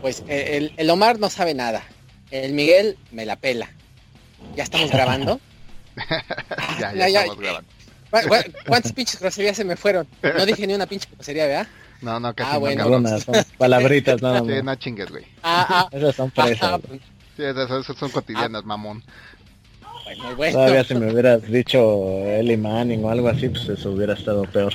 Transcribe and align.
Pues 0.00 0.22
eh, 0.28 0.56
el, 0.56 0.72
el 0.76 0.90
Omar 0.90 1.18
no 1.18 1.28
sabe 1.30 1.54
nada. 1.54 1.82
El 2.30 2.52
Miguel 2.52 2.96
me 3.10 3.24
la 3.26 3.36
pela. 3.36 3.68
¿Ya 4.56 4.62
estamos 4.64 4.90
grabando? 4.90 5.40
ya, 6.78 6.92
ya, 6.92 6.94
Ya, 6.94 7.08
ya, 7.08 7.20
estamos 7.22 7.40
grabando. 7.42 7.70
¿Cu- 8.10 8.28
cu- 8.28 8.52
¿Cuántas 8.66 8.92
pinches 8.92 9.20
groserías 9.20 9.56
se 9.56 9.64
me 9.64 9.76
fueron? 9.76 10.06
No 10.22 10.46
dije 10.46 10.66
ni 10.66 10.74
una 10.74 10.86
pinche 10.86 11.08
grosería, 11.14 11.46
¿verdad? 11.46 11.66
No, 12.00 12.20
no, 12.20 12.32
casi 12.34 12.50
Ah, 12.50 12.54
no, 12.54 12.60
bueno. 12.60 12.82
cabrón. 12.84 13.06
Algunas 13.06 13.24
son 13.24 13.34
palabritas 13.58 14.22
nada 14.22 14.38
Sí, 14.46 14.46
más. 14.46 14.64
no 14.64 14.74
chingues, 14.76 15.10
güey. 15.10 15.24
Ah, 15.42 15.66
ah, 15.68 15.88
Esas 15.96 16.14
son 16.14 16.32
ah, 16.36 16.42
fresas. 16.44 16.62
ah, 16.74 16.80
Sí, 17.36 17.42
esas, 17.44 17.70
esas 17.70 17.96
son 17.96 18.10
cotidianas, 18.10 18.64
mamón. 18.64 19.02
bueno, 20.04 20.36
bueno. 20.36 20.52
Todavía 20.54 20.84
si 20.84 20.94
me 20.94 21.12
hubieras 21.12 21.42
dicho 21.42 22.08
Eli 22.26 22.56
Manning 22.56 23.04
o 23.04 23.10
algo 23.10 23.28
así, 23.28 23.48
pues 23.48 23.68
eso 23.68 23.90
hubiera 23.90 24.14
estado 24.14 24.44
peor. 24.44 24.72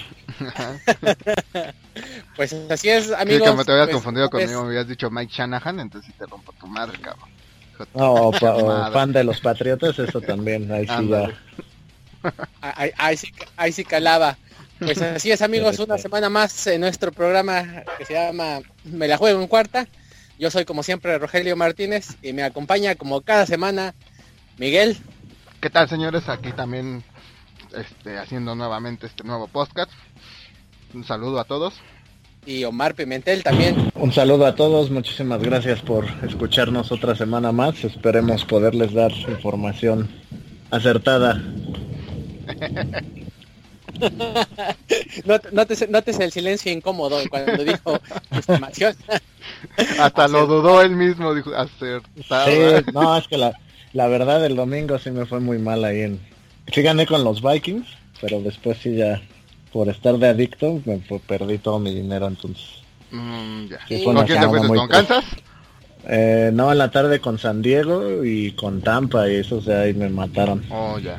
Pues 2.35 2.53
así 2.53 2.89
es, 2.89 3.05
Sí, 3.05 3.13
amigos. 3.17 3.47
como 3.49 3.63
te 3.63 3.71
habías 3.71 3.87
pues, 3.87 3.95
confundido 3.95 4.29
pues, 4.29 4.45
conmigo, 4.45 4.63
me 4.63 4.69
habías 4.69 4.87
dicho 4.87 5.09
Mike 5.11 5.31
Shanahan, 5.33 5.79
entonces 5.79 6.13
te 6.17 6.25
rompo 6.25 6.51
tu 6.53 6.67
madre, 6.67 6.97
cabrón. 6.99 7.29
No, 7.93 8.13
o, 8.13 8.31
pa- 8.31 8.55
o 8.55 8.91
fan 8.91 9.11
de 9.11 9.23
los 9.23 9.39
Patriotas, 9.41 9.97
eso 9.99 10.21
también, 10.21 10.71
ahí 10.71 10.85
sí 10.85 10.91
Ándale. 10.91 11.35
Ahí, 12.61 12.89
ahí 12.97 13.15
ah, 13.15 13.17
sí, 13.17 13.27
ahí 13.57 13.71
sí 13.73 13.83
calaba. 13.83 14.37
Pues 14.79 15.01
así 15.01 15.29
es 15.29 15.41
amigos, 15.41 15.77
una 15.79 15.97
semana 15.97 16.29
más 16.29 16.67
en 16.67 16.79
nuestro 16.79 17.11
programa 17.11 17.83
que 17.97 18.05
se 18.05 18.13
llama 18.13 18.59
Me 18.85 19.09
la 19.09 19.17
juego 19.17 19.41
en 19.41 19.47
cuarta. 19.49 19.87
Yo 20.39 20.49
soy 20.49 20.63
como 20.63 20.83
siempre 20.83 21.17
Rogelio 21.19 21.57
Martínez 21.57 22.15
y 22.21 22.31
me 22.31 22.43
acompaña 22.43 22.95
como 22.95 23.21
cada 23.21 23.45
semana 23.45 23.93
Miguel. 24.57 24.97
¿Qué 25.59 25.69
tal, 25.69 25.89
señores? 25.89 26.29
Aquí 26.29 26.53
también 26.53 27.03
este, 27.75 28.17
haciendo 28.17 28.55
nuevamente 28.55 29.05
este 29.05 29.23
nuevo 29.25 29.47
podcast. 29.47 29.91
Un 30.93 31.03
saludo 31.03 31.39
a 31.41 31.43
todos. 31.43 31.73
Y 32.45 32.63
Omar 32.63 32.95
Pimentel 32.95 33.43
también. 33.43 33.91
Un 33.95 34.11
saludo 34.11 34.45
a 34.45 34.55
todos, 34.55 34.89
muchísimas 34.91 35.41
gracias 35.41 35.81
por 35.81 36.05
escucharnos 36.27 36.91
otra 36.91 37.15
semana 37.15 37.51
más. 37.51 37.83
Esperemos 37.83 38.45
poderles 38.45 38.93
dar 38.93 39.11
información 39.11 40.09
acertada. 40.71 41.41
Not- 45.25 45.51
Nótese, 45.51 45.87
nótese 45.87 46.23
el 46.23 46.31
silencio 46.31 46.71
incómodo 46.71 47.17
cuando 47.29 47.63
dijo 47.63 47.99
estimación. 48.31 48.95
Hasta 49.99 50.27
lo 50.27 50.45
dudó 50.47 50.81
él 50.81 50.91
mismo, 50.95 51.33
dijo, 51.33 51.53
acertado. 51.55 52.45
Sí, 52.51 52.85
no, 52.93 53.17
es 53.17 53.27
que 53.27 53.37
la, 53.37 53.53
la 53.93 54.07
verdad 54.07 54.45
el 54.45 54.55
domingo 54.55 54.97
sí 54.99 55.11
me 55.11 55.25
fue 55.25 55.39
muy 55.39 55.59
mal 55.59 55.83
ahí 55.85 56.01
en... 56.01 56.19
Sí 56.73 56.81
gané 56.81 57.05
con 57.05 57.23
los 57.23 57.41
Vikings, 57.41 57.87
pero 58.21 58.41
después 58.41 58.77
sí 58.81 58.95
ya, 58.95 59.21
por 59.73 59.89
estar 59.89 60.17
de 60.17 60.27
adicto, 60.29 60.81
me 60.85 60.99
perdí 61.27 61.57
todo 61.57 61.79
mi 61.79 61.93
dinero 61.93 62.27
entonces. 62.27 62.65
Mm, 63.11 63.65
ya. 63.65 63.79
Sí, 63.87 64.03
¿Con 64.03 64.15
quién 64.25 64.39
te 64.39 64.47
fuiste? 64.47 64.67
¿Con. 64.67 64.87
Kansas? 64.87 65.25
Eh, 66.05 66.51
no, 66.53 66.71
en 66.71 66.77
la 66.77 66.91
tarde 66.91 67.19
con 67.19 67.39
San 67.39 67.61
Diego 67.61 68.23
y 68.23 68.51
con 68.51 68.81
Tampa 68.81 69.27
y 69.29 69.35
esos 69.35 69.65
de 69.65 69.75
ahí 69.75 69.93
me 69.93 70.09
mataron. 70.09 70.63
Oh, 70.69 70.99
ya. 70.99 71.17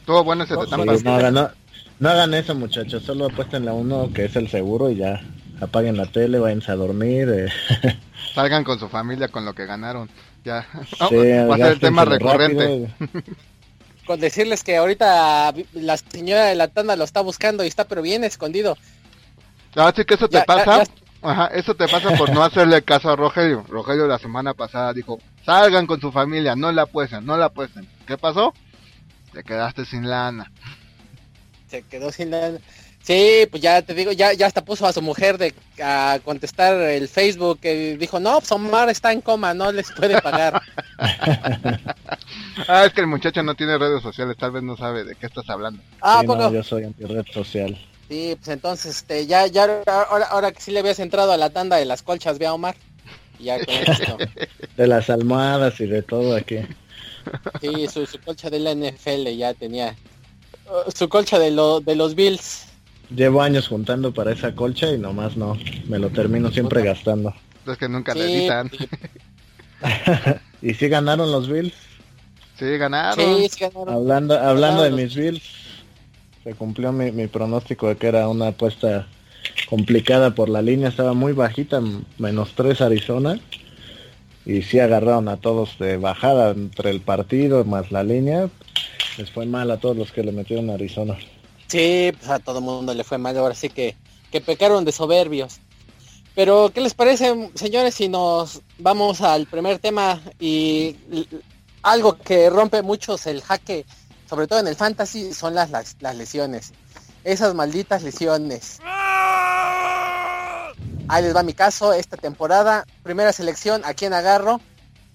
Estuvo 0.00 0.22
bueno 0.24 0.44
ese 0.44 0.54
de 0.54 0.64
Sí, 0.64 0.70
Tampa. 0.70 0.94
no, 1.04 1.14
hagan, 1.14 1.34
no, 1.34 1.50
no 1.98 2.08
hagan 2.08 2.34
eso 2.34 2.54
muchachos, 2.54 3.02
solo 3.02 3.26
apuesten 3.26 3.64
la 3.64 3.72
uno 3.72 4.10
que 4.14 4.26
es 4.26 4.36
el 4.36 4.48
seguro 4.48 4.88
y 4.90 4.96
ya 4.96 5.20
apaguen 5.60 5.96
la 5.96 6.06
tele, 6.06 6.38
váyanse 6.38 6.70
a 6.72 6.76
dormir. 6.76 7.28
eh. 7.28 7.48
Salgan 8.34 8.62
con 8.64 8.78
su 8.78 8.88
familia 8.88 9.28
con 9.28 9.44
lo 9.44 9.52
que 9.54 9.66
ganaron. 9.66 10.08
Ya. 10.44 10.64
Sí, 11.08 11.14
va 11.48 11.54
a 11.54 11.58
ser 11.58 11.72
el 11.72 11.80
tema 11.80 12.04
recurrente. 12.04 12.88
rápido. 12.98 13.34
Con 14.06 14.20
decirles 14.20 14.62
que 14.62 14.76
ahorita 14.76 15.52
la 15.72 15.96
señora 15.96 16.44
de 16.46 16.54
la 16.54 16.68
tanda 16.68 16.96
lo 16.96 17.04
está 17.04 17.20
buscando 17.20 17.64
y 17.64 17.66
está 17.66 17.84
pero 17.86 18.02
bien 18.02 18.24
escondido. 18.24 18.76
Así 19.74 20.04
que 20.04 20.14
eso 20.14 20.28
te 20.28 20.38
Ya, 20.38 20.44
pasa. 20.44 20.84
ya. 20.84 20.90
Ajá, 21.22 21.46
eso 21.48 21.74
te 21.74 21.88
pasa 21.88 22.10
por 22.16 22.30
no 22.30 22.44
hacerle 22.44 22.82
caso 22.82 23.10
a 23.10 23.16
Rogelio. 23.16 23.64
Rogelio 23.68 24.06
la 24.06 24.18
semana 24.18 24.54
pasada 24.54 24.92
dijo, 24.92 25.18
salgan 25.44 25.86
con 25.86 26.00
su 26.00 26.12
familia, 26.12 26.54
no 26.54 26.70
la 26.70 26.82
apuesten, 26.82 27.26
no 27.26 27.36
la 27.36 27.46
apuesten. 27.46 27.88
¿Qué 28.06 28.16
pasó? 28.16 28.54
Te 29.32 29.42
quedaste 29.42 29.84
sin 29.84 30.08
lana. 30.08 30.52
Se 31.68 31.82
quedó 31.82 32.12
sin 32.12 32.30
la... 32.30 32.52
Sí, 33.06 33.46
pues 33.50 33.62
ya 33.62 33.82
te 33.82 33.94
digo, 33.94 34.10
ya, 34.10 34.32
ya 34.32 34.46
hasta 34.48 34.64
puso 34.64 34.84
a 34.84 34.92
su 34.92 35.00
mujer 35.00 35.38
de 35.38 35.54
a 35.80 36.18
contestar 36.24 36.74
el 36.80 37.06
Facebook 37.08 37.60
que 37.60 37.96
dijo, 37.96 38.18
no, 38.18 38.40
pues 38.40 38.50
Omar 38.50 38.88
está 38.90 39.12
en 39.12 39.20
coma, 39.20 39.54
no 39.54 39.70
les 39.70 39.92
puede 39.92 40.20
pagar. 40.20 40.60
Ah, 42.68 42.86
es 42.86 42.92
que 42.94 43.02
el 43.02 43.06
muchacho 43.06 43.42
no 43.42 43.54
tiene 43.54 43.76
redes 43.78 44.02
sociales, 44.02 44.36
tal 44.38 44.50
vez 44.50 44.62
no 44.62 44.76
sabe 44.76 45.04
de 45.04 45.14
qué 45.14 45.26
estás 45.26 45.48
hablando. 45.50 45.82
Ah, 46.00 46.22
Sí, 46.22 46.26
poco. 46.26 46.42
no, 46.42 46.52
yo 46.52 46.62
soy 46.62 46.84
antirred 46.84 47.24
social. 47.32 47.78
Sí, 48.08 48.34
pues 48.36 48.48
entonces, 48.48 48.96
este, 48.96 49.26
ya, 49.26 49.46
ya, 49.46 49.82
ahora, 49.86 50.26
ahora 50.26 50.52
que 50.52 50.60
sí 50.60 50.70
le 50.70 50.78
habías 50.80 50.98
entrado 50.98 51.32
a 51.32 51.36
la 51.36 51.50
tanda 51.50 51.76
de 51.76 51.84
las 51.84 52.02
colchas, 52.02 52.38
ve 52.38 52.46
a 52.46 52.54
Omar. 52.54 52.74
Y 53.38 53.44
Ya 53.44 53.58
con 53.64 53.74
esto. 53.74 54.16
De 54.76 54.86
las 54.86 55.10
almohadas 55.10 55.78
y 55.80 55.86
de 55.86 56.02
todo 56.02 56.34
aquí. 56.34 56.58
Sí, 57.60 57.86
su, 57.88 58.06
su 58.06 58.18
colcha 58.20 58.48
de 58.48 58.58
la 58.60 58.74
NFL 58.74 59.26
ya 59.36 59.52
tenía. 59.52 59.94
uh, 60.66 60.90
su 60.90 61.08
colcha 61.08 61.38
de, 61.38 61.50
lo, 61.50 61.80
de 61.80 61.94
los 61.94 62.14
Bills. 62.14 62.66
Llevo 63.10 63.40
años 63.42 63.68
juntando 63.68 64.12
para 64.12 64.32
esa 64.32 64.54
colcha 64.54 64.90
y 64.92 64.98
nomás 64.98 65.36
no, 65.36 65.56
me 65.88 65.98
lo 65.98 66.10
termino 66.10 66.50
siempre 66.50 66.82
gastando. 66.82 67.34
Es 67.66 67.78
que 67.78 67.88
nunca 67.88 68.14
le 68.14 68.26
Sí, 68.26 68.32
editan. 68.38 68.70
sí, 68.70 68.88
¿Y 70.62 70.74
si 70.74 70.88
ganaron 70.88 71.30
los 71.30 71.48
Bills? 71.48 71.74
Sí, 72.58 72.76
ganaron. 72.78 73.24
sí, 73.42 73.48
sí 73.48 73.60
ganaron. 73.60 73.88
Hablando, 73.94 74.38
hablando 74.38 74.82
de 74.82 74.90
mis 74.90 75.14
Bills, 75.14 75.42
se 76.42 76.54
cumplió 76.54 76.92
mi, 76.92 77.12
mi 77.12 77.26
pronóstico 77.26 77.88
de 77.88 77.96
que 77.96 78.08
era 78.08 78.28
una 78.28 78.48
apuesta 78.48 79.06
complicada 79.68 80.34
por 80.34 80.48
la 80.48 80.62
línea, 80.62 80.88
estaba 80.88 81.12
muy 81.12 81.32
bajita, 81.32 81.80
menos 82.18 82.52
3 82.56 82.80
Arizona. 82.80 83.38
Y 84.44 84.62
sí 84.62 84.78
agarraron 84.78 85.28
a 85.28 85.38
todos 85.38 85.76
de 85.78 85.96
bajada 85.96 86.50
entre 86.52 86.90
el 86.90 87.00
partido 87.00 87.64
más 87.64 87.90
la 87.90 88.04
línea. 88.04 88.48
Les 89.18 89.30
fue 89.30 89.44
mal 89.44 89.70
a 89.72 89.78
todos 89.78 89.96
los 89.96 90.12
que 90.12 90.22
le 90.22 90.30
metieron 90.30 90.70
a 90.70 90.74
Arizona. 90.74 91.16
Sí, 91.66 92.12
pues 92.18 92.30
a 92.30 92.38
todo 92.38 92.60
mundo 92.60 92.94
le 92.94 93.04
fue 93.04 93.18
mal, 93.18 93.36
ahora 93.36 93.54
sí 93.54 93.68
que, 93.68 93.96
que 94.30 94.40
pecaron 94.40 94.84
de 94.84 94.92
soberbios. 94.92 95.60
Pero, 96.34 96.70
¿qué 96.72 96.80
les 96.82 96.94
parece, 96.94 97.50
señores, 97.54 97.94
si 97.94 98.08
nos 98.08 98.60
vamos 98.78 99.22
al 99.22 99.46
primer 99.46 99.78
tema 99.78 100.20
y 100.38 100.96
algo 101.82 102.18
que 102.18 102.50
rompe 102.50 102.82
muchos 102.82 103.26
el 103.26 103.42
jaque, 103.42 103.86
sobre 104.28 104.46
todo 104.46 104.58
en 104.60 104.66
el 104.66 104.76
fantasy, 104.76 105.32
son 105.32 105.54
las, 105.54 105.70
las, 105.70 105.96
las 106.00 106.14
lesiones. 106.14 106.72
Esas 107.24 107.54
malditas 107.54 108.02
lesiones. 108.02 108.80
Ahí 111.08 111.22
les 111.22 111.34
va 111.34 111.42
mi 111.42 111.54
caso, 111.54 111.92
esta 111.92 112.16
temporada, 112.16 112.84
primera 113.02 113.32
selección, 113.32 113.82
¿a 113.84 113.94
quién 113.94 114.12
agarro? 114.12 114.60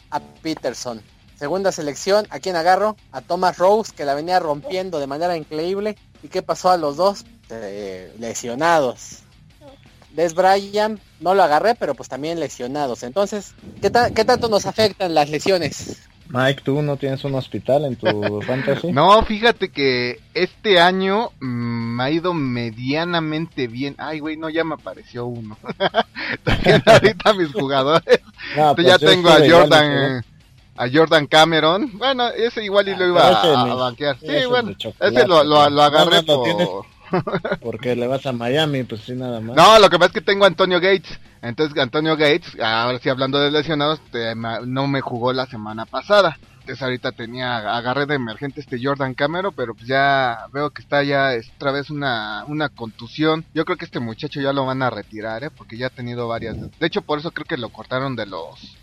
A 0.10 0.20
Peterson. 0.20 1.02
Segunda 1.42 1.72
selección, 1.72 2.28
¿a 2.30 2.40
quién 2.40 2.56
agarro? 2.56 2.96
A 3.12 3.22
Thomas 3.22 3.58
Rose, 3.58 3.94
que 3.98 4.06
la 4.06 4.14
venía 4.14 4.40
rompiendo 4.40 5.00
de 5.00 5.08
manera 5.08 5.36
increíble. 5.36 5.98
¿Y 6.22 6.28
qué 6.28 6.44
pasó 6.44 6.70
a 6.70 6.78
los 6.78 6.98
dos? 6.98 7.26
Eh, 7.50 8.14
lesionados. 8.20 9.24
Des 10.12 10.36
Bryant, 10.36 11.00
no 11.20 11.34
lo 11.34 11.42
agarré, 11.42 11.74
pero 11.74 11.96
pues 11.96 12.10
también 12.10 12.40
lesionados. 12.40 13.02
Entonces, 13.02 13.56
¿qué, 13.82 13.90
ta- 13.90 14.12
qué 14.12 14.24
tanto 14.24 14.50
nos 14.50 14.68
afectan 14.68 15.16
las 15.16 15.32
lesiones? 15.32 16.04
Mike, 16.30 16.62
¿tú 16.64 16.80
no 16.84 16.96
tienes 16.96 17.24
un 17.24 17.34
hospital 17.34 17.86
en 17.86 17.96
tu 17.96 18.40
fantasy? 18.46 18.92
No, 18.92 19.24
fíjate 19.26 19.70
que 19.72 20.20
este 20.36 20.80
año 20.80 21.32
mm, 21.40 21.96
me 21.96 22.04
ha 22.04 22.12
ido 22.12 22.36
medianamente 22.36 23.66
bien. 23.66 23.96
Ay, 23.98 24.20
güey, 24.20 24.38
no, 24.38 24.48
ya 24.52 24.64
me 24.64 24.76
apareció 24.76 25.26
uno. 25.26 25.58
También 26.44 26.84
ahorita 26.86 27.34
mis 27.34 27.52
jugadores. 27.52 28.20
No, 28.56 28.76
Pues 28.76 28.86
ya 28.86 28.98
yo 29.00 29.08
tengo 29.10 29.30
a 29.30 29.40
Jordan, 29.40 30.18
¿no? 30.18 30.31
A 30.82 30.90
Jordan 30.92 31.28
Cameron. 31.28 31.92
Bueno, 31.98 32.30
ese 32.30 32.64
igual 32.64 32.88
y 32.90 32.96
lo 32.96 33.08
iba 33.08 33.28
a, 33.28 33.76
banquear. 33.76 34.18
Sí, 34.20 34.26
ese 34.26 34.40
es 34.40 34.48
bueno, 34.48 34.72
ese 34.72 35.28
lo, 35.28 35.44
lo, 35.44 35.60
agarré 35.60 36.24
no, 36.24 36.26
por... 36.26 36.86
Porque 37.62 37.96
le 37.96 38.08
vas 38.08 38.26
a 38.26 38.32
Miami, 38.32 38.84
pues 38.84 39.02
sí, 39.02 39.14
nada 39.14 39.42
más. 39.42 39.56
No, 39.56 39.78
lo 39.78 39.90
que 39.90 40.00
pasa 40.00 40.08
es 40.08 40.14
que 40.14 40.22
tengo 40.22 40.46
a 40.46 40.48
Antonio 40.48 40.80
Gates. 40.80 41.20
Entonces, 41.44 41.78
Antonio 41.78 42.16
Gates, 42.16 42.58
ahora 42.60 42.98
sí 43.00 43.10
hablando 43.10 43.40
de 43.40 43.52
lesionados, 43.52 44.00
te- 44.12 44.34
no 44.34 44.88
me 44.88 45.02
jugó 45.02 45.34
la 45.34 45.46
semana 45.46 45.86
pasada. 45.86 46.40
Entonces, 46.62 46.82
ahorita 46.82 47.12
tenía, 47.12 47.76
agarré 47.76 48.06
de 48.06 48.16
emergente 48.16 48.62
este 48.62 48.80
Jordan 48.82 49.14
Camero, 49.14 49.52
pero 49.52 49.76
pues 49.76 49.88
ya 49.88 50.46
veo 50.54 50.70
que 50.72 50.82
está 50.82 51.04
ya 51.04 51.34
es 51.34 51.52
otra 51.58 51.72
vez 51.72 51.92
una, 51.92 52.46
una 52.48 52.70
contusión. 52.70 53.46
Yo 53.54 53.66
creo 53.66 53.78
que 53.78 53.86
este 53.86 54.00
muchacho 54.00 54.40
ya 54.42 54.54
lo 54.54 54.66
van 54.66 54.82
a 54.82 54.90
retirar, 54.90 55.44
¿eh? 55.44 55.50
Porque 55.56 55.78
ya 55.78 55.88
ha 55.88 55.92
tenido 55.92 56.28
varias. 56.28 56.56
De 56.80 56.88
hecho, 56.88 57.02
por 57.02 57.20
eso 57.20 57.32
creo 57.32 57.46
que 57.46 57.58
lo 57.58 57.70
cortaron 57.70 58.16
de 58.16 58.26
los 58.26 58.78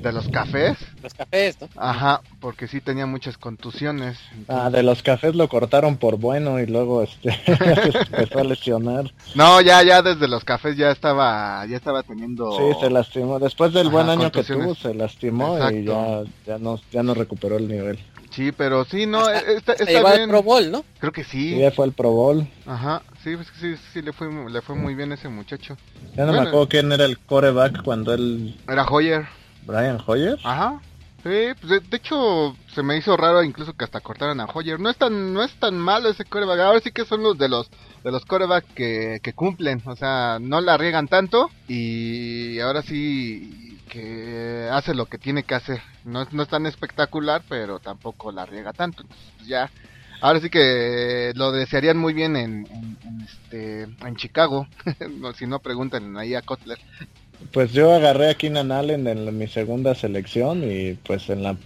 de 0.00 0.12
los 0.12 0.28
cafés. 0.28 0.76
Los 1.02 1.14
cafés, 1.14 1.60
¿no? 1.60 1.68
Ajá, 1.76 2.20
porque 2.40 2.68
sí 2.68 2.80
tenía 2.80 3.06
muchas 3.06 3.36
contusiones. 3.38 4.18
Ah, 4.48 4.70
de 4.70 4.82
los 4.82 5.02
cafés 5.02 5.34
lo 5.34 5.48
cortaron 5.48 5.96
por 5.96 6.16
bueno 6.18 6.60
y 6.60 6.66
luego 6.66 7.02
este 7.02 7.32
se 7.44 7.52
empezó 7.98 8.38
a 8.40 8.44
lesionar. 8.44 9.12
No, 9.34 9.60
ya, 9.60 9.82
ya 9.82 10.02
desde 10.02 10.28
los 10.28 10.44
cafés 10.44 10.76
ya 10.76 10.90
estaba, 10.90 11.64
ya 11.66 11.76
estaba 11.76 12.02
teniendo. 12.02 12.56
Sí, 12.56 12.78
se 12.80 12.90
lastimó. 12.90 13.38
Después 13.38 13.72
del 13.72 13.88
Ajá, 13.88 13.92
buen 13.96 14.08
año 14.10 14.32
que 14.32 14.42
tuvo, 14.44 14.74
se 14.74 14.94
lastimó 14.94 15.58
y 15.70 15.84
ya, 15.84 16.22
ya 16.46 16.58
no 16.58 16.80
ya 16.90 17.02
no 17.02 17.14
recuperó 17.14 17.56
el 17.56 17.68
nivel. 17.68 17.98
Sí, 18.30 18.50
pero 18.50 18.86
sí, 18.86 19.04
no, 19.04 19.18
Hasta- 19.26 19.52
está, 19.52 19.76
Se 19.76 19.94
está. 19.94 20.26
Pro 20.26 20.42
Bowl, 20.42 20.70
¿no? 20.70 20.84
Creo 20.98 21.12
que 21.12 21.20
Y 21.20 21.24
sí. 21.24 21.58
ya 21.58 21.70
fue 21.70 21.84
el 21.84 21.92
Pro 21.92 22.12
Bowl. 22.12 22.46
Ajá, 22.66 23.02
Sí, 23.22 23.36
pues 23.36 23.46
sí, 23.60 23.76
sí 23.92 24.02
le 24.02 24.12
fue, 24.12 24.28
le 24.50 24.60
fue 24.62 24.74
muy 24.74 24.94
bien 24.96 25.12
ese 25.12 25.28
muchacho. 25.28 25.76
Ya 26.16 26.24
no 26.24 26.32
me 26.32 26.38
acuerdo 26.40 26.68
quién 26.68 26.90
era 26.90 27.04
el 27.04 27.18
coreback 27.20 27.82
cuando 27.84 28.12
él... 28.14 28.58
Era 28.68 28.84
Hoyer. 28.84 29.26
Brian 29.64 29.98
Hoyer. 30.06 30.38
Ajá. 30.44 30.80
Sí, 31.22 31.52
pues 31.60 31.88
de, 31.88 31.96
hecho 31.96 32.56
se 32.74 32.82
me 32.82 32.96
hizo 32.96 33.16
raro 33.16 33.44
incluso 33.44 33.74
que 33.74 33.84
hasta 33.84 34.00
cortaran 34.00 34.40
a 34.40 34.46
Hoyer. 34.46 34.80
No 34.80 34.90
es 34.90 34.96
tan, 34.96 35.32
no 35.32 35.42
es 35.42 35.52
tan 35.54 35.78
malo 35.78 36.08
ese 36.08 36.24
coreback. 36.24 36.60
Ahora 36.60 36.80
sí 36.80 36.90
que 36.90 37.04
son 37.04 37.22
los 37.22 37.38
de 37.38 37.48
los 37.48 37.70
de 38.02 38.10
los 38.10 38.24
corebacks 38.24 38.72
que, 38.74 39.20
que 39.22 39.32
cumplen. 39.32 39.82
O 39.86 39.94
sea, 39.94 40.38
no 40.40 40.60
la 40.60 40.76
riegan 40.76 41.06
tanto 41.06 41.50
y 41.68 42.58
ahora 42.58 42.82
sí 42.82 43.78
que 43.88 44.68
hace 44.72 44.94
lo 44.94 45.06
que 45.06 45.18
tiene 45.18 45.44
que 45.44 45.54
hacer. 45.54 45.80
No, 46.04 46.26
no 46.32 46.42
es 46.42 46.48
tan 46.48 46.66
espectacular, 46.66 47.42
pero 47.48 47.78
tampoco 47.78 48.32
la 48.32 48.44
riega 48.44 48.72
tanto. 48.72 49.02
Entonces, 49.02 49.46
ya 49.46 49.70
Ahora 50.22 50.38
sí 50.38 50.50
que 50.50 51.32
lo 51.34 51.50
desearían 51.50 51.98
muy 51.98 52.14
bien 52.14 52.36
en, 52.36 52.96
este, 53.24 53.82
en 53.82 54.14
Chicago. 54.14 54.68
si 55.36 55.48
no, 55.48 55.58
preguntan 55.58 56.16
ahí 56.16 56.36
a 56.36 56.42
Kotler. 56.42 56.78
Pues 57.50 57.72
yo 57.72 57.92
agarré 57.92 58.30
a 58.30 58.34
Keenan 58.34 58.72
Allen 58.72 59.06
en 59.06 59.36
mi 59.36 59.46
segunda 59.46 59.94
selección 59.94 60.62
y 60.64 60.94
pues 60.94 61.28
en 61.28 61.42
la 61.42 61.56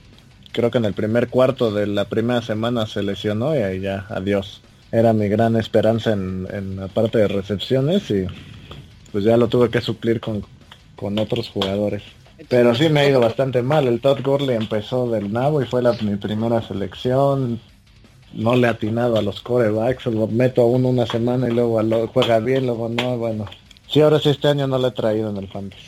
creo 0.52 0.70
que 0.70 0.78
en 0.78 0.86
el 0.86 0.94
primer 0.94 1.28
cuarto 1.28 1.70
de 1.70 1.86
la 1.86 2.06
primera 2.06 2.40
semana 2.40 2.86
se 2.86 3.02
lesionó 3.02 3.54
y 3.54 3.58
ahí 3.58 3.80
ya, 3.80 4.06
adiós. 4.08 4.62
Era 4.90 5.12
mi 5.12 5.28
gran 5.28 5.56
esperanza 5.56 6.12
en, 6.12 6.46
en 6.50 6.76
la 6.76 6.88
parte 6.88 7.18
de 7.18 7.28
recepciones 7.28 8.10
y 8.10 8.26
pues 9.12 9.24
ya 9.24 9.36
lo 9.36 9.48
tuve 9.48 9.68
que 9.68 9.80
suplir 9.80 10.20
con, 10.20 10.44
con 10.96 11.18
otros 11.18 11.50
jugadores. 11.50 12.02
Pero 12.48 12.74
sí 12.74 12.88
me 12.88 13.00
ha 13.00 13.08
ido 13.08 13.20
bastante 13.20 13.62
mal. 13.62 13.86
El 13.86 14.00
Todd 14.00 14.20
Gurley 14.22 14.56
empezó 14.56 15.10
del 15.10 15.32
nabo 15.32 15.62
y 15.62 15.66
fue 15.66 15.82
la, 15.82 15.92
mi 16.02 16.16
primera 16.16 16.62
selección 16.62 17.60
no 18.32 18.54
le 18.54 18.66
ha 18.66 18.70
atinado 18.70 19.16
a 19.16 19.22
los 19.22 19.40
corebacks, 19.40 20.06
lo 20.06 20.26
meto 20.26 20.62
a 20.62 20.66
uno 20.66 20.88
una 20.88 21.06
semana 21.06 21.48
y 21.48 21.52
luego 21.52 21.82
lo, 21.82 22.06
juega 22.08 22.38
bien, 22.38 22.66
luego 22.66 22.88
no, 22.88 23.16
bueno. 23.16 23.46
Sí, 23.88 24.00
ahora 24.00 24.18
sí 24.18 24.30
este 24.30 24.48
año 24.48 24.66
no 24.66 24.78
lo 24.78 24.88
he 24.88 24.92
traído 24.92 25.30
en 25.30 25.36
el 25.36 25.48
fantasy. 25.48 25.82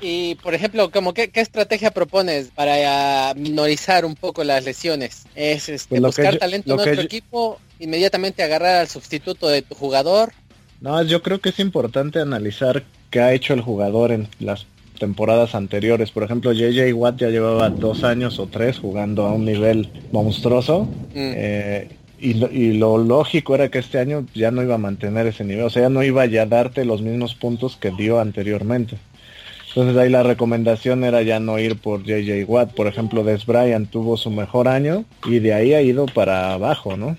Y 0.00 0.36
por 0.36 0.54
ejemplo, 0.54 0.90
como 0.90 1.12
qué, 1.12 1.30
estrategia 1.34 1.90
propones 1.90 2.50
para 2.54 3.34
minorizar 3.34 4.04
un 4.04 4.14
poco 4.14 4.44
las 4.44 4.64
lesiones? 4.64 5.26
¿Es 5.34 5.68
este, 5.68 5.88
pues 5.88 6.16
buscar 6.16 6.36
talento 6.36 6.74
en 6.74 6.80
otro 6.80 7.02
equipo, 7.02 7.60
inmediatamente 7.80 8.42
agarrar 8.42 8.76
al 8.76 8.88
sustituto 8.88 9.48
de 9.48 9.62
tu 9.62 9.74
jugador? 9.74 10.32
No, 10.80 11.02
yo 11.02 11.22
creo 11.22 11.40
que 11.40 11.48
es 11.48 11.58
importante 11.58 12.20
analizar 12.20 12.84
qué 13.10 13.20
ha 13.20 13.32
hecho 13.32 13.54
el 13.54 13.62
jugador 13.62 14.12
en 14.12 14.28
las 14.38 14.66
temporadas 14.98 15.54
anteriores. 15.54 16.10
Por 16.10 16.22
ejemplo, 16.22 16.52
JJ 16.52 16.92
Watt 16.92 17.18
ya 17.18 17.28
llevaba 17.28 17.70
dos 17.70 18.04
años 18.04 18.38
o 18.38 18.46
tres 18.46 18.78
jugando 18.78 19.26
a 19.26 19.32
un 19.32 19.44
nivel 19.44 19.90
monstruoso. 20.12 20.84
Mm. 21.14 21.32
Eh, 21.34 21.88
y, 22.20 22.34
lo, 22.34 22.50
y, 22.50 22.72
lo, 22.74 22.98
lógico 22.98 23.54
era 23.54 23.68
que 23.68 23.78
este 23.78 23.98
año 23.98 24.26
ya 24.34 24.50
no 24.50 24.62
iba 24.62 24.74
a 24.74 24.78
mantener 24.78 25.26
ese 25.26 25.44
nivel. 25.44 25.64
O 25.64 25.70
sea, 25.70 25.82
ya 25.82 25.88
no 25.88 26.02
iba 26.02 26.24
ya 26.26 26.42
a 26.42 26.46
darte 26.46 26.84
los 26.84 27.02
mismos 27.02 27.34
puntos 27.34 27.76
que 27.76 27.90
dio 27.90 28.20
anteriormente. 28.20 28.98
Entonces 29.68 29.96
ahí 29.96 30.08
la 30.08 30.22
recomendación 30.22 31.04
era 31.04 31.22
ya 31.22 31.40
no 31.40 31.58
ir 31.58 31.76
por 31.76 32.02
JJ 32.02 32.44
Watt. 32.48 32.72
Por 32.72 32.86
ejemplo, 32.86 33.22
Des 33.22 33.46
Bryant 33.46 33.90
tuvo 33.90 34.16
su 34.16 34.30
mejor 34.30 34.66
año 34.66 35.04
y 35.24 35.38
de 35.38 35.54
ahí 35.54 35.74
ha 35.74 35.82
ido 35.82 36.06
para 36.06 36.52
abajo, 36.52 36.96
¿no? 36.96 37.16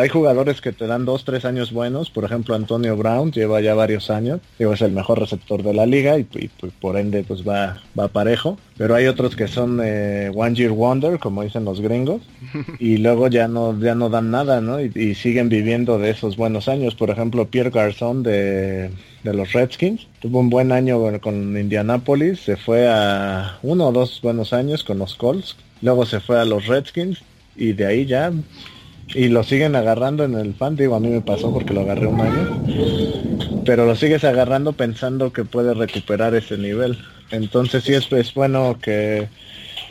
Hay 0.00 0.08
jugadores 0.08 0.60
que 0.60 0.72
te 0.72 0.86
dan 0.86 1.04
dos, 1.04 1.24
tres 1.24 1.44
años 1.44 1.72
buenos. 1.72 2.10
Por 2.10 2.24
ejemplo, 2.24 2.54
Antonio 2.54 2.96
Brown 2.96 3.30
lleva 3.32 3.60
ya 3.60 3.74
varios 3.74 4.10
años. 4.10 4.40
Digo, 4.58 4.72
es 4.72 4.80
el 4.80 4.92
mejor 4.92 5.18
receptor 5.18 5.62
de 5.62 5.74
la 5.74 5.86
liga 5.86 6.18
y, 6.18 6.24
por 6.80 6.96
ende 6.96 7.24
pues 7.24 7.46
va, 7.46 7.82
va 7.98 8.08
parejo. 8.08 8.58
Pero 8.78 8.94
hay 8.94 9.06
otros 9.06 9.36
que 9.36 9.48
son 9.48 9.80
eh, 9.82 10.30
One 10.34 10.54
Year 10.54 10.70
Wonder, 10.70 11.18
como 11.18 11.42
dicen 11.42 11.64
los 11.64 11.80
gringos. 11.80 12.22
Y 12.78 12.96
luego 12.98 13.28
ya 13.28 13.48
no, 13.48 13.78
ya 13.78 13.94
no 13.94 14.08
dan 14.08 14.30
nada, 14.30 14.60
¿no? 14.60 14.80
Y, 14.80 15.14
siguen 15.14 15.48
viviendo 15.48 15.98
de 15.98 16.10
esos 16.10 16.36
buenos 16.36 16.68
años. 16.68 16.94
Por 16.94 17.10
ejemplo, 17.10 17.46
Pierre 17.46 17.70
Garçon 17.70 18.22
de, 18.22 18.90
de 19.22 19.34
los 19.34 19.52
Redskins. 19.52 20.06
Tuvo 20.20 20.40
un 20.40 20.50
buen 20.50 20.72
año 20.72 21.20
con 21.20 21.56
Indianapolis. 21.56 22.40
Se 22.40 22.56
fue 22.56 22.88
a 22.88 23.58
uno 23.62 23.88
o 23.88 23.92
dos 23.92 24.20
buenos 24.22 24.52
años 24.52 24.84
con 24.84 24.98
los 24.98 25.14
Colts. 25.14 25.56
Luego 25.80 26.06
se 26.06 26.20
fue 26.20 26.40
a 26.40 26.44
los 26.44 26.66
Redskins. 26.66 27.22
Y 27.54 27.72
de 27.72 27.86
ahí 27.86 28.06
ya 28.06 28.32
y 29.14 29.28
lo 29.28 29.42
siguen 29.42 29.76
agarrando 29.76 30.24
en 30.24 30.34
el 30.34 30.54
fan, 30.54 30.76
digo, 30.76 30.94
a 30.94 31.00
mí 31.00 31.08
me 31.08 31.20
pasó 31.20 31.52
porque 31.52 31.74
lo 31.74 31.82
agarré 31.82 32.06
un 32.06 32.20
año, 32.20 33.62
pero 33.64 33.84
lo 33.84 33.94
sigues 33.94 34.24
agarrando 34.24 34.72
pensando 34.72 35.32
que 35.32 35.44
puede 35.44 35.74
recuperar 35.74 36.34
ese 36.34 36.56
nivel. 36.56 36.98
Entonces 37.30 37.84
sí 37.84 37.94
es, 37.94 38.10
es 38.12 38.32
bueno 38.34 38.78
que, 38.80 39.28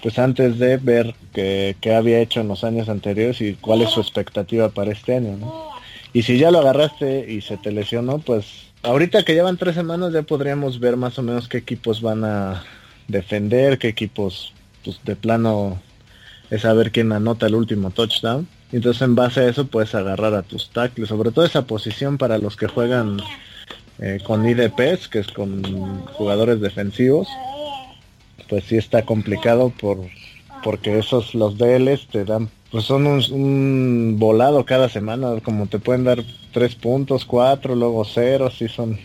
pues 0.02 0.18
antes 0.18 0.58
de 0.60 0.78
ver 0.78 1.16
qué, 1.34 1.76
había 1.96 2.20
hecho 2.20 2.42
en 2.42 2.48
los 2.48 2.64
años 2.64 2.90
anteriores 2.90 3.42
y 3.42 3.54
cuál 3.54 3.82
es 3.82 3.92
su 3.92 4.02
expectativa 4.02 4.70
para 4.70 4.92
este 4.92 5.16
año. 5.16 5.38
Y 6.14 6.24
si 6.24 6.38
ya 6.38 6.52
lo 6.52 6.60
agarraste 6.60 7.32
y 7.32 7.42
se 7.42 7.58
te 7.58 7.72
lesionó, 7.72 8.20
pues 8.20 8.46
ahorita 8.84 9.24
que 9.24 9.34
llevan 9.34 9.58
tres 9.58 9.76
semanas 9.76 10.14
ya 10.14 10.24
podríamos 10.24 10.80
ver 10.80 10.98
más 10.98 11.18
o 11.20 11.24
menos 11.24 11.48
qué 11.48 11.58
equipos 11.58 12.02
van 12.02 12.24
a 12.26 12.64
defender, 13.08 13.78
qué 13.78 13.88
equipos, 13.88 14.54
pues 14.84 15.00
de 15.04 15.16
plano 15.16 15.80
es 16.50 16.62
saber 16.62 16.92
quién 16.92 17.12
anota 17.12 17.46
el 17.46 17.56
último 17.56 17.92
touchdown 17.92 18.48
entonces 18.72 19.02
en 19.02 19.16
base 19.16 19.42
a 19.42 19.50
eso 19.50 19.68
puedes 19.68 19.94
agarrar 19.96 20.34
a 20.34 20.44
tus 20.44 20.70
tackles, 20.70 21.10
sobre 21.10 21.32
todo 21.32 21.46
esa 21.46 21.64
posición 21.64 22.18
para 22.18 22.38
los 22.38 22.56
que 22.56 22.68
juegan 22.68 23.20
eh, 24.00 24.20
con 24.24 24.48
IDPs, 24.48 25.08
que 25.08 25.20
es 25.20 25.28
con 25.28 26.06
jugadores 26.08 26.62
defensivos, 26.62 27.28
pues 28.50 28.64
sí 28.66 28.78
está 28.78 29.04
complicado 29.04 29.70
por 29.70 30.00
porque 30.64 31.00
esos 31.00 31.34
los 31.34 31.58
DLs 31.58 32.08
te 32.08 32.24
dan 32.24 32.50
pues 32.72 32.86
son 32.86 33.06
un, 33.06 34.16
volado 34.18 34.66
cada 34.66 34.88
semana, 34.88 35.42
como 35.44 35.68
te 35.68 35.78
pueden 35.78 36.06
dar 36.06 36.24
tres 36.54 36.74
puntos, 36.74 37.26
cuatro, 37.26 37.76
luego 37.76 38.06
cero, 38.06 38.50
sí 38.50 38.70
son 38.70 38.98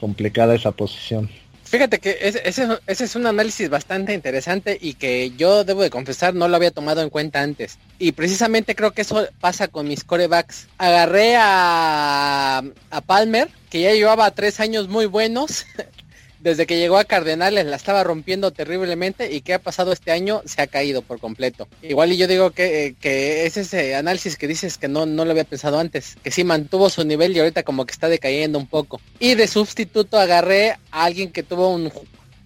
complicada 0.00 0.54
esa 0.54 0.72
posición. 0.72 1.28
Fíjate 1.70 2.00
que 2.00 2.18
ese, 2.20 2.80
es 2.88 3.14
un 3.14 3.26
análisis 3.28 3.70
bastante 3.70 4.12
interesante 4.12 4.76
y 4.80 4.94
que 4.94 5.30
yo 5.36 5.62
debo 5.62 5.82
de 5.82 5.90
confesar 5.90 6.34
no 6.34 6.48
lo 6.48 6.56
había 6.56 6.72
tomado 6.72 7.00
en 7.00 7.10
cuenta 7.10 7.42
antes. 7.42 7.78
Y 8.00 8.10
precisamente 8.10 8.74
creo 8.74 8.90
que 8.90 9.02
eso 9.02 9.28
pasa 9.38 9.68
con 9.68 9.86
mis 9.86 10.02
corebacks. 10.02 10.66
Agarré 10.78 11.36
a 11.38 12.64
Palmer, 13.06 13.48
que 13.70 13.82
ya 13.82 13.92
llevaba 13.92 14.32
tres 14.32 14.58
años 14.58 14.88
muy 14.88 15.06
buenos, 15.06 15.64
desde 16.40 16.66
que 16.66 16.78
llegó 16.78 16.98
a 16.98 17.04
Cardenales 17.04 17.66
la 17.66 17.76
estaba 17.76 18.02
rompiendo 18.02 18.50
terriblemente 18.50 19.32
y 19.32 19.42
qué 19.42 19.54
ha 19.54 19.58
pasado 19.58 19.92
este 19.92 20.10
año 20.10 20.42
se 20.46 20.62
ha 20.62 20.66
caído 20.66 21.02
por 21.02 21.20
completo. 21.20 21.68
Igual 21.82 22.12
y 22.12 22.16
yo 22.16 22.26
digo 22.26 22.50
que, 22.50 22.96
que 23.00 23.46
es 23.46 23.56
ese 23.56 23.94
análisis 23.94 24.36
que 24.36 24.46
dices 24.46 24.78
que 24.78 24.88
no, 24.88 25.06
no 25.06 25.24
lo 25.24 25.32
había 25.32 25.44
pensado 25.44 25.78
antes, 25.78 26.16
que 26.22 26.30
sí 26.30 26.42
mantuvo 26.44 26.88
su 26.88 27.04
nivel 27.04 27.36
y 27.36 27.40
ahorita 27.40 27.62
como 27.62 27.84
que 27.84 27.92
está 27.92 28.08
decayendo 28.08 28.58
un 28.58 28.66
poco. 28.66 29.00
Y 29.18 29.34
de 29.34 29.46
sustituto 29.46 30.18
agarré 30.18 30.72
a 30.90 31.04
alguien 31.04 31.30
que 31.30 31.42
tuvo 31.42 31.68
un 31.68 31.92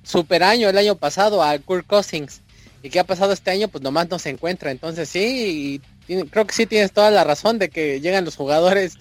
super 0.03 0.43
año 0.43 0.69
el 0.69 0.79
año 0.79 0.97
pasado, 0.97 1.43
a 1.43 1.59
Kurt 1.59 1.87
Cousins. 1.87 2.41
Y 2.83 2.91
qué 2.91 3.01
ha 3.01 3.05
pasado 3.05 3.33
este 3.33 3.51
año, 3.51 3.69
pues 3.69 3.83
nomás 3.83 4.11
no 4.11 4.19
se 4.19 4.29
encuentra. 4.31 4.71
Entonces 4.71 5.09
sí, 5.09 5.81
creo 6.07 6.47
que 6.47 6.55
sí 6.55 6.67
tienes 6.67 6.93
toda 6.93 7.11
la 7.11 7.25
razón 7.25 7.59
de 7.59 7.71
que 7.71 8.01
llegan 8.01 8.25
los 8.25 8.37
jugadores 8.37 8.99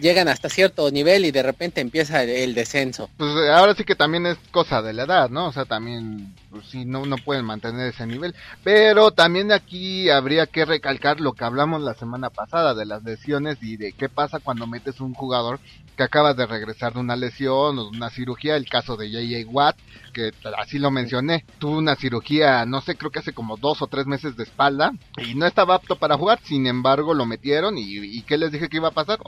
llegan 0.00 0.28
hasta 0.28 0.48
cierto 0.48 0.90
nivel 0.90 1.24
y 1.24 1.30
de 1.30 1.42
repente 1.42 1.80
empieza 1.80 2.22
el, 2.22 2.54
descenso. 2.54 3.10
Pues 3.16 3.30
ahora 3.50 3.74
sí 3.74 3.84
que 3.84 3.94
también 3.94 4.26
es 4.26 4.38
cosa 4.50 4.82
de 4.82 4.92
la 4.92 5.04
edad, 5.04 5.30
¿no? 5.30 5.48
O 5.48 5.52
sea, 5.52 5.64
también 5.64 6.34
pues, 6.56 6.68
sí 6.68 6.84
no, 6.84 7.04
no 7.06 7.16
pueden 7.16 7.44
mantener 7.44 7.88
ese 7.88 8.06
nivel. 8.06 8.34
Pero 8.64 9.10
también 9.10 9.52
aquí 9.52 10.10
habría 10.10 10.46
que 10.46 10.64
recalcar 10.64 11.20
lo 11.20 11.32
que 11.32 11.44
hablamos 11.44 11.82
la 11.82 11.94
semana 11.94 12.30
pasada 12.30 12.74
de 12.74 12.86
las 12.86 13.02
lesiones 13.04 13.58
y 13.62 13.76
de 13.76 13.92
qué 13.92 14.08
pasa 14.08 14.40
cuando 14.40 14.66
metes 14.66 15.00
un 15.00 15.14
jugador 15.14 15.60
que 15.96 16.02
acaba 16.02 16.34
de 16.34 16.46
regresar 16.46 16.92
de 16.92 17.00
una 17.00 17.16
lesión 17.16 17.78
o 17.78 17.90
de 17.90 17.96
una 17.96 18.10
cirugía. 18.10 18.56
El 18.56 18.68
caso 18.68 18.96
de 18.96 19.10
JJ 19.10 19.48
Watt, 19.50 19.76
que 20.12 20.32
así 20.58 20.78
lo 20.78 20.90
mencioné, 20.90 21.44
tuvo 21.58 21.78
una 21.78 21.96
cirugía, 21.96 22.64
no 22.66 22.80
sé, 22.80 22.96
creo 22.96 23.10
que 23.10 23.20
hace 23.20 23.32
como 23.32 23.56
dos 23.56 23.82
o 23.82 23.86
tres 23.86 24.06
meses 24.06 24.36
de 24.36 24.44
espalda 24.44 24.92
y 25.16 25.34
no 25.34 25.46
estaba 25.46 25.76
apto 25.76 25.96
para 25.96 26.16
jugar. 26.16 26.40
Sin 26.42 26.66
embargo, 26.66 27.14
lo 27.14 27.26
metieron 27.26 27.78
y, 27.78 27.84
y 27.84 28.22
¿qué 28.22 28.36
les 28.36 28.52
dije 28.52 28.68
que 28.68 28.76
iba 28.76 28.88
a 28.88 28.92
pasar? 28.92 29.18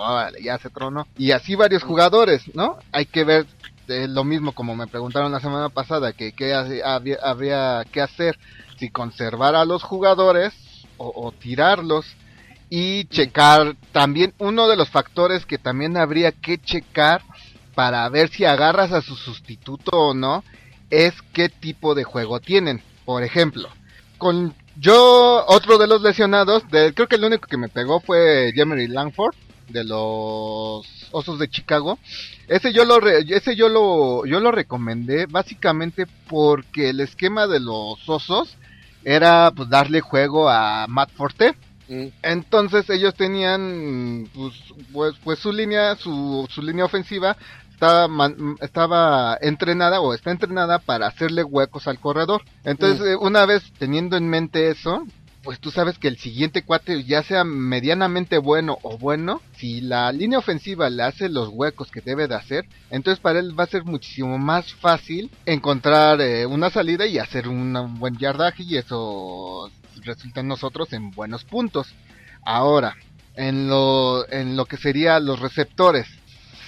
ya 0.43 0.59
se 0.59 0.71
tronó. 0.71 1.07
Y 1.17 1.33
así 1.33 1.55
varios 1.55 1.83
jugadores, 1.83 2.55
¿no? 2.55 2.79
Hay 2.93 3.07
que 3.07 3.25
ver 3.25 3.47
lo 3.89 4.25
mismo 4.25 4.53
como 4.53 4.77
me 4.77 4.87
preguntaron 4.87 5.33
la 5.33 5.41
semana 5.41 5.69
pasada, 5.71 6.13
que 6.13 6.33
qué 6.33 6.55
habría, 6.55 7.85
que 7.91 8.01
hacer, 8.01 8.39
si 8.79 8.91
conservar 8.91 9.55
a 9.55 9.65
los 9.65 9.83
jugadores 9.83 10.53
o, 10.99 11.33
tirarlos 11.33 12.05
y 12.71 13.05
checar 13.05 13.77
también 13.93 14.35
uno 14.39 14.69
de 14.69 14.77
los 14.77 14.91
factores 14.91 15.47
que 15.47 15.59
también 15.59 15.97
habría 15.97 16.33
que 16.33 16.59
checar 16.59 17.23
para 17.75 18.09
ver 18.09 18.29
si 18.29 18.45
agarras 18.45 18.93
a 18.93 19.01
su 19.01 19.15
sustituto 19.15 19.91
o 19.93 20.15
no 20.15 20.45
es 20.91 21.15
qué 21.33 21.49
tipo 21.49 21.95
de 21.95 22.05
juego 22.05 22.41
tienen. 22.41 22.83
Por 23.05 23.23
ejemplo, 23.23 23.69
con 24.19 24.55
yo 24.77 25.45
otro 25.47 25.79
de 25.79 25.87
los 25.87 26.03
lesionados, 26.03 26.65
creo 26.69 27.09
que 27.09 27.17
el 27.17 27.25
único 27.25 27.47
que 27.47 27.57
me 27.57 27.69
pegó 27.69 28.01
fue 28.01 28.53
Jeremy 28.55 28.89
Langford 28.89 29.35
de 29.69 29.85
los 29.85 30.87
Osos 31.13 31.39
de 31.39 31.49
Chicago. 31.49 31.99
Ese 32.49 32.73
yo 32.73 32.85
lo 32.85 33.07
ese 33.07 33.57
yo 33.57 33.69
lo 33.69 34.25
yo 34.27 34.41
lo 34.41 34.51
recomendé 34.51 35.27
básicamente 35.27 36.07
porque 36.29 36.91
el 36.91 37.01
esquema 37.01 37.47
de 37.47 37.61
los 37.61 38.09
Osos 38.09 38.57
era 39.05 39.53
pues 39.55 39.69
darle 39.69 40.01
juego 40.01 40.49
a 40.49 40.87
Matt 40.89 41.11
Forte 41.13 41.55
Mm. 41.89 42.09
Entonces 42.23 42.89
ellos 42.91 43.15
tenían 43.15 44.29
pues, 44.35 44.55
pues, 44.93 45.15
pues, 45.25 45.39
su 45.39 45.53
línea, 45.53 45.97
su, 45.97 46.47
su 46.51 46.63
línea 46.63 46.85
ofensiva 46.85 47.37
estaba, 47.71 48.09
estaba 48.61 49.39
entrenada 49.41 50.01
o 50.01 50.13
está 50.13 50.31
entrenada 50.31 50.79
para 50.79 51.07
hacerle 51.07 51.45
huecos 51.45 51.89
al 51.89 51.99
corredor. 51.99 52.43
Entonces, 52.65 53.17
mm. 53.19 53.25
una 53.25 53.47
vez 53.47 53.73
teniendo 53.79 54.17
en 54.17 54.29
mente 54.29 54.71
eso, 54.71 55.07
pues 55.43 55.61
tú 55.61 55.71
sabes 55.71 55.99
que 55.99 56.09
el 56.09 56.19
siguiente 56.19 56.63
cuate, 56.65 57.05
ya 57.05 57.23
sea 57.23 57.45
medianamente 57.45 58.39
bueno 58.39 58.79
o 58.83 58.99
bueno, 58.99 59.41
si 59.57 59.81
la 59.81 60.11
línea 60.13 60.39
ofensiva 60.39 60.91
le 60.91 61.03
hace 61.03 61.29
los 61.29 61.49
huecos 61.49 61.91
que 61.91 62.01
debe 62.01 62.27
de 62.27 62.35
hacer, 62.35 62.67
entonces 62.91 63.21
para 63.21 63.39
él 63.39 63.59
va 63.59 63.65
a 63.65 63.69
ser 63.69 63.85
muchísimo 63.85 64.39
más 64.39 64.75
fácil 64.75 65.31
encontrar 65.47 66.21
eh, 66.21 66.47
una 66.47 66.71
salida 66.71 67.07
y 67.07 67.19
hacer 67.19 67.49
un 67.49 67.99
buen 67.99 68.17
yardaje 68.19 68.65
y 68.65 68.77
eso 68.77 69.71
resulta 70.03 70.41
en 70.41 70.49
nosotros 70.49 70.93
en 70.93 71.11
buenos 71.11 71.45
puntos. 71.45 71.89
Ahora, 72.45 72.97
en 73.37 73.69
lo, 73.69 74.29
en 74.31 74.57
lo 74.57 74.65
que 74.67 74.77
sería 74.77 75.21
los 75.21 75.41
receptores, 75.41 76.07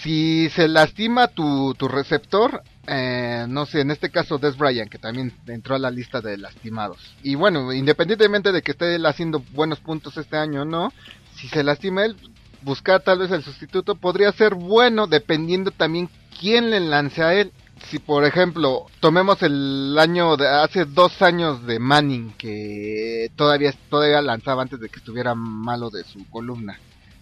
si 0.03 0.49
se 0.50 0.69
lastima 0.69 1.29
tu, 1.29 1.75
tu 1.75 1.89
receptor, 1.89 2.62
eh, 2.87 3.46
no 3.49 3.66
sé, 3.66 3.80
en 3.80 3.90
este 3.90 4.10
caso 4.10 4.38
Des 4.38 4.56
Bryant, 4.56 4.90
que 4.90 4.99
también 4.99 5.32
entró 5.46 5.75
a 5.75 5.78
la 5.78 5.90
lista 5.90 6.20
de 6.20 6.38
lastimados. 6.38 6.99
Y 7.22 7.34
bueno, 7.34 7.72
independientemente 7.72 8.52
de 8.52 8.62
que 8.62 8.72
esté 8.72 8.94
él 8.94 9.06
haciendo 9.06 9.44
buenos 9.52 9.80
puntos 9.80 10.16
este 10.16 10.37
año 10.37 10.62
o 10.62 10.64
no, 10.64 10.92
si 11.37 11.49
se 11.49 11.62
lastima 11.62 12.04
él, 12.04 12.16
buscar 12.62 13.00
tal 13.02 13.18
vez 13.18 13.30
el 13.30 13.42
sustituto 13.42 13.94
podría 13.94 14.32
ser 14.32 14.54
bueno 14.54 15.06
dependiendo 15.06 15.70
también 15.70 16.08
quién 16.38 16.70
le 16.70 16.80
lance 16.80 17.22
a 17.22 17.34
él. 17.34 17.52
Si 17.90 17.99
por 17.99 18.25
ejemplo 18.25 18.87
tomemos 19.00 19.42
el 19.42 19.96
año 19.99 20.37
de 20.37 20.46
hace 20.49 20.84
dos 20.84 21.22
años 21.22 21.64
de 21.64 21.78
Manning 21.78 22.34
que 22.37 23.30
todavía 23.37 23.72
todavía 23.88 24.20
lanzaba 24.20 24.60
antes 24.60 24.80
de 24.80 24.90
que 24.90 24.99
estuviera 24.99 25.34
malo 25.34 25.88
de 25.88 26.04
su 26.04 26.28
columna 26.28 26.78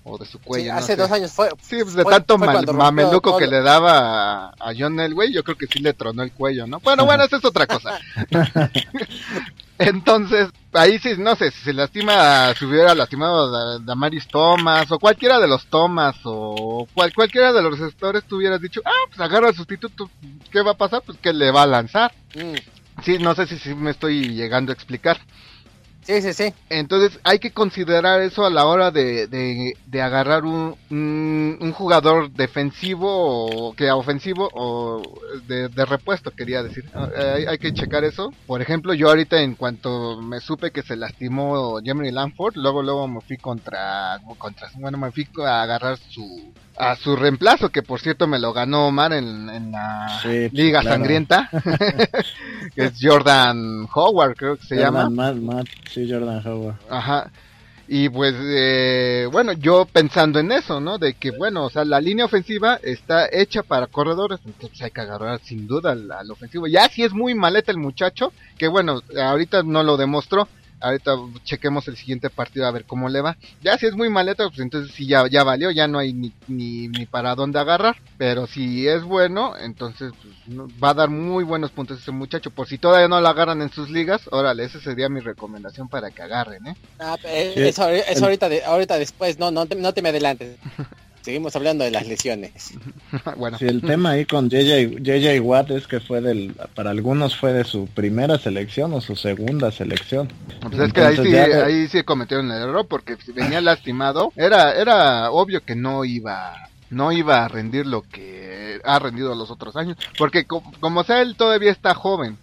o 0.08 0.18
de 0.18 0.26
su 0.26 0.38
cuello. 0.40 0.74
hace 0.74 0.96
dos 0.96 1.10
años 1.10 1.32
fue. 1.32 1.50
Sí, 1.60 1.76
pues 1.82 1.94
de 1.94 2.04
tanto 2.04 2.38
mameluco 2.38 3.36
que 3.36 3.46
le 3.46 3.60
daba 3.60 4.48
a, 4.48 4.72
John 4.78 4.98
Elway, 4.98 5.32
yo 5.32 5.44
creo 5.44 5.56
que 5.56 5.66
sí 5.66 5.80
le 5.80 5.92
tronó 5.92 6.22
el 6.22 6.32
cuello, 6.32 6.66
¿no? 6.66 6.80
Bueno, 6.80 7.04
bueno, 7.04 7.24
esa 7.24 7.36
es 7.36 7.44
otra 7.44 7.66
cosa. 7.66 7.98
Entonces, 9.78 10.48
ahí 10.72 10.98
sí, 10.98 11.10
no 11.18 11.36
sé, 11.36 11.52
si 11.52 11.60
se 11.60 11.72
lastima, 11.72 12.52
si 12.54 12.64
hubiera 12.64 12.94
lastimado 12.96 13.54
a 13.54 13.78
Damaris 13.78 14.26
Thomas, 14.26 14.90
o 14.90 14.98
cualquiera 14.98 15.38
de 15.38 15.46
los 15.46 15.66
Thomas, 15.66 16.16
o 16.24 16.88
cual, 16.92 17.12
cualquiera 17.14 17.52
de 17.52 17.62
los 17.62 17.78
receptores, 17.78 18.24
tú 18.24 18.38
hubieras 18.38 18.60
dicho, 18.60 18.80
ah, 18.84 19.06
pues 19.08 19.20
agarra 19.20 19.48
al 19.48 19.54
sustituto, 19.54 20.10
¿qué 20.50 20.62
va 20.62 20.72
a 20.72 20.76
pasar? 20.76 21.02
Pues 21.06 21.18
que 21.18 21.32
le 21.32 21.52
va 21.52 21.62
a 21.62 21.66
lanzar. 21.66 22.12
Mm. 22.34 22.54
Sí, 23.04 23.18
no 23.18 23.36
sé 23.36 23.46
si, 23.46 23.56
si 23.58 23.74
me 23.74 23.92
estoy 23.92 24.34
llegando 24.34 24.72
a 24.72 24.74
explicar. 24.74 25.20
Sí, 26.08 26.22
sí, 26.22 26.32
sí. 26.32 26.54
Entonces 26.70 27.20
hay 27.22 27.38
que 27.38 27.50
considerar 27.50 28.22
eso 28.22 28.46
a 28.46 28.48
la 28.48 28.64
hora 28.64 28.90
de, 28.90 29.26
de, 29.26 30.00
agarrar 30.00 30.46
un, 30.46 30.74
un, 30.88 31.72
jugador 31.72 32.30
defensivo 32.30 33.08
o 33.10 33.74
que 33.74 33.90
ofensivo 33.90 34.48
o 34.54 35.02
de, 35.46 35.68
repuesto, 35.84 36.30
quería 36.30 36.62
decir. 36.62 36.88
Ah, 36.94 37.10
hay, 37.34 37.44
hay, 37.44 37.58
que 37.58 37.74
checar 37.74 38.04
eso. 38.04 38.32
Por 38.46 38.62
ejemplo, 38.62 38.94
yo 38.94 39.10
ahorita 39.10 39.42
en 39.42 39.54
cuanto 39.54 40.22
me 40.22 40.40
supe 40.40 40.70
que 40.70 40.80
se 40.80 40.96
lastimó 40.96 41.78
Jeremy 41.82 42.10
Lanford, 42.10 42.56
luego 42.56 42.82
luego 42.82 43.06
me 43.06 43.20
fui 43.20 43.36
contra, 43.36 44.18
contra 44.38 44.70
bueno, 44.76 44.96
me 44.96 45.12
fui 45.12 45.28
a 45.44 45.60
agarrar 45.60 45.98
su 45.98 46.54
a 46.78 46.94
su 46.96 47.16
reemplazo, 47.16 47.70
que 47.70 47.82
por 47.82 48.00
cierto 48.00 48.26
me 48.26 48.38
lo 48.38 48.52
ganó 48.52 48.86
Omar 48.86 49.12
en, 49.12 49.50
en 49.50 49.72
la 49.72 50.20
Liga 50.52 50.82
Sangrienta, 50.82 51.50
que 52.74 52.84
es 52.84 52.92
Jordan 53.00 53.88
Howard, 53.92 54.36
creo 54.36 54.56
que 54.56 54.66
se 54.66 54.76
llama. 54.76 55.10
sí, 55.90 56.08
Jordan 56.10 56.46
Howard. 56.46 56.76
Ajá. 56.88 57.30
Y 57.90 58.10
pues, 58.10 58.34
eh, 58.38 59.26
bueno, 59.32 59.52
yo 59.52 59.86
pensando 59.90 60.38
en 60.38 60.52
eso, 60.52 60.78
¿no? 60.78 60.98
De 60.98 61.14
que, 61.14 61.30
bueno, 61.30 61.64
o 61.64 61.70
sea, 61.70 61.86
la 61.86 62.02
línea 62.02 62.26
ofensiva 62.26 62.78
está 62.82 63.28
hecha 63.32 63.62
para 63.62 63.86
corredores, 63.86 64.40
entonces 64.44 64.82
hay 64.82 64.90
que 64.90 65.00
agarrar 65.00 65.40
sin 65.42 65.66
duda 65.66 65.92
al, 65.92 66.12
al 66.12 66.30
ofensivo. 66.30 66.66
Ya 66.66 66.88
si 66.90 67.02
es 67.02 67.14
muy 67.14 67.34
maleta 67.34 67.72
el 67.72 67.78
muchacho, 67.78 68.32
que 68.58 68.68
bueno, 68.68 69.00
ahorita 69.18 69.62
no 69.62 69.82
lo 69.82 69.96
demostró, 69.96 70.48
Ahorita 70.80 71.12
chequemos 71.44 71.88
el 71.88 71.96
siguiente 71.96 72.30
partido 72.30 72.66
a 72.66 72.70
ver 72.70 72.84
cómo 72.84 73.08
le 73.08 73.20
va. 73.20 73.36
Ya 73.62 73.78
si 73.78 73.86
es 73.86 73.94
muy 73.94 74.08
maleta, 74.08 74.48
pues 74.48 74.60
entonces 74.60 74.94
sí 74.94 75.06
ya, 75.06 75.26
ya 75.28 75.44
valió, 75.44 75.70
ya 75.70 75.88
no 75.88 75.98
hay 75.98 76.12
ni, 76.12 76.32
ni, 76.46 77.06
para 77.06 77.34
dónde 77.34 77.58
agarrar. 77.58 77.96
Pero 78.16 78.46
si 78.46 78.86
es 78.86 79.02
bueno, 79.02 79.54
entonces 79.56 80.12
pues, 80.22 80.58
va 80.82 80.90
a 80.90 80.94
dar 80.94 81.10
muy 81.10 81.44
buenos 81.44 81.70
puntos 81.70 82.00
ese 82.00 82.12
muchacho. 82.12 82.50
Por 82.50 82.68
si 82.68 82.78
todavía 82.78 83.08
no 83.08 83.20
lo 83.20 83.28
agarran 83.28 83.62
en 83.62 83.70
sus 83.70 83.90
ligas, 83.90 84.22
órale, 84.30 84.64
esa 84.64 84.80
sería 84.80 85.08
mi 85.08 85.20
recomendación 85.20 85.88
para 85.88 86.10
que 86.10 86.22
agarren, 86.22 86.66
¿eh? 86.66 86.76
Ah, 86.98 87.16
ahorita, 88.20 88.48
ahorita 88.66 88.98
después, 88.98 89.38
no, 89.38 89.50
no 89.50 89.64
no 89.64 89.92
te 89.92 90.02
me 90.02 90.08
adelantes. 90.08 90.58
seguimos 91.28 91.54
hablando 91.56 91.84
de 91.84 91.90
las 91.90 92.06
lesiones. 92.06 92.72
bueno. 93.36 93.58
Sí, 93.58 93.66
el 93.66 93.82
tema 93.82 94.12
ahí 94.12 94.24
con 94.24 94.48
JJ, 94.48 95.02
JJ 95.02 95.40
Watt 95.42 95.70
es 95.72 95.86
que 95.86 96.00
fue 96.00 96.22
del, 96.22 96.54
para 96.74 96.88
algunos 96.88 97.36
fue 97.36 97.52
de 97.52 97.64
su 97.64 97.86
primera 97.86 98.38
selección 98.38 98.94
o 98.94 99.02
su 99.02 99.14
segunda 99.14 99.70
selección. 99.70 100.32
Pues 100.62 100.78
es 100.78 100.92
que 100.94 101.02
ahí 101.02 101.16
sí, 101.18 101.36
ahí 101.36 101.88
sí 101.88 102.02
cometieron 102.02 102.50
el 102.50 102.62
error 102.62 102.86
porque 102.88 103.16
si 103.22 103.32
venía 103.32 103.60
lastimado, 103.60 104.32
era, 104.36 104.72
era 104.72 105.30
obvio 105.30 105.62
que 105.62 105.74
no 105.74 106.06
iba 106.06 106.54
no 106.88 107.12
iba 107.12 107.44
a 107.44 107.48
rendir 107.48 107.84
lo 107.84 108.00
que 108.00 108.80
ha 108.82 108.98
rendido 108.98 109.34
los 109.34 109.50
otros 109.50 109.76
años, 109.76 109.98
porque 110.16 110.46
como 110.46 111.04
sea 111.04 111.20
él 111.20 111.36
todavía 111.36 111.70
está 111.70 111.92
joven, 111.92 112.38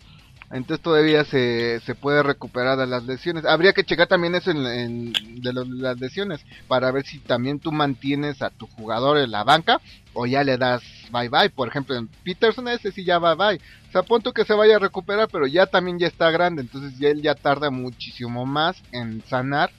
entonces 0.56 0.82
todavía 0.82 1.26
se, 1.26 1.82
se 1.82 1.96
puede 1.96 2.24
recuperar 2.24 2.78
de 2.78 2.88
las 2.88 3.04
lesiones. 3.04 3.44
Habría 3.44 3.74
que 3.74 3.84
checar 3.84 4.08
también 4.08 4.36
eso 4.36 4.52
en, 4.52 5.12
de 5.12 5.52
las 5.54 6.00
lesiones 6.00 6.46
para 6.70 6.92
ver 6.92 7.06
si 7.06 7.20
también 7.20 7.60
tú 7.60 7.74
mantienes 7.74 8.42
a 8.42 8.50
tu 8.52 8.66
jugador 8.66 9.18
en 9.18 9.32
la 9.32 9.44
banca 9.44 9.82
o 10.14 10.26
ya 10.26 10.46
le 10.46 10.58
das 10.58 10.82
bye 11.12 11.28
bye. 11.28 11.50
Por 11.50 11.68
ejemplo, 11.68 11.98
en 11.98 12.08
Peterson 12.08 12.70
ese 12.70 12.94
sí 12.94 13.04
ya 13.04 13.20
bye 13.20 13.36
bye. 13.36 13.60
O 13.90 13.92
sea, 13.92 14.34
que 14.34 14.46
se 14.46 14.54
vaya 14.54 14.78
a 14.78 14.80
recuperar, 14.80 15.28
pero 15.30 15.46
ya 15.46 15.66
también 15.66 16.00
ya 16.00 16.08
está 16.08 16.32
grande, 16.32 16.62
entonces 16.62 16.98
ya 16.98 17.10
él 17.10 17.22
ya 17.22 17.36
tarda 17.36 17.70
muchísimo 17.70 18.46
más 18.46 18.82
en 18.94 19.22
sanar 19.28 19.72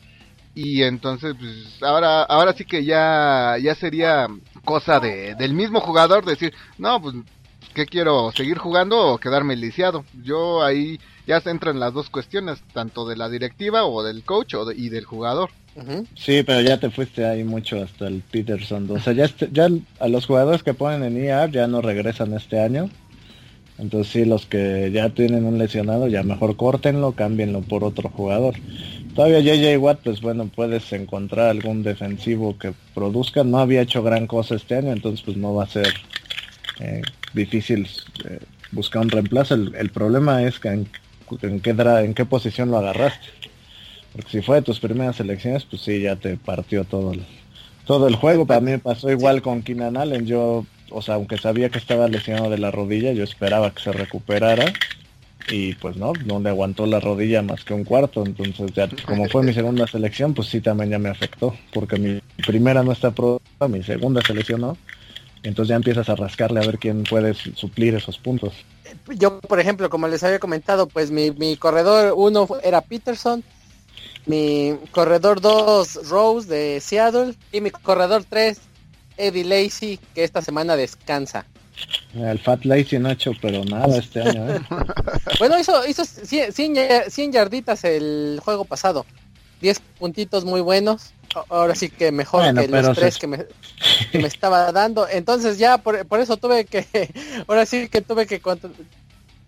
y 0.56 0.82
entonces 0.84 1.34
pues 1.38 1.82
ahora 1.82 2.22
ahora 2.22 2.54
sí 2.54 2.64
que 2.64 2.82
ya 2.82 3.56
ya 3.62 3.74
sería 3.74 4.26
cosa 4.64 4.98
de, 5.00 5.34
del 5.34 5.52
mismo 5.52 5.80
jugador 5.80 6.24
decir 6.24 6.54
no 6.78 7.00
pues 7.00 7.14
¿qué 7.76 7.84
quiero? 7.84 8.32
¿Seguir 8.34 8.56
jugando 8.56 8.98
o 8.98 9.18
quedarme 9.18 9.54
lisiado? 9.54 10.06
Yo 10.24 10.64
ahí 10.64 10.98
ya 11.26 11.42
se 11.42 11.50
entran 11.50 11.78
las 11.78 11.92
dos 11.92 12.08
cuestiones, 12.08 12.62
tanto 12.72 13.06
de 13.06 13.16
la 13.16 13.28
directiva 13.28 13.84
o 13.84 14.02
del 14.02 14.24
coach 14.24 14.54
o 14.54 14.72
y 14.72 14.88
del 14.88 15.04
jugador. 15.04 15.50
Sí, 16.14 16.42
pero 16.42 16.62
ya 16.62 16.80
te 16.80 16.88
fuiste 16.88 17.26
ahí 17.26 17.44
mucho 17.44 17.82
hasta 17.82 18.08
el 18.08 18.22
Peterson. 18.22 18.90
O 18.90 18.98
sea, 18.98 19.12
ya, 19.12 19.26
este, 19.26 19.50
ya 19.52 19.68
a 20.00 20.08
los 20.08 20.24
jugadores 20.24 20.62
que 20.62 20.72
ponen 20.72 21.02
en 21.02 21.22
IAR 21.22 21.50
ya 21.50 21.66
no 21.66 21.82
regresan 21.82 22.32
este 22.32 22.58
año. 22.58 22.88
Entonces 23.76 24.10
sí, 24.10 24.24
los 24.24 24.46
que 24.46 24.90
ya 24.90 25.10
tienen 25.10 25.44
un 25.44 25.58
lesionado, 25.58 26.08
ya 26.08 26.22
mejor 26.22 26.56
córtenlo, 26.56 27.12
cámbienlo 27.12 27.60
por 27.60 27.84
otro 27.84 28.08
jugador. 28.08 28.54
Todavía 29.14 29.40
JJ 29.40 29.76
Watt, 29.76 30.00
pues 30.02 30.22
bueno, 30.22 30.46
puedes 30.46 30.90
encontrar 30.94 31.50
algún 31.50 31.82
defensivo 31.82 32.56
que 32.56 32.72
produzca. 32.94 33.44
No 33.44 33.58
había 33.58 33.82
hecho 33.82 34.02
gran 34.02 34.26
cosa 34.26 34.54
este 34.54 34.76
año, 34.76 34.92
entonces 34.92 35.20
pues 35.22 35.36
no 35.36 35.54
va 35.54 35.64
a 35.64 35.68
ser 35.68 35.92
eh, 36.80 37.02
difícil 37.36 37.88
eh, 38.24 38.40
buscar 38.72 39.02
un 39.02 39.10
reemplazo. 39.10 39.54
El, 39.54 39.90
problema 39.90 40.42
es 40.42 40.58
que 40.58 40.68
en, 40.68 40.88
qué 41.62 41.70
en 41.70 42.14
qué 42.14 42.24
posición 42.24 42.70
lo 42.70 42.78
agarraste. 42.78 43.28
Porque 44.12 44.30
si 44.30 44.42
fue 44.42 44.56
de 44.56 44.62
tus 44.62 44.80
primeras 44.80 45.20
elecciones, 45.20 45.64
pues 45.64 45.82
sí, 45.82 46.00
ya 46.00 46.16
te 46.16 46.36
partió 46.36 46.84
todo 46.84 47.12
el, 47.12 47.24
todo 47.84 48.08
el 48.08 48.16
juego. 48.16 48.46
Para 48.46 48.60
mí 48.60 48.72
me 48.72 48.78
pasó 48.78 49.10
igual 49.10 49.42
con 49.42 49.62
Keenan 49.62 49.96
Allen. 49.96 50.26
Yo, 50.26 50.64
o 50.90 51.02
sea, 51.02 51.16
aunque 51.16 51.36
sabía 51.36 51.68
que 51.68 51.78
estaba 51.78 52.08
lesionado 52.08 52.50
de 52.50 52.58
la 52.58 52.70
rodilla, 52.70 53.12
yo 53.12 53.22
esperaba 53.22 53.72
que 53.72 53.82
se 53.82 53.92
recuperara. 53.92 54.72
Y 55.48 55.74
pues 55.74 55.96
no, 55.96 56.12
no 56.24 56.40
le 56.40 56.48
aguantó 56.48 56.86
la 56.86 56.98
rodilla 56.98 57.42
más 57.42 57.62
que 57.62 57.74
un 57.74 57.84
cuarto. 57.84 58.24
Entonces 58.24 58.72
ya, 58.72 58.88
como 59.04 59.28
fue 59.28 59.42
mi 59.42 59.52
segunda 59.52 59.86
selección, 59.86 60.34
pues 60.34 60.48
sí 60.48 60.60
también 60.60 60.90
ya 60.90 60.98
me 60.98 61.10
afectó. 61.10 61.54
Porque 61.72 61.98
mi 61.98 62.20
primera 62.44 62.82
no 62.82 62.92
está 62.92 63.10
pro 63.10 63.40
mi 63.68 63.82
segunda 63.82 64.22
selección 64.22 64.62
no. 64.62 64.76
Entonces 65.46 65.68
ya 65.70 65.76
empiezas 65.76 66.08
a 66.08 66.16
rascarle 66.16 66.60
a 66.60 66.66
ver 66.66 66.78
quién 66.78 67.04
puede 67.04 67.34
suplir 67.34 67.94
esos 67.94 68.18
puntos. 68.18 68.52
Yo, 69.16 69.40
por 69.40 69.60
ejemplo, 69.60 69.88
como 69.88 70.08
les 70.08 70.24
había 70.24 70.40
comentado, 70.40 70.88
pues 70.88 71.10
mi, 71.10 71.30
mi 71.30 71.56
corredor 71.56 72.14
uno 72.16 72.48
era 72.64 72.80
Peterson, 72.80 73.44
mi 74.26 74.74
corredor 74.90 75.40
2 75.40 76.08
Rose 76.08 76.48
de 76.48 76.80
Seattle 76.80 77.34
y 77.52 77.60
mi 77.60 77.70
corredor 77.70 78.24
3 78.28 78.58
Eddie 79.16 79.44
Lacey 79.44 80.00
que 80.14 80.24
esta 80.24 80.42
semana 80.42 80.76
descansa. 80.76 81.46
El 82.14 82.38
Fat 82.40 82.64
Lacey 82.64 82.98
no 82.98 83.08
ha 83.08 83.12
hecho 83.12 83.32
pero 83.40 83.64
nada 83.64 83.98
este 83.98 84.22
año. 84.22 84.50
¿eh? 84.50 84.60
bueno, 85.38 85.60
hizo, 85.60 85.86
hizo 85.86 86.04
100, 86.04 86.50
100 87.08 87.32
yarditas 87.32 87.84
el 87.84 88.40
juego 88.42 88.64
pasado. 88.64 89.06
10 89.60 89.80
puntitos 89.98 90.44
muy 90.44 90.60
buenos 90.60 91.12
ahora 91.48 91.74
sí 91.74 91.90
que 91.90 92.12
mejor 92.12 92.54
que 92.54 92.68
los 92.68 92.96
tres 92.96 93.18
que, 93.18 93.26
me, 93.26 93.46
estaba 94.12 94.72
dando. 94.72 95.08
Entonces 95.08 95.58
ya 95.58 95.78
por, 95.78 96.20
eso 96.20 96.36
tuve 96.36 96.64
que, 96.64 96.86
ahora 97.48 97.66
sí 97.66 97.88
que 97.88 98.00
tuve 98.00 98.26
que 98.26 98.40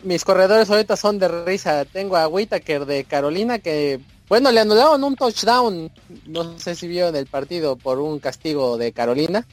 mis 0.03 0.23
corredores 0.23 0.69
ahorita 0.69 0.95
son 0.95 1.19
de 1.19 1.27
risa. 1.27 1.85
Tengo 1.85 2.17
a 2.17 2.27
Whitaker 2.27 2.85
de 2.85 3.03
Carolina 3.03 3.59
que 3.59 3.99
Bueno, 4.27 4.51
le 4.51 4.61
anularon 4.61 5.03
un 5.03 5.15
touchdown, 5.15 5.91
no 6.27 6.59
sé 6.59 6.75
si 6.75 6.87
vieron 6.87 7.15
el 7.15 7.25
partido 7.25 7.75
por 7.75 7.99
un 7.99 8.19
castigo 8.19 8.77
de 8.77 8.91
Carolina, 8.91 9.45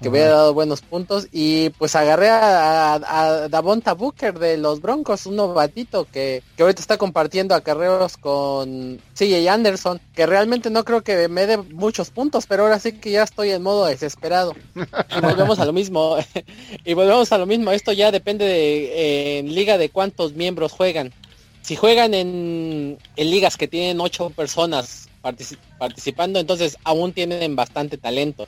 que 0.00 0.08
hubiera 0.08 0.30
dado 0.30 0.54
buenos 0.54 0.80
puntos. 0.80 1.28
Y 1.32 1.70
pues 1.70 1.94
agarré 1.96 2.28
a, 2.30 2.94
a, 2.94 3.48
Davonta 3.48 3.94
Booker 3.94 4.38
de 4.38 4.56
los 4.56 4.80
Broncos, 4.80 5.26
un 5.26 5.36
novatito 5.36 6.06
que, 6.10 6.42
que 6.56 6.62
ahorita 6.62 6.80
está 6.80 6.96
compartiendo 6.96 7.54
acarreos 7.54 8.16
con 8.16 9.00
CJ 9.14 9.48
Anderson, 9.48 10.00
que 10.14 10.26
realmente 10.26 10.70
no 10.70 10.84
creo 10.84 11.02
que 11.02 11.28
me 11.28 11.46
dé 11.46 11.56
muchos 11.58 12.10
puntos, 12.10 12.46
pero 12.46 12.64
ahora 12.64 12.78
sí 12.78 12.92
que 12.92 13.10
ya 13.10 13.22
estoy 13.22 13.50
en 13.50 13.62
modo 13.62 13.86
desesperado. 13.86 14.54
Y 14.74 15.20
volvemos 15.20 15.58
a 15.58 15.64
lo 15.64 15.72
mismo, 15.72 16.16
y 16.84 16.94
volvemos 16.94 17.32
a 17.32 17.38
lo 17.38 17.46
mismo, 17.46 17.70
esto 17.72 17.92
ya 17.92 18.10
depende 18.10 18.44
de 18.44 19.38
en 19.38 19.54
liga 19.54 19.78
de 19.78 19.90
cuántos 19.90 20.34
miembros 20.34 20.72
juegan. 20.72 21.12
Si 21.62 21.76
juegan 21.76 22.14
en, 22.14 22.98
ligas 23.16 23.56
que 23.56 23.68
tienen 23.68 24.00
ocho 24.00 24.30
personas 24.30 25.08
participando, 25.78 26.40
entonces 26.40 26.78
aún 26.84 27.12
tienen 27.12 27.54
bastante 27.54 27.98
talento. 27.98 28.46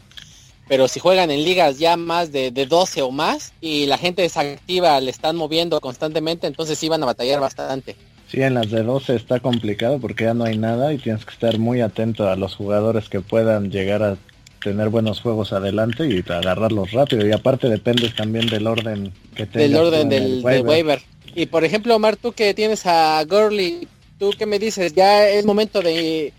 Pero 0.72 0.88
si 0.88 1.00
juegan 1.00 1.30
en 1.30 1.44
ligas 1.44 1.78
ya 1.78 1.98
más 1.98 2.32
de, 2.32 2.50
de 2.50 2.64
12 2.64 3.02
o 3.02 3.10
más 3.10 3.52
y 3.60 3.84
la 3.84 3.98
gente 3.98 4.24
es 4.24 4.38
activa, 4.38 4.98
le 5.02 5.10
están 5.10 5.36
moviendo 5.36 5.78
constantemente, 5.82 6.46
entonces 6.46 6.78
sí 6.78 6.88
van 6.88 7.02
a 7.02 7.04
batallar 7.04 7.40
bastante. 7.40 7.94
Sí, 8.26 8.40
en 8.40 8.54
las 8.54 8.70
de 8.70 8.82
12 8.82 9.14
está 9.14 9.38
complicado 9.38 9.98
porque 9.98 10.24
ya 10.24 10.32
no 10.32 10.44
hay 10.44 10.56
nada 10.56 10.94
y 10.94 10.96
tienes 10.96 11.26
que 11.26 11.34
estar 11.34 11.58
muy 11.58 11.82
atento 11.82 12.26
a 12.26 12.36
los 12.36 12.56
jugadores 12.56 13.10
que 13.10 13.20
puedan 13.20 13.70
llegar 13.70 14.02
a 14.02 14.16
tener 14.64 14.88
buenos 14.88 15.20
juegos 15.20 15.52
adelante 15.52 16.08
y 16.08 16.24
agarrarlos 16.32 16.92
rápido. 16.92 17.26
Y 17.26 17.32
aparte 17.32 17.68
depende 17.68 18.08
también 18.08 18.46
del 18.46 18.66
orden 18.66 19.12
que 19.34 19.44
tengas. 19.44 19.68
Del 19.68 19.76
orden 19.76 20.08
del, 20.08 20.40
waiver. 20.42 21.02
Y 21.34 21.44
por 21.44 21.64
ejemplo, 21.64 21.94
Omar, 21.96 22.16
tú 22.16 22.32
que 22.32 22.54
tienes 22.54 22.86
a 22.86 23.22
Gurley, 23.24 23.86
¿tú 24.18 24.30
qué 24.38 24.46
me 24.46 24.58
dices? 24.58 24.94
¿Ya 24.94 25.28
es 25.28 25.44
momento 25.44 25.82
de, 25.82 26.32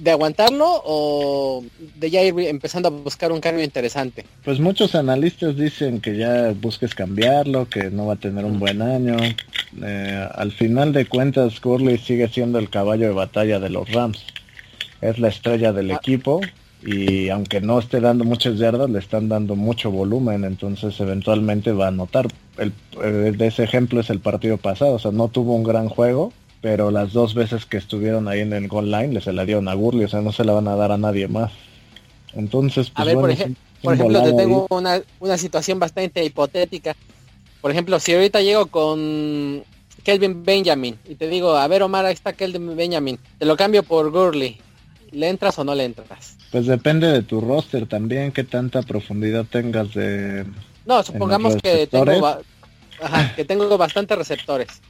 de 0.00 0.10
aguantarlo 0.10 0.82
o 0.84 1.64
de 1.96 2.10
ya 2.10 2.22
ir 2.22 2.38
empezando 2.40 2.88
a 2.88 2.90
buscar 2.90 3.32
un 3.32 3.40
cambio 3.40 3.62
interesante? 3.62 4.24
Pues 4.44 4.58
muchos 4.58 4.94
analistas 4.94 5.56
dicen 5.56 6.00
que 6.00 6.16
ya 6.16 6.52
busques 6.60 6.94
cambiarlo, 6.94 7.68
que 7.68 7.90
no 7.90 8.06
va 8.06 8.14
a 8.14 8.16
tener 8.16 8.44
un 8.44 8.58
buen 8.58 8.82
año. 8.82 9.16
Eh, 9.82 10.28
al 10.34 10.52
final 10.52 10.92
de 10.92 11.06
cuentas, 11.06 11.60
Gurley 11.60 11.98
sigue 11.98 12.28
siendo 12.28 12.58
el 12.58 12.70
caballo 12.70 13.06
de 13.06 13.14
batalla 13.14 13.60
de 13.60 13.70
los 13.70 13.90
Rams. 13.92 14.24
Es 15.00 15.18
la 15.18 15.28
estrella 15.28 15.72
del 15.72 15.90
ah. 15.90 15.94
equipo 15.94 16.40
y 16.82 17.28
aunque 17.28 17.60
no 17.60 17.78
esté 17.78 18.00
dando 18.00 18.24
muchas 18.24 18.58
yardas, 18.58 18.88
le 18.88 18.98
están 18.98 19.28
dando 19.28 19.54
mucho 19.54 19.90
volumen, 19.90 20.44
entonces 20.44 20.98
eventualmente 21.00 21.72
va 21.72 21.88
a 21.88 21.90
notar. 21.90 22.26
El, 22.56 22.72
eh, 23.02 23.32
de 23.36 23.46
ese 23.46 23.64
ejemplo 23.64 24.00
es 24.00 24.10
el 24.10 24.20
partido 24.20 24.56
pasado, 24.56 24.94
o 24.94 24.98
sea, 24.98 25.10
no 25.10 25.28
tuvo 25.28 25.54
un 25.54 25.62
gran 25.62 25.88
juego, 25.88 26.32
pero 26.60 26.90
las 26.90 27.12
dos 27.12 27.34
veces 27.34 27.64
que 27.64 27.78
estuvieron 27.78 28.28
ahí 28.28 28.40
en 28.40 28.52
el 28.52 28.68
goal 28.68 28.90
line 28.90 29.14
le 29.14 29.20
se 29.20 29.32
la 29.32 29.44
dieron 29.44 29.68
a 29.68 29.74
Gurley, 29.74 30.04
o 30.04 30.08
sea, 30.08 30.20
no 30.20 30.32
se 30.32 30.44
la 30.44 30.52
van 30.52 30.68
a 30.68 30.76
dar 30.76 30.92
a 30.92 30.98
nadie 30.98 31.26
más. 31.26 31.52
Entonces, 32.34 32.90
pues, 32.90 33.00
a 33.00 33.04
ver, 33.04 33.14
por, 33.14 33.30
ejemplo, 33.30 34.22
te 34.22 34.32
tengo 34.34 34.66
una, 34.70 35.00
una 35.20 35.38
situación 35.38 35.78
bastante 35.78 36.24
hipotética. 36.24 36.94
Por 37.60 37.70
ejemplo, 37.70 37.98
si 37.98 38.14
ahorita 38.14 38.42
llego 38.42 38.66
con 38.66 39.62
Kelvin 40.04 40.44
Benjamin 40.44 40.98
y 41.08 41.14
te 41.14 41.28
digo, 41.28 41.56
a 41.56 41.66
ver 41.66 41.82
Omar, 41.82 42.04
ahí 42.04 42.12
está 42.12 42.34
Kelvin 42.34 42.76
Benjamin, 42.76 43.18
te 43.38 43.46
lo 43.46 43.56
cambio 43.56 43.82
por 43.82 44.10
Gurley, 44.10 44.58
¿le 45.12 45.28
entras 45.28 45.58
o 45.58 45.64
no 45.64 45.74
le 45.74 45.84
entras? 45.84 46.36
Pues 46.52 46.66
depende 46.66 47.06
de 47.06 47.22
tu 47.22 47.40
roster 47.40 47.86
también, 47.86 48.32
qué 48.32 48.44
tanta 48.44 48.82
profundidad 48.82 49.46
tengas 49.46 49.94
de... 49.94 50.44
No, 50.84 51.02
supongamos 51.02 51.56
que 51.56 51.86
tengo, 51.86 52.38
que 53.36 53.44
tengo 53.44 53.78
bastantes 53.78 54.18
receptores 54.18 54.80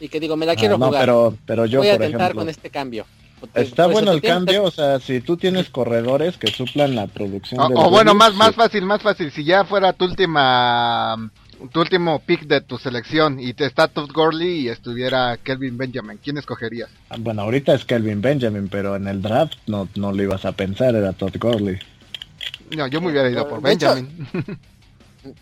y 0.00 0.08
que 0.08 0.20
digo, 0.20 0.36
me 0.36 0.46
la 0.46 0.52
ah, 0.52 0.56
quiero 0.56 0.76
jugar. 0.76 1.00
Pero, 1.00 1.36
pero 1.46 1.66
yo, 1.66 1.80
Voy 1.80 1.88
a 1.88 1.94
intentar 1.94 2.34
con 2.34 2.48
este 2.48 2.70
cambio. 2.70 3.06
Está 3.54 3.86
bueno 3.86 4.12
el 4.12 4.20
cambio, 4.20 4.64
o 4.64 4.70
sea, 4.70 4.98
si 4.98 5.20
tú 5.20 5.36
tienes 5.36 5.70
corredores 5.70 6.36
que 6.36 6.48
suplan 6.48 6.96
la 6.96 7.06
producción. 7.06 7.60
O, 7.60 7.90
bueno, 7.90 8.14
más, 8.14 8.34
más 8.34 8.54
fácil, 8.54 8.84
más 8.84 9.00
fácil. 9.00 9.30
Si 9.30 9.44
ya 9.44 9.64
fuera 9.64 9.92
tu 9.92 10.06
última 10.06 11.30
tu 11.72 11.80
último 11.80 12.20
pick 12.20 12.46
de 12.46 12.60
tu 12.60 12.78
selección 12.78 13.40
y 13.40 13.52
te 13.52 13.66
está 13.66 13.88
Todd 13.88 14.10
Gurley 14.12 14.60
y 14.60 14.68
estuviera 14.68 15.36
Kelvin 15.38 15.76
Benjamin, 15.76 16.18
¿quién 16.22 16.38
escogerías? 16.38 16.88
Ah, 17.10 17.16
bueno, 17.18 17.42
ahorita 17.42 17.74
es 17.74 17.84
Kelvin 17.84 18.20
Benjamin, 18.20 18.68
pero 18.68 18.94
en 18.94 19.08
el 19.08 19.20
draft 19.20 19.54
no, 19.66 19.88
no 19.96 20.12
lo 20.12 20.22
ibas 20.22 20.44
a 20.44 20.52
pensar, 20.52 20.94
era 20.94 21.12
Todd 21.12 21.36
Gurley. 21.38 21.78
No, 22.76 22.86
yo 22.86 23.00
me 23.00 23.10
hubiera 23.10 23.30
ido 23.30 23.48
por 23.48 23.60
Benjamin. 23.60 24.08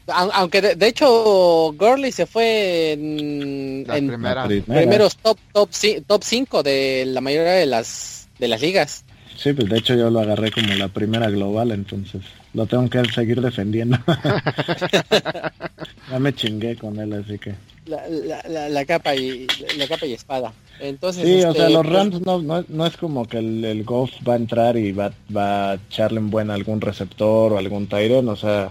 aunque 0.08 0.60
de, 0.60 0.86
hecho 0.86 1.72
Gurley 1.72 2.12
se 2.12 2.26
fue 2.26 2.92
en, 2.92 3.84
primeros 4.66 5.16
top 5.16 5.38
top 5.52 5.70
top 6.06 6.22
5 6.22 6.62
de 6.62 7.04
la 7.06 7.20
mayoría 7.20 7.52
de 7.52 7.66
las 7.66 8.28
de 8.38 8.48
las 8.48 8.60
ligas. 8.60 9.04
Sí, 9.36 9.52
pues 9.52 9.68
de 9.68 9.78
hecho 9.78 9.94
yo 9.94 10.10
lo 10.10 10.20
agarré 10.20 10.50
como 10.50 10.72
la 10.74 10.88
primera 10.88 11.28
global, 11.28 11.70
entonces 11.70 12.22
lo 12.54 12.66
tengo 12.66 12.88
que 12.88 13.04
seguir 13.12 13.40
defendiendo. 13.42 13.98
ya 16.10 16.18
me 16.18 16.34
chingué 16.34 16.76
con 16.76 16.98
él, 16.98 17.12
así 17.12 17.38
que. 17.38 17.54
La, 17.84 18.84
capa 18.86 19.14
y 19.14 19.46
la 19.76 19.86
capa 19.86 20.06
y 20.06 20.14
espada. 20.14 20.52
Entonces, 20.80 21.24
sí, 21.24 21.44
o 21.44 21.52
sea, 21.52 21.66
este, 21.66 21.74
los 21.74 21.86
pues, 21.86 21.94
Rams 21.94 22.20
no, 22.22 22.64
no, 22.66 22.86
es 22.86 22.96
como 22.96 23.28
que 23.28 23.38
el, 23.38 23.64
el 23.64 23.84
Goff 23.84 24.10
va 24.26 24.32
a 24.32 24.36
entrar 24.36 24.76
y 24.76 24.92
va, 24.92 25.12
va 25.34 25.72
a 25.72 25.74
echarle 25.74 26.18
en 26.18 26.30
buena 26.30 26.54
algún 26.54 26.80
receptor 26.80 27.52
o 27.52 27.58
algún 27.58 27.86
Tyren, 27.86 28.28
o 28.28 28.36
sea, 28.36 28.70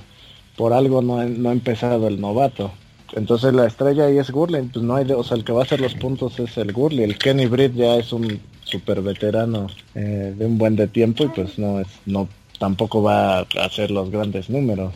por 0.55 0.73
algo 0.73 1.01
no, 1.01 1.19
ha 1.19 1.51
empezado 1.51 2.07
el 2.07 2.19
novato. 2.19 2.71
Entonces 3.13 3.53
la 3.53 3.67
estrella 3.67 4.05
ahí 4.05 4.17
es 4.17 4.31
Gurley, 4.31 4.63
pues 4.63 4.83
no 4.83 4.95
hay, 4.95 5.09
o 5.11 5.23
sea, 5.23 5.37
el 5.37 5.43
que 5.43 5.53
va 5.53 5.61
a 5.61 5.63
hacer 5.63 5.79
los 5.79 5.93
puntos 5.95 6.39
es 6.39 6.57
el 6.57 6.73
Gurley. 6.73 7.03
El 7.03 7.17
Kenny 7.17 7.45
Britt 7.45 7.73
ya 7.75 7.95
es 7.95 8.11
un 8.11 8.39
super 8.63 9.01
veterano 9.01 9.67
eh, 9.93 10.33
de 10.35 10.45
un 10.45 10.57
buen 10.57 10.75
de 10.75 10.87
tiempo 10.87 11.23
y 11.23 11.27
pues 11.29 11.57
no 11.57 11.79
es, 11.79 11.87
no 12.05 12.27
tampoco 12.59 13.03
va 13.03 13.39
a 13.39 13.45
hacer 13.63 13.91
los 13.91 14.09
grandes 14.09 14.49
números. 14.49 14.93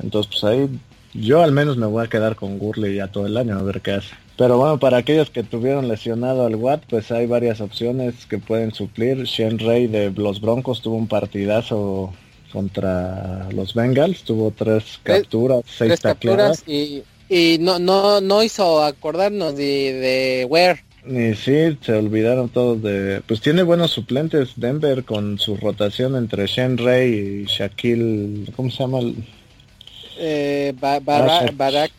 Entonces, 0.00 0.30
pues 0.32 0.44
ahí 0.44 0.68
yo 1.14 1.42
al 1.42 1.52
menos 1.52 1.76
me 1.76 1.86
voy 1.86 2.04
a 2.04 2.08
quedar 2.08 2.36
con 2.36 2.58
Gurley 2.58 2.96
ya 2.96 3.08
todo 3.08 3.26
el 3.26 3.36
año 3.36 3.58
a 3.58 3.62
ver 3.62 3.80
qué 3.80 3.92
hace. 3.92 4.14
Pero 4.36 4.56
bueno, 4.56 4.78
para 4.78 4.98
aquellos 4.98 5.30
que 5.30 5.42
tuvieron 5.42 5.88
lesionado 5.88 6.46
al 6.46 6.54
Watt, 6.54 6.84
pues 6.88 7.10
hay 7.10 7.26
varias 7.26 7.60
opciones 7.60 8.24
que 8.26 8.38
pueden 8.38 8.72
suplir. 8.72 9.24
Shen 9.24 9.58
Ray 9.58 9.88
de 9.88 10.12
los 10.12 10.40
Broncos 10.40 10.80
tuvo 10.80 10.94
un 10.94 11.08
partidazo 11.08 12.12
contra 12.52 13.48
los 13.52 13.74
Bengals, 13.74 14.22
tuvo 14.22 14.52
tres 14.56 15.00
capturas, 15.02 15.62
seis 15.66 16.00
capturas 16.00 16.62
y, 16.66 17.02
y 17.28 17.58
no, 17.60 17.78
no, 17.78 18.20
no 18.20 18.42
hizo 18.42 18.82
acordarnos 18.82 19.56
de, 19.56 19.92
de 19.92 20.46
Ware 20.48 20.84
y 21.08 21.34
sí, 21.34 21.78
se 21.80 21.92
olvidaron 21.94 22.50
todos 22.50 22.82
de... 22.82 23.22
Pues 23.26 23.40
tiene 23.40 23.62
buenos 23.62 23.92
suplentes 23.92 24.52
Denver 24.56 25.04
con 25.04 25.38
su 25.38 25.56
rotación 25.56 26.16
entre 26.16 26.46
Shen 26.46 26.76
Ray 26.76 27.12
y 27.14 27.44
Shaquille... 27.46 28.52
¿Cómo 28.54 28.70
se 28.70 28.78
llama? 28.78 28.98
Eh, 30.18 30.74
Barak. 30.78 31.92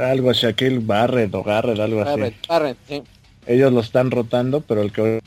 Algo 0.00 0.32
Shaquille 0.32 0.78
Barrett 0.78 1.34
o 1.34 1.42
Garrett, 1.42 1.78
algo 1.78 2.00
así. 2.00 2.34
Barrett, 2.48 2.78
sí. 2.88 3.02
Ellos 3.46 3.70
lo 3.70 3.80
están 3.80 4.10
rotando, 4.10 4.62
pero 4.62 4.80
el 4.80 4.92
que... 4.92 5.20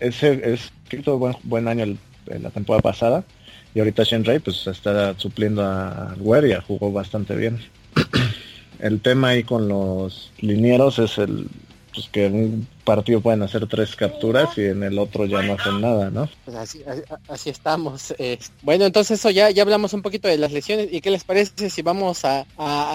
Ese 0.00 0.40
es 0.52 0.72
que 0.88 0.98
tuvo 0.98 1.18
buen, 1.18 1.36
buen 1.42 1.68
año 1.68 1.84
el, 1.84 1.98
la 2.40 2.50
temporada 2.50 2.80
pasada. 2.80 3.24
Y 3.76 3.78
ahorita 3.78 4.04
Shen 4.04 4.24
Ray 4.24 4.38
pues 4.38 4.66
está 4.66 5.14
supliendo 5.18 5.62
a 5.62 6.16
Guerra, 6.18 6.64
jugó 6.66 6.90
bastante 6.92 7.36
bien. 7.36 7.60
el 8.78 9.02
tema 9.02 9.28
ahí 9.28 9.44
con 9.44 9.68
los 9.68 10.32
linieros 10.38 10.98
es 10.98 11.18
el 11.18 11.46
pues 11.92 12.08
que 12.08 12.24
en 12.24 12.34
un 12.34 12.68
partido 12.84 13.20
pueden 13.20 13.42
hacer 13.42 13.66
tres 13.66 13.94
capturas 13.94 14.56
y 14.56 14.64
en 14.64 14.82
el 14.82 14.98
otro 14.98 15.26
ya 15.26 15.42
no 15.42 15.52
hacen 15.52 15.82
nada, 15.82 16.10
¿no? 16.10 16.26
Pues 16.46 16.56
así, 16.56 16.82
así, 17.28 17.50
estamos. 17.50 18.14
Eh, 18.18 18.38
bueno, 18.62 18.86
entonces 18.86 19.18
eso 19.18 19.28
ya, 19.28 19.50
ya 19.50 19.60
hablamos 19.60 19.92
un 19.92 20.00
poquito 20.00 20.26
de 20.26 20.38
las 20.38 20.52
lesiones 20.52 20.88
y 20.90 21.02
qué 21.02 21.10
les 21.10 21.24
parece 21.24 21.68
si 21.68 21.82
vamos 21.82 22.22
a, 22.24 22.46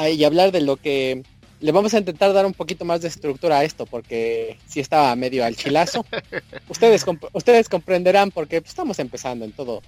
y 0.09 0.23
hablar 0.23 0.51
de 0.51 0.61
lo 0.61 0.77
que 0.77 1.21
le 1.59 1.71
vamos 1.71 1.93
a 1.93 1.99
intentar 1.99 2.33
dar 2.33 2.47
un 2.47 2.53
poquito 2.53 2.85
más 2.85 3.01
de 3.01 3.07
estructura 3.07 3.59
a 3.59 3.63
esto 3.63 3.85
porque 3.85 4.57
si 4.67 4.79
estaba 4.79 5.15
medio 5.15 5.45
al 5.45 5.55
chilazo. 5.55 6.03
ustedes 6.69 7.05
ustedes 7.33 7.69
comprenderán 7.69 8.31
porque 8.31 8.61
pues, 8.61 8.71
estamos 8.71 8.97
empezando 8.97 9.45
en 9.45 9.51
todo. 9.51 9.83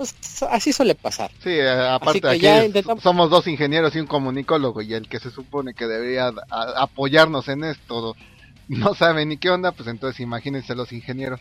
Pues 0.00 0.14
así 0.48 0.72
suele 0.72 0.94
pasar. 0.94 1.30
Sí, 1.42 1.50
eh, 1.50 1.68
aparte 1.68 2.26
aquí 2.26 2.72
somos 3.02 3.28
dos 3.28 3.46
ingenieros 3.46 3.94
y 3.94 4.00
un 4.00 4.06
comunicólogo 4.06 4.80
y 4.80 4.94
el 4.94 5.06
que 5.10 5.20
se 5.20 5.30
supone 5.30 5.74
que 5.74 5.86
debería 5.86 6.32
apoyarnos 6.48 7.48
en 7.48 7.64
esto 7.64 8.16
no 8.68 8.94
saben 8.94 9.28
ni 9.28 9.36
qué 9.36 9.50
onda, 9.50 9.72
pues 9.72 9.90
entonces 9.90 10.20
imagínense 10.20 10.74
los 10.74 10.90
ingenieros. 10.94 11.40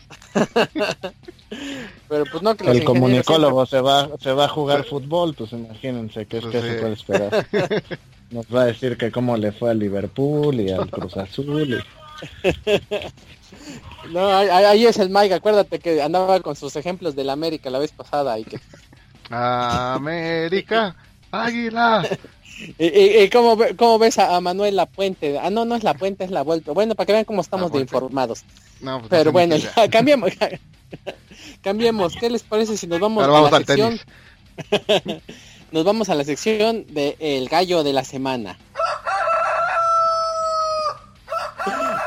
Pero 2.09 2.25
pues 2.29 2.43
no 2.43 2.53
que 2.57 2.69
El 2.69 2.83
comunicólogo 2.83 3.65
se 3.65 3.79
va 3.79 4.09
se 4.19 4.33
va 4.33 4.43
a 4.43 4.49
jugar 4.49 4.83
fútbol, 4.83 5.35
pues 5.35 5.53
imagínense 5.53 6.25
que, 6.25 6.41
pues 6.41 6.51
se 6.51 6.73
puede 6.73 6.93
esperar. 6.93 7.47
Nos 8.29 8.45
va 8.53 8.63
a 8.63 8.65
decir 8.65 8.97
que 8.97 9.09
cómo 9.09 9.37
le 9.37 9.53
fue 9.53 9.69
al 9.69 9.79
Liverpool 9.79 10.59
y 10.59 10.69
al 10.69 10.89
Cruz 10.89 11.15
Azul. 11.15 11.81
No, 14.11 14.27
ahí, 14.29 14.85
es 14.85 14.97
el 14.97 15.09
Mike, 15.09 15.33
acuérdate 15.33 15.79
que 15.79 16.01
andaba 16.01 16.39
con 16.39 16.55
sus 16.55 16.75
ejemplos 16.75 17.15
de 17.15 17.23
la 17.23 17.33
América 17.33 17.69
la 17.69 17.79
vez 17.79 17.91
pasada 17.91 18.39
y 18.39 18.43
que 18.43 18.59
América, 19.29 20.95
Águila. 21.31 22.07
¿Y, 22.77 23.29
cómo, 23.29 23.57
cómo, 23.77 23.99
ves 23.99 24.17
a, 24.17 24.39
Manuel 24.41 24.75
La 24.75 24.85
Puente? 24.85 25.39
Ah, 25.39 25.49
no, 25.49 25.63
no 25.65 25.75
es 25.75 25.83
La 25.83 25.93
Puente, 25.93 26.25
es 26.25 26.31
La 26.31 26.41
Vuelta. 26.41 26.71
Bueno, 26.73 26.95
para 26.95 27.05
que 27.05 27.13
vean 27.13 27.25
cómo 27.25 27.41
estamos 27.41 27.71
de 27.71 27.79
informados. 27.79 28.43
No, 28.81 28.99
pues 28.99 29.09
Pero 29.09 29.31
bueno, 29.31 29.55
ya, 29.55 29.87
cambiemos. 29.89 30.31
cambiemos. 31.61 32.15
¿Qué 32.15 32.29
les 32.29 32.43
parece 32.43 32.75
si 32.75 32.87
nos 32.87 32.99
vamos, 32.99 33.23
a 33.23 33.27
la 33.27 33.57
sección? 33.57 33.99
nos 35.71 35.83
vamos 35.85 36.09
a 36.09 36.15
la 36.15 36.25
sección 36.25 36.85
de 36.89 37.15
El 37.19 37.47
Gallo 37.47 37.83
de 37.83 37.93
la 37.93 38.03
Semana. 38.03 38.57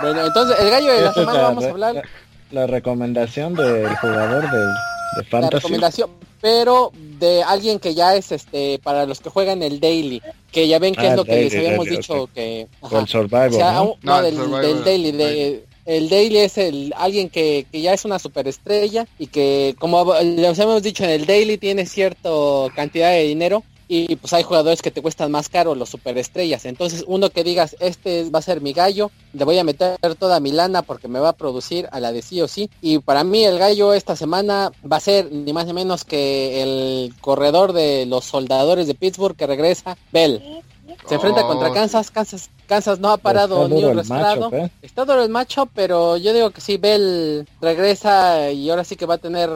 Bueno, 0.03 0.27
entonces, 0.27 0.59
el 0.61 0.71
gallo 0.71 0.93
de 0.93 1.01
la 1.03 1.15
semana 1.15 1.43
vamos 1.43 1.65
a 1.65 1.71
hablar. 1.71 2.03
La, 2.51 2.67
recomendación 2.67 3.55
del 3.55 3.89
jugador 3.97 4.51
de, 4.51 4.59
de 4.59 5.25
Fantasy. 5.31 5.55
La 5.55 5.59
recomendación, 5.59 6.11
pero 6.41 6.93
de 7.19 7.43
alguien 7.45 7.79
que 7.79 7.95
ya 7.95 8.15
es 8.17 8.33
este 8.33 8.81
para 8.83 9.07
los 9.07 9.21
que 9.21 9.31
juegan 9.31 9.63
el 9.63 9.81
daily, 9.81 10.21
que 10.51 10.69
ya 10.69 10.79
ven 10.79 10.95
que 10.95 11.07
es 11.07 11.13
ah, 11.13 11.17
lo 11.17 11.25
que 11.25 11.45
les 11.45 11.55
habíamos 11.55 11.87
dicho 11.87 12.29
que 12.35 12.67
el 12.91 13.07
survival, 13.07 13.97
¿no? 14.03 14.23
del, 14.23 14.85
daily 14.85 15.13
de 15.13 15.65
el 15.87 16.09
daily 16.09 16.39
es 16.39 16.59
el 16.59 16.93
alguien 16.97 17.31
que, 17.31 17.67
que, 17.71 17.81
ya 17.81 17.93
es 17.93 18.05
una 18.05 18.19
superestrella 18.19 19.07
y 19.19 19.29
que 19.29 19.75
como 19.79 20.15
les 20.21 20.59
hemos 20.59 20.83
dicho 20.83 21.05
en 21.05 21.11
el 21.11 21.27
daily 21.27 21.59
tiene 21.59 21.87
cierta 21.87 22.29
cantidad 22.75 23.11
de 23.11 23.23
dinero 23.23 23.63
y 23.95 24.17
pues 24.17 24.33
hay 24.33 24.43
jugadores 24.43 24.81
que 24.81 24.91
te 24.91 25.03
cuestan 25.03 25.31
más 25.31 25.51
caro 25.51 25.75
los 25.75 25.91
superestrellas. 25.91 26.65
Entonces 26.65 27.05
uno 27.07 27.29
que 27.29 27.45
digas, 27.45 27.77
este 27.79 28.31
va 28.31 28.39
a 28.39 28.43
ser 28.43 28.63
mi 28.63 28.73
gallo, 28.73 29.11
le 29.35 29.45
voy 29.45 29.59
a 29.59 29.65
meter 29.65 29.99
toda 30.19 30.41
mi 30.41 30.51
lana 30.51 30.81
porque 30.81 31.09
me 31.09 31.19
va 31.19 31.29
a 31.29 31.33
producir 31.35 31.91
a 31.93 32.01
la 32.01 32.11
de 32.11 32.23
sí 32.23 32.41
o 32.41 32.49
sí. 32.49 32.71
Y 32.81 33.01
para 33.01 33.23
mí 33.23 33.45
el 33.45 33.59
gallo 33.59 33.93
esta 33.93 34.17
semana 34.17 34.73
va 34.91 34.97
a 34.97 35.01
ser 35.01 35.31
ni 35.31 35.53
más 35.53 35.67
ni 35.67 35.75
menos 35.75 36.05
que 36.05 36.63
el 36.63 37.15
corredor 37.21 37.75
de 37.75 38.07
los 38.07 38.25
soldadores 38.25 38.87
de 38.87 38.95
Pittsburgh 38.95 39.37
que 39.37 39.47
regresa, 39.47 39.99
Bell. 40.11 40.63
Se 41.07 41.17
enfrenta 41.17 41.43
contra 41.43 41.71
oh, 41.71 41.75
Kansas, 41.75 42.11
Kansas, 42.11 42.49
Kansas 42.67 42.99
no 42.99 43.11
ha 43.11 43.19
parado 43.19 43.69
ni 43.69 43.85
un 43.85 43.95
respaldo. 43.95 44.51
¿eh? 44.55 44.71
Está 44.81 45.05
duro 45.05 45.23
el 45.23 45.29
macho, 45.29 45.67
pero 45.67 46.17
yo 46.17 46.33
digo 46.33 46.51
que 46.51 46.63
sí, 46.63 46.79
Bell 46.79 47.47
regresa 47.61 48.51
y 48.53 48.71
ahora 48.71 48.85
sí 48.85 48.97
que 48.97 49.05
va 49.05 49.15
a 49.15 49.19
tener 49.19 49.51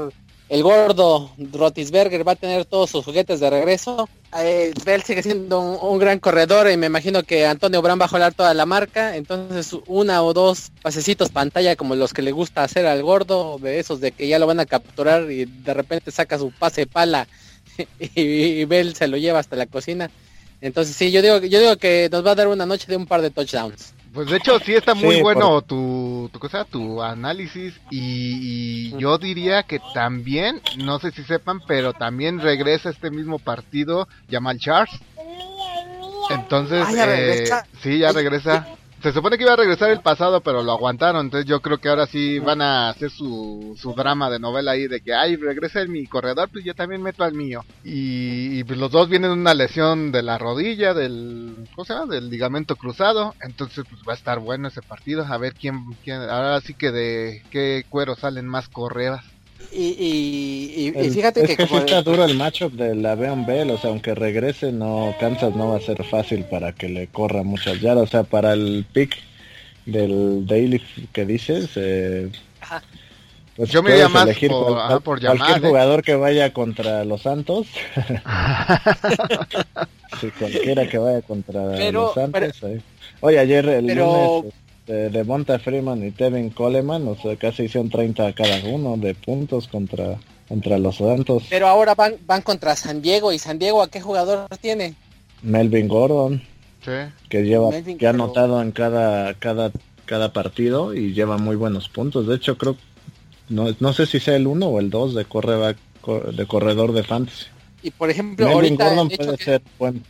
el 0.49 0.63
gordo 0.63 1.31
Rotisberger 1.39 2.27
va 2.27 2.33
a 2.33 2.37
tener 2.37 2.65
todos 2.65 2.91
sus 2.91 3.05
juguetes 3.05 3.41
de 3.41 3.51
regreso. 3.51 4.09
Eh, 4.35 4.75
Bell 4.85 5.03
sigue 5.03 5.23
siendo 5.23 5.61
un, 5.61 5.99
gran 5.99 6.19
corredor 6.19 6.71
y 6.71 6.77
me 6.77 6.87
imagino 6.87 7.23
que 7.23 7.47
Antonio 7.47 7.81
Brand 7.81 8.01
va 8.01 8.07
a 8.07 8.09
jolar 8.09 8.35
toda 8.35 8.55
la 8.55 8.67
marca. 8.67 9.17
Entonces 9.17 9.75
una 9.87 10.23
o 10.23 10.33
dos 10.33 10.71
pasecitos 10.83 11.31
pantalla 11.31 11.77
como 11.77 11.95
los 11.95 12.13
que 12.13 12.23
le 12.23 12.33
gusta 12.33 12.65
hacer 12.65 12.87
al 12.87 13.03
gordo, 13.03 13.59
de 13.59 13.79
esos 13.79 14.01
de 14.01 14.13
que 14.13 14.29
ya 14.29 14.39
lo 14.39 14.47
van 14.47 14.61
a 14.61 14.67
capturar 14.67 15.31
y 15.31 15.45
de 15.45 15.75
repente 15.75 16.11
saca 16.11 16.39
su 16.39 16.51
pase 16.51 16.87
pala 16.87 17.27
y, 18.15 18.65
Bell 18.65 18.95
se 18.95 19.09
lo 19.09 19.17
lleva 19.17 19.39
hasta 19.39 19.57
la 19.57 19.67
cocina. 19.67 20.11
Entonces 20.61 20.97
sí, 20.97 21.11
yo 21.13 21.23
digo, 21.23 21.39
yo 21.39 21.61
digo 21.61 21.77
que 21.77 22.09
nos 22.11 22.25
va 22.25 22.33
a 22.33 22.35
dar 22.35 22.49
una 22.49 22.67
noche 22.67 22.87
de 22.89 22.97
un 22.97 23.07
par 23.07 23.23
de 23.23 23.31
touchdowns. 23.31 23.96
Pues 24.17 24.31
de 24.31 24.39
hecho 24.39 24.59
sí 24.61 24.73
está 24.73 24.95
muy 24.95 25.21
bueno 25.21 25.61
tu, 25.61 26.31
tu 26.33 26.39
cosa, 26.39 26.65
tu 26.65 27.03
análisis 27.03 27.75
y, 27.91 28.97
yo 28.97 29.19
diría 29.19 29.65
que 29.65 29.79
también, 29.93 30.63
no 30.79 30.99
sé 30.99 31.11
si 31.11 31.23
sepan, 31.23 31.61
pero 31.69 31.93
también 31.93 32.41
regresa 32.41 32.89
este 32.89 33.11
mismo 33.11 33.39
partido 33.39 34.09
Jamal 34.31 34.59
Charles. 34.59 34.99
Entonces, 36.31 36.87
ah, 36.89 37.05
eh, 37.09 37.45
sí, 37.83 37.99
ya 37.99 38.13
regresa. 38.13 38.67
Se 39.03 39.13
supone 39.13 39.37
que 39.37 39.45
iba 39.45 39.53
a 39.53 39.57
regresar 39.57 39.91
el 39.91 40.01
pasado, 40.01 40.41
pero 40.41 40.63
lo 40.63 40.73
aguantaron. 40.73 41.27
Entonces 41.27 41.49
yo 41.49 41.61
creo 41.61 41.79
que 41.79 41.89
ahora 41.89 42.07
sí 42.07 42.39
van 42.39 42.63
a 42.63 42.89
hacer 42.89 43.11
su, 43.11 43.77
su 43.79 43.93
drama 43.93 44.31
de 44.31 44.39
novela 44.39 44.73
ahí 44.73 44.89
de 44.89 45.01
que, 45.01 45.15
ay, 45.15 45.37
regresa 45.37 45.83
en 45.83 45.93
mi 45.93 46.07
corredor, 46.07 46.49
pues 46.51 46.65
yo 46.65 46.75
también 46.75 47.03
meto 47.03 47.23
al 47.23 47.35
mío. 47.35 47.65
Y, 47.85 48.65
pues 48.65 48.79
los 48.79 48.91
dos 48.91 49.09
vienen 49.09 49.31
una 49.31 49.55
lesión 49.55 50.13
de 50.13 50.23
la 50.23 50.39
rodilla, 50.39 50.95
del, 50.95 51.69
¿cómo 51.75 51.85
se 51.85 51.93
llama? 51.93 52.15
Del 52.15 52.31
ligamento 52.31 52.77
cruzado. 52.77 53.35
Entonces 53.43 53.85
pues 53.89 54.03
va 54.09 54.13
a 54.13 54.17
estar 54.17 54.39
bueno 54.41 54.69
ese 54.69 54.83
partido. 54.83 55.25
A 55.25 55.39
ver 55.39 55.55
quién, 55.55 55.85
quién 56.03 56.23
ahora 56.23 56.61
sí 56.63 56.75
que 56.75 56.91
de 56.91 57.43
qué 57.51 57.85
cuero 57.89 58.17
salen 58.17 58.47
más 58.47 58.69
correas. 58.69 59.25
Y, 59.73 60.93
y, 60.95 61.11
fíjate 61.11 61.47
que, 61.47 61.57
como 61.67 61.81
está 61.81 62.03
duro 62.03 62.25
el 62.25 62.37
matchup 62.37 62.73
de 62.73 62.95
la 62.95 63.15
Beon 63.15 63.47
Bell, 63.47 63.71
o 63.71 63.79
sea, 63.79 63.91
aunque 63.91 64.15
regrese, 64.15 64.73
no 64.73 65.15
Kansas 65.21 65.55
no 65.55 65.71
va 65.71 65.77
a 65.77 65.81
ser 65.81 66.03
fácil 66.05 66.45
para 66.45 66.73
que 66.73 66.89
le 66.89 67.07
corra 67.09 67.43
muchas 67.43 67.81
yardas, 67.81 68.05
o 68.05 68.11
sea, 68.11 68.25
para 68.25 68.53
el 68.53 68.85
pick 68.93 69.17
del 69.85 70.47
daily 70.47 70.83
que 71.13 71.25
dices, 71.25 71.71
eh, 71.77 72.31
pues 73.57 73.71
yo 73.71 73.83
me 73.83 73.93
voy 73.93 74.01
a 74.01 74.23
elegir 74.23 74.51
por, 74.51 75.03
cualquier 75.03 75.57
¿eh? 75.57 75.61
jugador 75.61 76.03
que 76.03 76.15
vaya 76.15 76.53
contra 76.53 77.05
los 77.05 77.23
Santos. 77.23 77.67
sí, 80.21 80.31
cualquiera 80.39 80.87
que 80.87 80.99
vaya 80.99 81.23
contra 81.23 81.91
los 81.91 82.15
Santos. 82.15 82.63
Oye, 83.21 83.39
ayer 83.39 83.67
el 83.67 83.87
lunes 83.87 84.53
de, 84.87 85.11
de 85.11 85.25
Monta 85.25 85.59
Freeman 85.59 86.07
y 86.07 86.13
Tevin 86.13 86.51
Coleman, 86.51 87.07
o 87.09 87.17
sea, 87.17 87.37
casi 87.37 87.65
hicieron 87.65 87.91
30 87.91 88.33
cada 88.33 88.65
uno 88.65 88.97
de 88.97 89.15
puntos 89.15 89.69
contra, 89.69 90.19
contra 90.49 90.79
los 90.79 90.97
Santos. 90.97 91.45
Pero 91.51 91.67
ahora 91.69 91.95
van, 91.95 92.15
van 92.27 92.43
contra 92.43 92.77
San 92.77 93.03
Diego, 93.03 93.33
¿y 93.33 93.39
San 93.39 93.59
Diego 93.59 93.83
a 93.83 93.91
qué 93.91 94.01
jugador 94.01 94.47
tiene? 94.61 94.95
Melvin 95.43 95.89
Gordon, 95.89 96.43
que 97.29 97.43
lleva, 97.43 97.71
que 97.99 98.07
ha 98.07 98.11
anotado 98.11 98.63
en 98.63 98.73
cada, 98.73 99.35
cada, 99.35 99.73
cada 100.05 100.33
partido 100.33 100.95
y 100.95 101.13
lleva 101.13 101.39
muy 101.39 101.57
buenos 101.57 101.89
puntos. 101.89 102.27
De 102.27 102.37
hecho, 102.37 102.57
creo, 102.57 102.77
no, 103.49 103.67
no 103.81 103.93
sé 103.93 104.07
si 104.07 104.21
sea 104.21 104.37
el 104.37 104.47
1 104.47 104.67
o 104.67 104.81
el 104.81 104.91
2 104.91 105.15
de, 105.15 105.25
corre, 105.25 105.77
de 106.33 106.47
corredor 106.47 106.93
de 106.93 107.03
fantasy. 107.03 107.47
Y 107.83 107.91
por 107.91 108.11
ejemplo, 108.11 108.49
Melvin 108.49 108.77
Gordon 108.77 109.09
puede 109.11 109.37
ser 109.37 109.63
buen 109.79 110.03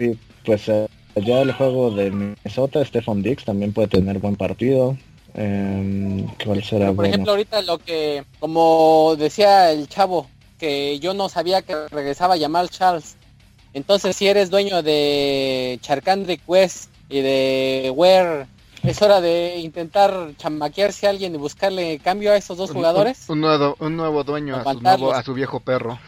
pues 0.45 0.69
eh, 0.69 0.87
ya 1.17 1.41
el 1.41 1.53
juego 1.53 1.91
de 1.91 2.11
Minnesota, 2.11 2.85
Stefan 2.85 3.23
Dix 3.23 3.45
también 3.45 3.73
puede 3.73 3.89
tener 3.89 4.19
buen 4.19 4.37
partido. 4.37 4.97
Eh, 5.35 6.27
¿Cuál 6.45 6.65
será 6.65 6.93
Por 6.93 7.07
ejemplo, 7.07 7.33
ahorita 7.33 7.63
lo 7.63 7.79
que, 7.79 8.25
como 8.41 9.17
decía 9.19 9.71
el 9.71 9.89
chavo, 9.89 10.29
que 10.59 10.99
yo 10.99 11.15
no 11.15 11.29
sabía 11.29 11.63
que 11.63 11.89
regresaba 11.89 12.35
a 12.35 12.39
llamar 12.39 12.69
Charles. 12.69 13.17
Entonces, 13.75 14.17
si 14.17 14.27
eres 14.27 14.51
dueño 14.51 14.83
de 14.83 15.79
Charcandrick 15.83 16.41
West 16.47 16.91
y 17.11 17.21
de 17.21 17.93
Ware, 17.95 18.47
es 18.83 19.03
hora 19.03 19.21
de 19.21 19.59
intentar 19.59 20.31
chamaquearse 20.39 21.07
a 21.07 21.11
alguien 21.11 21.35
y 21.35 21.39
buscarle 21.39 21.99
cambio 21.99 22.33
a 22.33 22.37
esos 22.37 22.57
dos 22.57 22.71
jugadores. 22.71 23.29
Un, 23.29 23.41
nuevo, 23.41 23.77
un 23.81 23.97
nuevo 23.97 24.25
dueño 24.25 24.57
a 24.57 24.73
su, 24.73 24.81
nuevo, 24.81 25.13
a 25.13 25.23
su, 25.23 25.35
viejo 25.35 25.61
perro. 25.61 25.99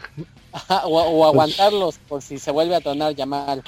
o, 0.85 1.25
aguantarlos 1.25 1.99
por 2.07 2.21
si 2.21 2.39
se 2.39 2.51
vuelve 2.51 2.75
a 2.75 2.81
tornar 2.81 3.13
llamar. 3.15 3.61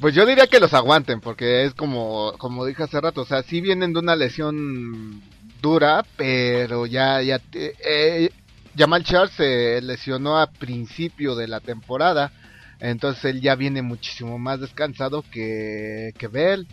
Pues 0.00 0.14
yo 0.14 0.24
diría 0.24 0.46
que 0.46 0.60
los 0.60 0.72
aguanten, 0.72 1.20
porque 1.20 1.64
es 1.64 1.74
como, 1.74 2.32
como 2.38 2.64
dije 2.64 2.82
hace 2.82 3.00
rato, 3.00 3.20
o 3.20 3.26
sea, 3.26 3.42
sí 3.42 3.60
vienen 3.60 3.92
de 3.92 3.98
una 3.98 4.16
lesión 4.16 5.20
dura, 5.60 6.06
pero 6.16 6.86
ya, 6.86 7.20
ya, 7.20 7.38
eh, 7.52 8.30
Jamal 8.74 9.04
Charles 9.04 9.34
se 9.34 9.82
lesionó 9.82 10.38
a 10.38 10.50
principio 10.50 11.34
de 11.34 11.48
la 11.48 11.60
temporada, 11.60 12.32
entonces 12.78 13.26
él 13.26 13.42
ya 13.42 13.56
viene 13.56 13.82
muchísimo 13.82 14.38
más 14.38 14.60
descansado 14.60 15.22
que, 15.30 16.14
que 16.16 16.28
Bell. 16.28 16.66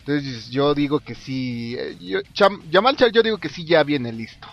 Entonces 0.00 0.50
yo 0.50 0.74
digo 0.74 0.98
que 0.98 1.14
sí, 1.14 1.76
eh, 1.78 1.96
yo, 2.00 2.18
Jamal 2.72 2.96
Charles 2.96 3.14
yo 3.14 3.22
digo 3.22 3.38
que 3.38 3.50
sí 3.50 3.64
ya 3.64 3.84
viene 3.84 4.12
listo. 4.12 4.48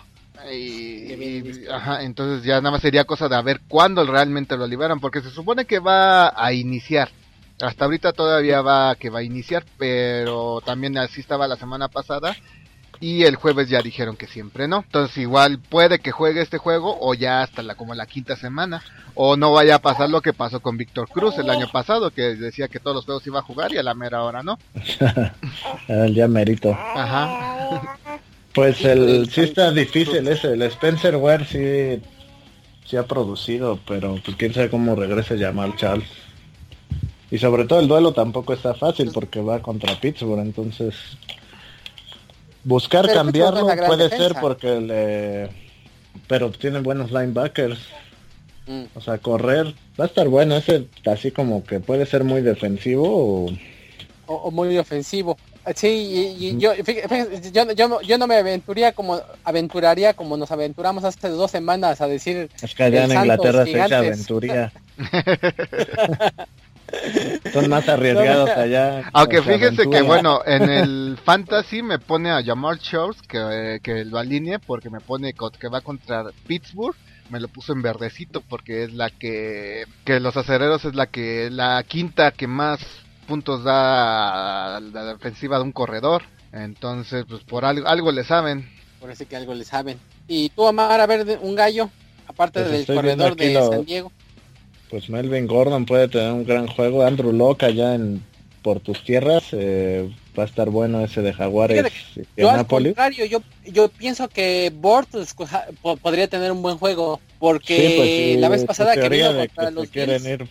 Y, 0.50 1.66
ajá, 1.70 2.02
entonces 2.02 2.44
ya 2.44 2.56
nada 2.60 2.72
más 2.72 2.82
sería 2.82 3.04
cosa 3.04 3.28
de 3.28 3.36
a 3.36 3.42
ver 3.42 3.60
cuándo 3.66 4.04
realmente 4.06 4.56
lo 4.56 4.66
liberan, 4.66 5.00
porque 5.00 5.20
se 5.20 5.30
supone 5.30 5.64
que 5.64 5.80
va 5.80 6.32
a 6.36 6.52
iniciar. 6.52 7.10
Hasta 7.62 7.84
ahorita 7.84 8.12
todavía 8.12 8.60
va 8.60 8.96
que 8.96 9.08
va 9.08 9.20
a 9.20 9.22
iniciar, 9.22 9.64
pero 9.78 10.60
también 10.64 10.98
así 10.98 11.20
estaba 11.20 11.46
la 11.46 11.56
semana 11.56 11.88
pasada 11.88 12.36
y 12.98 13.24
el 13.24 13.36
jueves 13.36 13.68
ya 13.68 13.82
dijeron 13.82 14.16
que 14.16 14.26
siempre 14.26 14.68
no. 14.68 14.84
Entonces 14.86 15.16
igual 15.18 15.58
puede 15.58 15.98
que 15.98 16.10
juegue 16.10 16.40
este 16.40 16.58
juego 16.58 16.96
o 17.00 17.14
ya 17.14 17.42
hasta 17.42 17.62
la 17.62 17.74
como 17.74 17.94
la 17.94 18.06
quinta 18.06 18.36
semana 18.36 18.82
o 19.14 19.36
no 19.36 19.52
vaya 19.52 19.76
a 19.76 19.78
pasar 19.80 20.10
lo 20.10 20.22
que 20.22 20.32
pasó 20.32 20.60
con 20.60 20.76
Víctor 20.76 21.08
Cruz 21.08 21.38
el 21.38 21.50
año 21.50 21.68
pasado 21.70 22.10
que 22.10 22.34
decía 22.36 22.68
que 22.68 22.80
todos 22.80 22.96
los 22.96 23.04
juegos 23.04 23.26
iba 23.26 23.40
a 23.40 23.42
jugar 23.42 23.72
y 23.72 23.78
a 23.78 23.82
la 23.82 23.94
mera 23.94 24.22
hora 24.22 24.42
no. 24.42 24.58
ya 26.14 26.28
merito. 26.28 26.70
Ajá. 26.72 27.98
Pues 28.54 28.84
el 28.84 29.28
sí 29.30 29.42
está 29.42 29.70
difícil 29.70 30.26
ese, 30.28 30.52
el 30.52 30.62
Spencer 30.62 31.16
Ware 31.16 31.44
sí, 31.44 32.02
sí 32.84 32.96
ha 32.96 33.06
producido, 33.06 33.78
pero 33.86 34.16
pues 34.24 34.36
quién 34.36 34.52
sabe 34.52 34.70
cómo 34.70 34.94
regrese 34.94 35.38
Jamal 35.38 35.74
Charles. 35.76 36.21
Y 37.32 37.38
sobre 37.38 37.64
todo 37.64 37.80
el 37.80 37.88
duelo 37.88 38.12
tampoco 38.12 38.52
está 38.52 38.74
fácil 38.74 39.10
porque 39.10 39.40
va 39.40 39.62
contra 39.62 39.98
Pittsburgh, 39.98 40.40
entonces 40.40 40.94
buscar 42.62 43.10
cambiarlo 43.10 43.66
puede 43.86 44.10
ser 44.10 44.34
porque 44.38 44.78
le... 44.78 45.48
Pero 46.28 46.50
tiene 46.50 46.80
buenos 46.80 47.10
linebackers. 47.10 47.78
Mm. 48.66 48.82
O 48.94 49.00
sea, 49.00 49.16
correr 49.16 49.74
va 49.98 50.04
a 50.04 50.08
estar 50.08 50.28
bueno, 50.28 50.58
ese 50.58 50.86
así 51.06 51.30
como 51.30 51.64
que 51.64 51.80
puede 51.80 52.04
ser 52.04 52.22
muy 52.22 52.42
defensivo 52.42 53.46
o, 54.26 54.50
muy 54.50 54.76
ofensivo. 54.76 55.38
Sí, 55.74 56.36
y, 56.38 56.58
yo, 56.58 56.74
yo, 56.74 58.02
yo, 58.02 58.18
no 58.18 58.26
me 58.26 58.36
aventuraría 58.36 58.92
como 58.92 59.18
aventuraría 59.42 60.12
como 60.12 60.36
nos 60.36 60.50
aventuramos 60.50 61.04
hace 61.04 61.28
dos 61.28 61.50
semanas 61.50 62.02
a 62.02 62.08
decir 62.08 62.50
es 62.60 62.74
que 62.74 62.82
allá 62.82 63.04
en 63.04 63.12
Inglaterra 63.12 63.64
se 63.64 63.72
dice 63.72 63.94
aventuría 63.94 64.72
Son 67.52 67.68
más 67.68 67.88
arriesgados 67.88 68.50
allá. 68.50 69.10
Aunque 69.12 69.42
fíjense 69.42 69.88
que 69.88 70.02
bueno, 70.02 70.40
en 70.44 70.68
el 70.68 71.18
fantasy 71.24 71.82
me 71.82 71.98
pone 71.98 72.30
a 72.30 72.42
Jamal 72.42 72.78
Charles 72.78 73.20
que, 73.22 73.80
que 73.82 74.04
lo 74.04 74.18
alinee 74.18 74.58
porque 74.58 74.90
me 74.90 75.00
pone 75.00 75.34
que 75.58 75.68
va 75.68 75.80
contra 75.80 76.24
Pittsburgh. 76.46 76.94
Me 77.30 77.40
lo 77.40 77.48
puso 77.48 77.72
en 77.72 77.82
verdecito 77.82 78.42
porque 78.42 78.84
es 78.84 78.92
la 78.92 79.08
que 79.10 79.84
que 80.04 80.20
los 80.20 80.36
acereros 80.36 80.84
es 80.84 80.94
la 80.94 81.06
que 81.06 81.48
la 81.50 81.82
quinta 81.86 82.30
que 82.32 82.46
más 82.46 82.80
puntos 83.26 83.64
da 83.64 84.76
a 84.76 84.80
la 84.80 85.04
defensiva 85.04 85.56
de 85.56 85.62
un 85.64 85.72
corredor. 85.72 86.22
Entonces, 86.52 87.24
pues 87.26 87.42
por 87.44 87.64
algo 87.64 87.88
algo 87.88 88.12
le 88.12 88.24
saben. 88.24 88.68
Por 89.00 89.10
eso 89.10 89.26
que 89.26 89.36
algo 89.36 89.54
le 89.54 89.64
saben. 89.64 89.98
Y 90.28 90.50
tú, 90.50 90.66
Amar, 90.66 91.00
a 91.00 91.06
ver, 91.06 91.38
un 91.42 91.54
gallo, 91.54 91.90
aparte 92.26 92.60
Pues 92.60 92.86
del 92.86 92.96
corredor 92.96 93.34
de 93.36 93.54
lo- 93.54 93.70
San 93.70 93.84
Diego. 93.84 94.12
Pues 94.92 95.08
Melvin 95.08 95.46
Gordon 95.46 95.86
puede 95.86 96.06
tener 96.06 96.30
un 96.32 96.44
gran 96.44 96.66
juego. 96.66 97.02
Andrew 97.02 97.32
Locke 97.32 97.62
allá 97.62 97.94
en 97.94 98.22
por 98.60 98.78
tus 98.80 99.02
tierras 99.02 99.44
eh, 99.52 100.06
va 100.38 100.42
a 100.42 100.46
estar 100.46 100.68
bueno 100.68 101.02
ese 101.02 101.22
de 101.22 101.32
Jaguares 101.32 101.90
y 102.14 102.40
Yo 102.42 102.50
al 102.50 102.66
contrario, 102.66 103.24
yo, 103.24 103.42
yo 103.64 103.88
pienso 103.88 104.28
que 104.28 104.70
Bortles 104.74 105.34
podría 106.02 106.28
tener 106.28 106.52
un 106.52 106.60
buen 106.60 106.76
juego. 106.76 107.20
Porque 107.38 107.74
Sí, 107.74 107.94
pues, 107.96 108.08
sí, 108.08 108.36
la 108.36 108.50
vez 108.50 108.64
pasada 108.66 108.94
que 108.94 109.08
vino 109.08 109.34
contra 109.34 109.66
que 109.66 109.70
los 109.72 109.90
Bills, 109.90 110.26
ir 110.26 110.48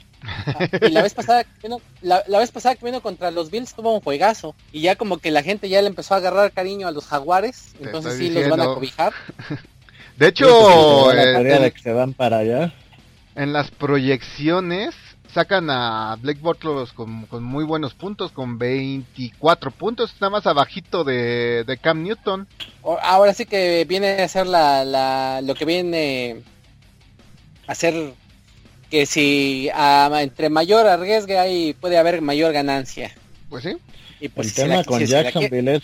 y 0.82 0.90
la 0.90 1.04
vez 1.04 1.14
pasada 1.14 1.44
que 1.44 1.52
vino, 1.62 1.80
la, 2.02 2.24
la 2.28 2.40
vez 2.40 2.50
pasada 2.50 2.74
que 2.74 2.84
vino 2.84 3.00
contra 3.02 3.30
los 3.30 3.52
Bills 3.52 3.76
tuvo 3.76 3.94
un 3.94 4.02
juegazo. 4.02 4.56
Y 4.72 4.82
ya 4.82 4.96
como 4.96 5.20
que 5.20 5.30
la 5.30 5.44
gente 5.44 5.70
ya 5.70 5.84
le 5.84 5.88
empezó 5.88 6.16
a 6.16 6.18
agarrar 6.18 6.52
cariño 6.52 6.88
a 6.88 6.92
los 6.92 7.06
jaguares. 7.06 7.76
Entonces 7.80 8.18
sí 8.18 8.32
los 8.32 8.50
van 8.50 8.62
a 8.62 8.66
cobijar. 8.66 9.14
De 10.18 10.28
Sí, 10.28 10.34
pues, 10.34 10.42
hecho, 10.52 11.12
sí, 11.12 11.16
la 11.16 11.42
eh, 11.42 11.60
de 11.60 11.72
que 11.72 11.82
se 11.82 11.94
van 11.94 12.14
para 12.14 12.40
allá. 12.40 12.74
En 13.36 13.54
las 13.54 13.72
proyecciones 13.72 14.94
sacan 15.34 15.70
a 15.70 16.18
Blake 16.22 16.42
Bortles 16.42 16.92
con, 16.92 17.26
con 17.28 17.44
muy 17.44 17.64
buenos 17.64 17.94
puntos, 17.94 18.32
con 18.34 18.58
24 18.58 19.72
puntos, 19.72 20.14
nada 20.20 20.32
más 20.32 20.46
abajito 20.48 21.04
de, 21.06 21.64
de 21.66 21.78
Cam 21.78 22.04
Newton. 22.04 22.48
Ahora 22.84 23.34
sí 23.34 23.46
que 23.46 23.86
viene 23.88 24.22
a 24.22 24.28
ser 24.28 24.48
la, 24.48 24.84
la, 24.84 25.42
lo 25.42 25.56
que 25.56 25.64
viene 25.66 26.42
a 27.68 27.76
ser 27.76 28.14
que 28.90 29.06
si 29.06 29.70
a- 29.74 30.10
entre 30.22 30.50
mayor 30.50 30.86
arriesgue 30.88 31.40
ahí 31.40 31.74
puede 31.80 31.98
haber 31.98 32.22
mayor 32.22 32.52
ganancia. 32.52 33.16
Pues 33.50 33.64
sí, 33.64 33.78
Y 34.20 34.28
pues 34.28 34.48
El 34.48 34.54
si 34.54 34.62
tema 34.62 34.76
la- 34.76 34.84
con 34.84 35.00
si 35.00 35.06
Jacksonville 35.08 35.76
es, 35.76 35.84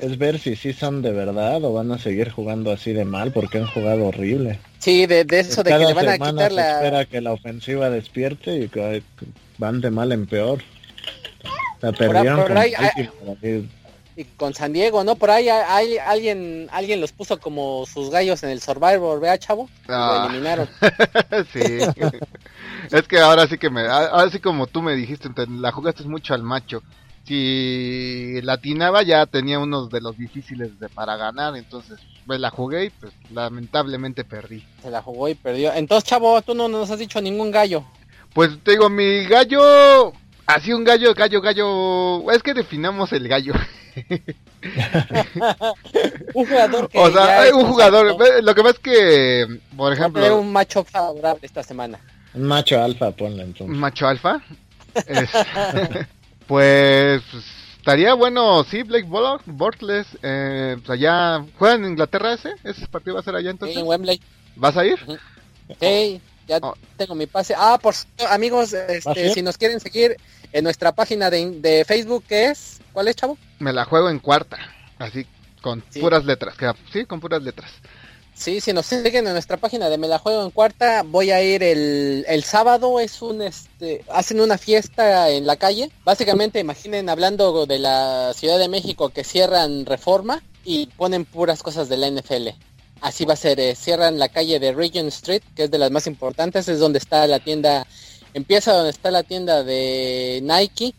es 0.00 0.18
ver 0.18 0.38
si 0.38 0.54
sí 0.56 0.74
son 0.74 1.00
de 1.00 1.12
verdad 1.12 1.64
o 1.64 1.72
van 1.72 1.90
a 1.92 1.98
seguir 1.98 2.30
jugando 2.30 2.70
así 2.70 2.92
de 2.92 3.06
mal 3.06 3.32
porque 3.32 3.56
han 3.58 3.66
jugado 3.66 4.04
horrible. 4.08 4.58
Sí, 4.84 5.06
de, 5.06 5.24
de 5.24 5.40
eso 5.40 5.62
de 5.62 5.70
que 5.70 5.78
le 5.78 5.94
van 5.94 6.08
a 6.08 6.18
quitar 6.18 6.50
se 6.50 6.56
la... 6.56 6.72
espera 6.76 7.04
que 7.06 7.20
la 7.22 7.32
ofensiva 7.32 7.88
despierte 7.88 8.54
y 8.58 8.68
que 8.68 9.02
van 9.56 9.80
de 9.80 9.90
mal 9.90 10.12
en 10.12 10.26
peor. 10.26 10.58
La 11.80 11.92
perdieron 11.92 12.42
por 12.42 12.58
ahí-. 12.58 12.74
Y 14.16 14.24
con 14.24 14.52
San 14.54 14.72
Diego, 14.74 15.02
¿no? 15.02 15.16
Por 15.16 15.30
ahí 15.30 15.48
hay, 15.48 15.64
hay- 15.68 15.98
alguien 15.98 16.68
alguien 16.70 17.00
los 17.00 17.12
puso 17.12 17.40
como 17.40 17.84
sus 17.86 18.10
gallos 18.10 18.42
en 18.42 18.50
el 18.50 18.60
Survivor, 18.60 19.18
¿vea, 19.20 19.38
chavo? 19.38 19.68
Y 19.86 19.88
Lo 19.88 19.94
Ah. 19.96 20.26
eliminaron. 20.28 20.68
sí. 21.52 21.60
es 22.92 23.08
que 23.08 23.18
ahora 23.18 23.46
sí 23.48 23.56
que 23.58 23.70
me, 23.70 23.86
ahora 23.88 24.30
sí 24.30 24.38
como 24.38 24.66
tú 24.66 24.82
me 24.82 24.94
dijiste, 24.94 25.30
te- 25.30 25.46
la 25.48 25.72
jugaste 25.72 26.04
mucho 26.04 26.34
al 26.34 26.42
macho. 26.42 26.82
Si 27.26 28.40
latinaba 28.42 29.02
ya 29.02 29.24
tenía 29.26 29.58
unos 29.58 29.88
de 29.90 30.00
los 30.00 30.16
difíciles 30.18 30.78
de 30.78 30.88
para 30.90 31.16
ganar, 31.16 31.56
entonces 31.56 31.98
pues 32.26 32.38
la 32.38 32.50
jugué 32.50 32.86
y 32.86 32.90
pues 32.90 33.12
lamentablemente 33.32 34.24
perdí. 34.24 34.64
Se 34.82 34.90
la 34.90 35.00
jugó 35.02 35.28
y 35.28 35.34
perdió. 35.34 35.72
Entonces, 35.72 36.08
chavo, 36.08 36.40
tú 36.42 36.54
no 36.54 36.68
nos 36.68 36.90
has 36.90 36.98
dicho 36.98 37.20
ningún 37.20 37.50
gallo. 37.50 37.84
Pues 38.34 38.50
te 38.62 38.72
digo, 38.72 38.90
mi 38.90 39.24
gallo, 39.26 40.12
así 40.46 40.72
un 40.72 40.84
gallo, 40.84 41.14
gallo, 41.14 41.40
gallo, 41.40 42.30
es 42.30 42.42
que 42.42 42.52
definamos 42.52 43.12
el 43.12 43.26
gallo. 43.28 43.54
Un 46.34 46.46
jugador 46.46 46.88
que 46.88 46.98
O 47.02 47.10
sea, 47.10 47.46
es 47.46 47.52
un 47.52 47.66
jugador, 47.66 48.16
ve, 48.18 48.42
lo 48.42 48.54
que 48.54 48.62
pasa 48.62 48.74
es 48.74 48.78
que, 48.80 49.46
por 49.76 49.92
ejemplo, 49.92 50.40
un 50.40 50.52
macho 50.52 50.84
favorable 50.84 51.40
esta 51.46 51.62
semana. 51.62 51.98
Un 52.34 52.44
macho 52.44 52.82
alfa, 52.82 53.10
ponle 53.12 53.36
un 53.44 53.50
entonces. 53.50 53.76
macho 53.76 54.06
alfa, 54.08 54.42
es- 55.06 55.30
pues 56.46 57.22
estaría 57.78 58.14
bueno, 58.14 58.64
sí, 58.64 58.82
Blake 58.82 59.06
Bortles, 59.46 60.06
eh, 60.22 60.76
pues 60.78 60.90
allá, 60.90 61.44
¿juega 61.58 61.74
en 61.76 61.84
Inglaterra 61.84 62.32
ese? 62.34 62.54
¿Ese 62.64 62.86
partido 62.88 63.14
va 63.14 63.20
a 63.20 63.24
ser 63.24 63.34
allá 63.34 63.50
Sí, 63.50 63.50
entonces? 63.50 63.76
en 63.78 63.86
Wembley. 63.86 64.20
¿Vas 64.56 64.76
a 64.76 64.84
ir? 64.86 64.98
Sí, 65.80 66.20
ya 66.46 66.58
Oh. 66.62 66.74
tengo 66.96 67.14
mi 67.14 67.26
pase. 67.26 67.54
Ah, 67.56 67.78
por 67.82 67.94
cierto, 67.94 68.26
amigos, 68.28 68.72
este, 68.72 69.08
¿Ah, 69.10 69.14
sí? 69.14 69.30
si 69.34 69.42
nos 69.42 69.56
quieren 69.58 69.80
seguir 69.80 70.16
en 70.52 70.64
nuestra 70.64 70.92
página 70.92 71.30
de, 71.30 71.50
de 71.60 71.84
Facebook, 71.84 72.24
¿qué 72.28 72.46
es? 72.50 72.80
¿Cuál 72.92 73.08
es, 73.08 73.16
chavo? 73.16 73.36
Me 73.58 73.72
la 73.72 73.84
juego 73.84 74.08
en 74.10 74.18
cuarta, 74.18 74.58
así, 74.98 75.26
con 75.60 75.82
Sí. 75.90 76.00
puras 76.00 76.24
letras, 76.24 76.56
que- 76.56 76.70
sí, 76.92 77.04
con 77.06 77.20
puras 77.20 77.42
letras. 77.42 77.70
Sí, 78.34 78.60
si 78.60 78.72
nos 78.72 78.86
siguen 78.86 79.26
en 79.26 79.32
nuestra 79.32 79.56
página 79.56 79.88
de 79.88 79.96
Me 79.96 80.08
la 80.08 80.18
juego 80.18 80.44
en 80.44 80.50
cuarta, 80.50 81.02
voy 81.04 81.30
a 81.30 81.42
ir 81.42 81.62
el, 81.62 82.24
el 82.28 82.42
sábado, 82.42 82.98
es 82.98 83.22
un 83.22 83.40
este, 83.40 84.04
hacen 84.10 84.40
una 84.40 84.58
fiesta 84.58 85.30
en 85.30 85.46
la 85.46 85.56
calle. 85.56 85.90
Básicamente 86.04 86.58
imaginen 86.58 87.08
hablando 87.08 87.64
de 87.64 87.78
la 87.78 88.32
Ciudad 88.34 88.58
de 88.58 88.68
México 88.68 89.10
que 89.10 89.22
cierran 89.22 89.86
reforma 89.86 90.42
y 90.64 90.86
ponen 90.86 91.24
puras 91.24 91.62
cosas 91.62 91.88
de 91.88 91.96
la 91.96 92.10
NFL. 92.10 92.48
Así 93.00 93.24
va 93.24 93.34
a 93.34 93.36
ser, 93.36 93.60
eh, 93.60 93.74
cierran 93.74 94.18
la 94.18 94.28
calle 94.28 94.58
de 94.58 94.72
Regent 94.72 95.08
Street, 95.08 95.42
que 95.54 95.64
es 95.64 95.70
de 95.70 95.78
las 95.78 95.90
más 95.90 96.06
importantes, 96.06 96.68
es 96.68 96.78
donde 96.78 96.98
está 96.98 97.26
la 97.26 97.38
tienda, 97.38 97.86
empieza 98.32 98.72
donde 98.72 98.90
está 98.90 99.10
la 99.10 99.22
tienda 99.22 99.62
de 99.62 100.40
Nike 100.42 100.94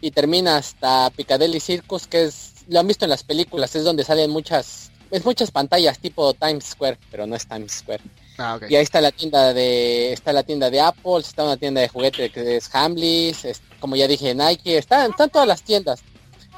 y 0.00 0.10
termina 0.10 0.56
hasta 0.56 1.10
Piccadilly 1.10 1.60
Circus, 1.60 2.06
que 2.06 2.24
es, 2.24 2.64
lo 2.68 2.80
han 2.80 2.86
visto 2.86 3.04
en 3.04 3.10
las 3.10 3.24
películas, 3.24 3.76
es 3.76 3.84
donde 3.84 4.04
salen 4.04 4.30
muchas, 4.30 4.89
es 5.10 5.24
muchas 5.24 5.50
pantallas 5.50 5.98
tipo 5.98 6.32
Times 6.34 6.64
Square, 6.64 6.98
pero 7.10 7.26
no 7.26 7.36
es 7.36 7.46
Times 7.46 7.72
Square. 7.72 8.02
Ah. 8.38 8.58
Y 8.68 8.76
ahí 8.76 8.82
está 8.82 9.00
la 9.00 9.10
tienda 9.12 9.52
de, 9.52 10.12
está 10.12 10.32
la 10.32 10.42
tienda 10.42 10.70
de 10.70 10.80
Apple, 10.80 11.18
está 11.20 11.44
una 11.44 11.56
tienda 11.56 11.80
de 11.80 11.88
juguete 11.88 12.30
que 12.30 12.56
es 12.56 12.74
Hamleys, 12.74 13.44
es- 13.44 13.60
como 13.80 13.96
ya 13.96 14.06
dije 14.06 14.34
Nike, 14.34 14.78
están, 14.78 15.10
están 15.10 15.30
todas 15.30 15.48
las 15.48 15.62
tiendas. 15.62 16.00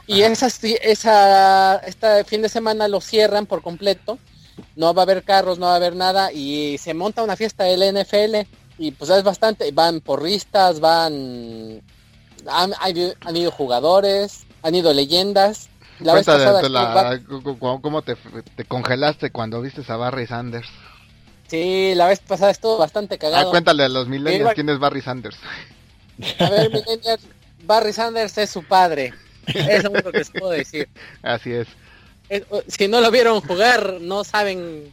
Y 0.06 0.22
esas, 0.22 0.58
esa, 0.64 1.76
este 1.78 2.24
fin 2.24 2.42
de 2.42 2.48
semana 2.48 2.88
lo 2.88 3.00
cierran 3.00 3.46
por 3.46 3.62
completo, 3.62 4.18
no 4.76 4.92
va 4.94 5.02
a 5.02 5.04
haber 5.04 5.22
carros, 5.22 5.58
no 5.58 5.66
va 5.66 5.72
a 5.74 5.76
haber 5.76 5.94
nada 5.96 6.32
y 6.32 6.76
se 6.78 6.92
monta 6.94 7.22
una 7.22 7.36
fiesta 7.36 7.64
del 7.64 7.82
NFL 7.82 8.46
y 8.78 8.90
pues 8.90 9.10
es 9.10 9.22
bastante, 9.22 9.70
van 9.72 10.00
porristas, 10.00 10.80
van, 10.80 11.80
han, 12.48 12.72
han 12.80 13.36
ido 13.36 13.50
jugadores, 13.50 14.44
han 14.62 14.74
ido 14.74 14.92
leyendas. 14.92 15.68
La 16.04 16.14
vez 16.14 16.24
Cuéntale, 16.24 16.44
pasada 16.44 16.60
te 16.60 16.66
estuvo 16.66 17.68
la- 17.74 17.80
¿Cómo 17.80 18.02
te, 18.02 18.16
te 18.56 18.64
congelaste 18.64 19.30
cuando 19.30 19.60
viste 19.60 19.82
a 19.86 19.96
Barry 19.96 20.26
Sanders? 20.26 20.68
sí, 21.48 21.92
la 21.94 22.06
vez 22.08 22.20
pasada 22.20 22.50
estuvo 22.50 22.78
bastante 22.78 23.16
Ah, 23.16 23.18
cagado. 23.18 23.50
cuéntale 23.50 23.84
a 23.84 23.88
los 23.88 24.08
millennials 24.08 24.54
quién 24.54 24.68
es 24.70 24.78
Barry 24.78 25.02
Sanders. 25.02 25.36
A 26.38 26.48
ver, 26.50 26.70
millennials, 26.70 27.22
Barry 27.64 27.92
Sanders 27.92 28.36
es 28.38 28.50
su 28.50 28.62
padre. 28.64 29.12
Es 29.46 29.84
lo 29.84 29.90
único 29.90 30.12
que 30.12 30.18
les 30.18 30.30
puedo 30.30 30.50
decir. 30.50 30.88
Así 31.22 31.52
es. 31.52 31.68
Es- 32.28 32.44
si 32.68 32.88
no 32.88 33.00
lo 33.00 33.10
vieron 33.10 33.40
jugar, 33.40 33.98
no 34.00 34.24
saben. 34.24 34.92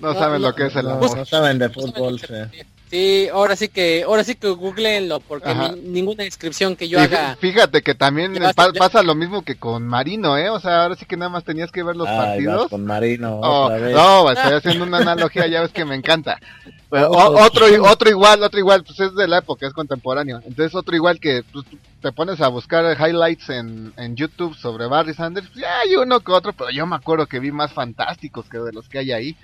No, 0.00 0.14
No, 0.14 0.18
saben 0.18 0.40
no, 0.40 0.48
lo 0.48 0.54
que 0.54 0.66
es 0.66 0.76
el 0.76 0.84
No, 0.86 0.92
amor. 0.92 1.16
no 1.16 1.24
saben 1.24 1.58
de 1.58 1.68
no 1.68 1.74
saben 1.74 1.92
fútbol. 1.92 2.20
que- 2.20 2.66
sí. 2.90 3.28
Ahora 3.32 3.56
sí 3.56 3.68
que, 3.68 4.02
ahora 4.06 4.24
sí 4.24 4.34
que 4.34 4.48
googleenlo, 4.48 5.20
porque 5.20 5.54
ni- 5.54 5.80
ninguna 5.90 6.24
inscripción 6.24 6.76
que 6.76 6.88
yo 6.88 6.98
Y 6.98 7.02
haga. 7.02 7.34
fí- 7.36 7.38
Fíjate 7.52 7.82
que 7.82 7.94
también 7.94 8.34
Ya 8.34 8.40
vas- 8.40 8.54
pa- 8.54 8.72
ya- 8.72 8.78
pasa 8.78 9.02
lo 9.02 9.14
mismo 9.14 9.42
que 9.42 9.56
con 9.56 9.86
Marino, 9.86 10.36
¿eh? 10.36 10.50
O 10.50 10.60
sea, 10.60 10.82
ahora 10.84 10.96
sí 10.96 11.04
que 11.06 11.16
nada 11.16 11.30
más 11.30 11.44
tenías 11.44 11.70
que 11.72 11.82
ver 11.82 11.96
los 11.96 12.08
Ay, 12.08 12.16
partidos. 12.16 12.68
con 12.70 12.84
Marino 12.84 13.36
Oh, 13.40 13.64
otra 13.66 13.78
vez. 13.78 13.94
no, 13.94 14.30
estoy 14.30 14.52
haciendo 14.52 14.84
una 14.84 14.98
analogía, 14.98 15.46
ya 15.46 15.62
ves 15.62 15.72
que 15.72 15.84
me 15.84 15.94
encanta. 15.94 16.38
O- 16.90 16.90
pues, 16.90 17.04
otro, 17.04 17.66
otro 17.84 18.08
igual, 18.08 18.42
otro 18.42 18.58
igual, 18.58 18.82
pues 18.82 18.98
es 19.00 19.14
de 19.14 19.28
la 19.28 19.38
época, 19.40 19.66
es 19.66 19.74
contemporáneo. 19.74 20.40
Entonces 20.46 20.74
otro 20.74 20.96
igual 20.96 21.20
que 21.20 21.42
pues, 21.52 21.66
te 22.00 22.12
pones 22.12 22.40
a 22.40 22.48
buscar 22.48 22.96
highlights 22.98 23.50
en, 23.50 23.92
en 23.98 24.16
YouTube 24.16 24.56
sobre 24.56 24.86
Barry 24.86 25.12
Sanders, 25.12 25.48
pues, 25.48 25.60
ya 25.60 25.80
hay 25.80 25.96
uno 25.96 26.20
que 26.20 26.32
otro, 26.32 26.54
pero 26.54 26.70
yo 26.70 26.86
me 26.86 26.96
acuerdo 26.96 27.26
que 27.26 27.40
vi 27.40 27.52
más 27.52 27.74
fantásticos 27.74 28.48
que 28.48 28.56
de 28.56 28.72
los 28.72 28.88
que 28.88 29.00
hay 29.00 29.12
ahí. 29.12 29.36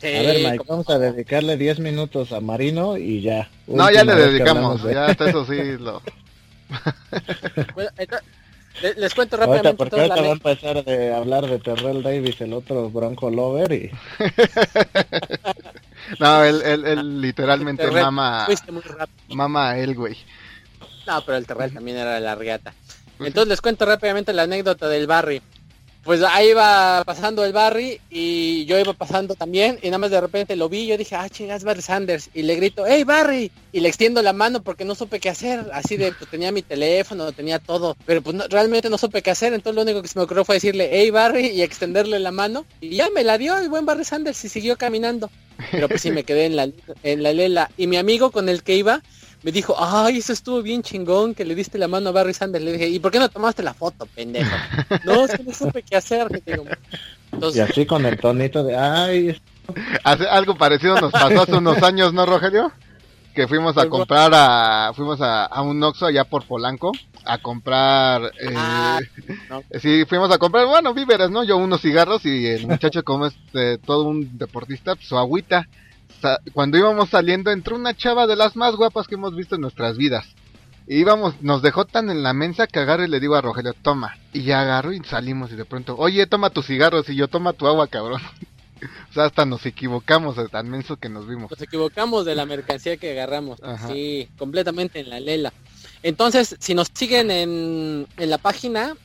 Sí, 0.00 0.06
A 0.14 0.22
ver, 0.22 0.36
Mike, 0.44 0.58
como- 0.58 0.70
vamos 0.70 0.90
a 0.90 0.98
dedicarle 0.98 1.56
10 1.56 1.80
minutos 1.80 2.32
a 2.32 2.40
Marino 2.40 2.96
y 2.96 3.22
ya. 3.22 3.48
No, 3.66 3.90
ya 3.90 4.04
le 4.04 4.14
dedicamos, 4.14 4.82
de- 4.84 4.94
ya 4.94 5.06
hasta 5.06 5.28
eso 5.30 5.44
sí 5.44 5.56
lo... 5.78 6.02
Bueno, 7.74 7.90
les 8.96 9.14
cuento 9.14 9.36
Ahorita, 9.36 9.56
rápidamente 9.56 9.76
porque 9.76 9.90
toda 9.90 10.06
la 10.06 10.14
ahorita 10.14 10.22
va 10.22 10.28
a 10.28 10.32
empezar 10.52 10.84
de 10.84 11.14
hablar 11.14 11.46
de 11.46 11.58
Terrell 11.58 12.02
Davis, 12.02 12.40
el 12.40 12.52
otro 12.52 12.90
Bronco 12.90 13.30
Lover, 13.30 13.72
y 13.72 13.90
No, 16.20 16.44
él, 16.44 16.62
él, 16.64 16.86
él 16.86 17.20
literalmente 17.20 17.84
Terrell, 17.84 18.04
mama, 18.04 18.46
mama 19.30 19.70
a 19.70 19.78
él, 19.78 19.94
güey. 19.94 20.16
No, 21.06 21.22
pero 21.24 21.38
el 21.38 21.46
Terrell 21.46 21.72
también 21.72 21.96
era 21.96 22.20
la 22.20 22.34
riata. 22.34 22.72
Entonces 23.18 23.48
les 23.48 23.60
cuento 23.60 23.84
rápidamente 23.84 24.32
la 24.32 24.42
anécdota 24.42 24.88
del 24.88 25.06
Barry. 25.06 25.42
Pues 26.08 26.22
ahí 26.22 26.52
iba 26.52 27.04
pasando 27.04 27.44
el 27.44 27.52
Barry 27.52 28.00
y 28.08 28.64
yo 28.64 28.78
iba 28.78 28.94
pasando 28.94 29.34
también 29.34 29.78
y 29.82 29.88
nada 29.88 29.98
más 29.98 30.10
de 30.10 30.18
repente 30.18 30.56
lo 30.56 30.70
vi 30.70 30.84
y 30.84 30.86
yo 30.86 30.96
dije, 30.96 31.14
ah, 31.14 31.28
chingas, 31.28 31.64
Barry 31.64 31.82
Sanders. 31.82 32.30
Y 32.32 32.44
le 32.44 32.56
grito, 32.56 32.86
hey 32.86 33.04
Barry. 33.04 33.52
Y 33.72 33.80
le 33.80 33.88
extiendo 33.90 34.22
la 34.22 34.32
mano 34.32 34.62
porque 34.62 34.86
no 34.86 34.94
supe 34.94 35.20
qué 35.20 35.28
hacer. 35.28 35.66
Así 35.70 35.98
de, 35.98 36.12
pues 36.12 36.30
tenía 36.30 36.50
mi 36.50 36.62
teléfono, 36.62 37.30
tenía 37.32 37.58
todo. 37.58 37.94
Pero 38.06 38.22
pues 38.22 38.38
realmente 38.48 38.88
no 38.88 38.96
supe 38.96 39.20
qué 39.20 39.32
hacer. 39.32 39.52
Entonces 39.52 39.76
lo 39.76 39.82
único 39.82 40.00
que 40.00 40.08
se 40.08 40.18
me 40.18 40.24
ocurrió 40.24 40.46
fue 40.46 40.54
decirle, 40.54 40.88
hey 40.90 41.10
Barry 41.10 41.48
y 41.48 41.60
extenderle 41.60 42.18
la 42.20 42.30
mano. 42.30 42.64
Y 42.80 42.96
ya 42.96 43.10
me 43.10 43.22
la 43.22 43.36
dio 43.36 43.58
el 43.58 43.68
buen 43.68 43.84
Barry 43.84 44.06
Sanders 44.06 44.42
y 44.46 44.48
siguió 44.48 44.78
caminando. 44.78 45.30
Pero 45.70 45.90
pues 45.90 46.00
sí 46.00 46.10
me 46.10 46.24
quedé 46.24 46.46
en 46.46 46.56
la, 46.56 46.70
en 47.02 47.22
la 47.22 47.34
lela. 47.34 47.70
Y 47.76 47.86
mi 47.86 47.98
amigo 47.98 48.30
con 48.30 48.48
el 48.48 48.62
que 48.62 48.76
iba 48.76 49.02
me 49.42 49.52
dijo, 49.52 49.76
ay, 49.78 50.18
eso 50.18 50.32
estuvo 50.32 50.62
bien 50.62 50.82
chingón 50.82 51.34
que 51.34 51.44
le 51.44 51.54
diste 51.54 51.78
la 51.78 51.88
mano 51.88 52.08
a 52.08 52.12
Barry 52.12 52.34
Sanders. 52.34 52.64
Le 52.64 52.72
dije, 52.72 52.88
¿y 52.88 52.98
por 52.98 53.12
qué 53.12 53.18
no 53.18 53.28
tomaste 53.28 53.62
la 53.62 53.74
foto, 53.74 54.06
pendejo? 54.06 54.50
no, 55.04 55.24
es 55.24 55.32
que 55.32 55.44
no 55.44 55.54
supe 55.54 55.82
qué 55.82 55.96
hacer. 55.96 56.26
y 57.54 57.60
así 57.60 57.86
con 57.86 58.04
el 58.06 58.18
tonito 58.18 58.64
de, 58.64 58.76
ay. 58.76 59.40
Hace, 60.02 60.26
algo 60.26 60.56
parecido 60.56 60.98
nos 61.00 61.12
pasó 61.12 61.42
hace 61.42 61.54
unos 61.54 61.82
años, 61.82 62.12
¿no, 62.12 62.24
Rogelio? 62.24 62.72
Que 63.34 63.46
fuimos 63.46 63.76
a 63.76 63.88
comprar 63.88 64.32
a, 64.34 64.92
fuimos 64.94 65.20
a, 65.20 65.44
a 65.44 65.62
un 65.62 65.82
Oxxo 65.82 66.06
allá 66.06 66.24
por 66.24 66.46
Polanco 66.46 66.90
a 67.28 67.38
comprar, 67.38 68.32
eh, 68.40 68.54
ah, 68.56 69.00
sí, 69.80 70.04
fuimos 70.06 70.30
a 70.32 70.38
comprar, 70.38 70.66
bueno, 70.66 70.94
víveres, 70.94 71.30
¿no? 71.30 71.44
Yo 71.44 71.58
unos 71.58 71.82
cigarros 71.82 72.24
y 72.24 72.46
el 72.46 72.66
muchacho 72.66 73.04
como 73.04 73.26
es 73.26 73.36
eh, 73.52 73.76
todo 73.84 74.04
un 74.04 74.38
deportista, 74.38 74.94
pues, 74.94 75.06
su 75.06 75.18
agüita 75.18 75.68
cuando 76.52 76.78
íbamos 76.78 77.10
saliendo 77.10 77.50
entró 77.50 77.76
una 77.76 77.96
chava 77.96 78.26
de 78.26 78.36
las 78.36 78.56
más 78.56 78.76
guapas 78.76 79.06
que 79.06 79.14
hemos 79.14 79.34
visto 79.34 79.54
en 79.54 79.62
nuestras 79.62 79.96
vidas. 79.96 80.26
Y 80.86 80.96
íbamos, 81.00 81.42
nos 81.42 81.60
dejó 81.60 81.84
tan 81.84 82.08
en 82.08 82.22
la 82.22 82.32
mensa 82.32 82.66
que 82.66 82.78
agarro 82.78 83.04
y 83.04 83.08
le 83.08 83.20
digo 83.20 83.34
a 83.34 83.42
Rogelio, 83.42 83.74
toma. 83.74 84.16
Y 84.32 84.42
ya 84.42 84.62
agarro 84.62 84.92
y 84.92 85.00
salimos 85.00 85.52
y 85.52 85.56
de 85.56 85.66
pronto, 85.66 85.96
oye, 85.98 86.26
toma 86.26 86.50
tus 86.50 86.66
cigarros 86.66 87.08
y 87.10 87.14
yo 87.14 87.28
toma 87.28 87.52
tu 87.52 87.66
agua, 87.66 87.88
cabrón. 87.88 88.22
o 89.10 89.12
sea, 89.12 89.24
hasta 89.24 89.44
nos 89.44 89.66
equivocamos 89.66 90.36
de 90.36 90.48
tan 90.48 90.70
menso 90.70 90.96
que 90.96 91.10
nos 91.10 91.28
vimos. 91.28 91.50
Nos 91.50 91.60
equivocamos 91.60 92.24
de 92.24 92.34
la 92.34 92.46
mercancía 92.46 92.96
que 92.96 93.12
agarramos. 93.12 93.60
Sí, 93.86 94.30
completamente 94.38 95.00
en 95.00 95.10
la 95.10 95.20
lela. 95.20 95.52
Entonces, 96.02 96.56
si 96.58 96.74
nos 96.74 96.88
siguen 96.94 97.30
en, 97.30 98.06
en 98.16 98.30
la 98.30 98.38
página, 98.38 98.96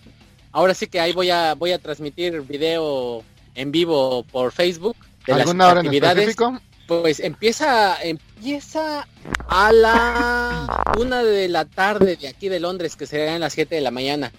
ahora 0.53 0.73
sí 0.73 0.87
que 0.87 1.01
ahí 1.01 1.11
voy 1.11 1.31
a, 1.31 1.53
voy 1.55 1.73
a 1.73 1.79
transmitir 1.79 2.41
video 2.41 3.23
en 3.55 3.71
vivo 3.71 4.23
por 4.31 4.51
Facebook. 4.51 4.95
De 5.25 5.33
¿Alguna 5.33 5.67
hora 5.67 5.81
en 5.81 5.93
específico? 5.93 6.59
Pues 7.01 7.19
empieza, 7.19 8.01
empieza 8.01 9.07
a 9.47 9.71
la 9.71 10.83
una 10.99 11.23
de 11.23 11.47
la 11.49 11.65
tarde 11.65 12.15
de 12.15 12.27
aquí 12.27 12.49
de 12.49 12.59
Londres, 12.59 12.95
que 12.95 13.05
será 13.05 13.35
en 13.35 13.41
las 13.41 13.53
7 13.53 13.75
de 13.75 13.81
la 13.81 13.91
mañana. 13.91 14.31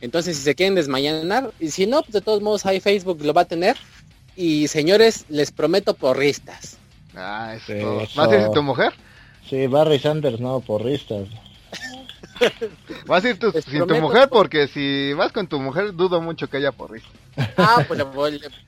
Entonces, 0.00 0.36
si 0.36 0.42
se 0.42 0.54
quieren 0.54 0.74
desmañanar, 0.74 1.52
y 1.60 1.70
si 1.70 1.86
no, 1.86 2.02
pues 2.02 2.12
de 2.12 2.20
todos 2.20 2.42
modos 2.42 2.66
hay 2.66 2.80
Facebook 2.80 3.22
lo 3.22 3.32
va 3.32 3.42
a 3.42 3.46
tener. 3.46 3.76
Y 4.34 4.68
señores, 4.68 5.26
les 5.28 5.52
prometo 5.52 5.94
porristas. 5.94 6.78
Ah, 7.14 7.54
eso. 7.56 7.96
¿Vas 8.16 8.28
a 8.28 8.30
decir 8.30 8.50
tu 8.50 8.62
mujer? 8.62 8.92
Sí, 9.48 9.66
Barry 9.66 9.98
Sanders, 9.98 10.40
no, 10.40 10.60
porristas. 10.60 11.28
Vas 13.06 13.24
a 13.24 13.30
ir 13.30 13.38
sin 13.64 13.86
tu 13.86 13.94
mujer 13.96 14.28
porque 14.28 14.68
si 14.68 15.12
vas 15.14 15.32
con 15.32 15.46
tu 15.46 15.60
mujer 15.60 15.94
dudo 15.94 16.20
mucho 16.20 16.48
que 16.48 16.58
haya 16.58 16.72
porristas. 16.72 17.12
Ah, 17.56 17.84
pues 17.88 18.00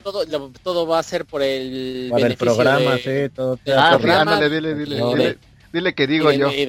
todo, 0.03 0.25
todo 0.63 0.87
va 0.87 0.99
a 0.99 1.03
ser 1.03 1.25
por 1.25 1.41
el 1.41 2.09
Para 2.11 2.27
el 2.27 2.37
programa, 2.37 2.97
sí, 2.97 3.29
todo. 3.33 3.59
Ah, 3.75 3.97
dile, 3.97 4.75
dile, 4.75 5.37
dile, 5.71 5.93
que 5.93 6.07
digo 6.07 6.31
yo. 6.31 6.51
Y 6.51 6.65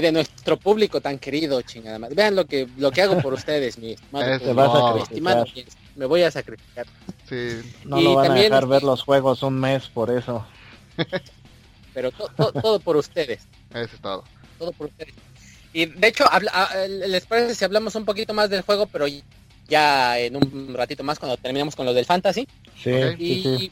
de, 0.00 0.12
nuestro 0.12 0.58
público 0.58 1.00
tan 1.00 1.18
querido, 1.18 1.62
chingada 1.62 1.98
más. 1.98 2.14
Vean 2.14 2.36
lo 2.36 2.44
que 2.44 2.68
lo 2.76 2.90
que 2.90 3.02
hago 3.02 3.20
por 3.22 3.32
ustedes, 3.32 3.78
mi 3.78 3.92
estimado, 3.92 5.04
Me 5.94 6.06
voy 6.06 6.22
a 6.22 6.30
sacrificar. 6.30 6.86
Sí. 7.28 7.62
No 7.84 8.00
lo 8.00 8.14
van 8.14 8.32
a 8.32 8.34
dejar 8.34 8.66
ver 8.66 8.82
los 8.82 9.02
juegos 9.02 9.42
un 9.42 9.58
mes 9.58 9.88
por 9.88 10.10
eso. 10.10 10.46
Pero 11.94 12.10
todo 12.12 12.78
por 12.80 12.96
ustedes. 12.96 13.46
Eso 13.70 13.94
es 13.94 14.00
todo. 14.02 14.24
Todo 14.58 14.72
por 14.72 14.88
ustedes. 14.88 15.14
Y 15.76 15.84
de 15.84 16.08
hecho, 16.08 16.24
les 16.88 17.26
parece 17.26 17.54
si 17.54 17.62
hablamos 17.62 17.94
un 17.96 18.06
poquito 18.06 18.32
más 18.32 18.48
del 18.48 18.62
juego, 18.62 18.86
pero 18.86 19.04
ya 19.68 20.18
en 20.18 20.36
un 20.36 20.72
ratito 20.72 21.04
más 21.04 21.18
cuando 21.18 21.36
terminamos 21.36 21.76
con 21.76 21.84
lo 21.84 21.92
del 21.92 22.06
fantasy. 22.06 22.48
Sí, 22.82 22.92
y, 23.18 23.70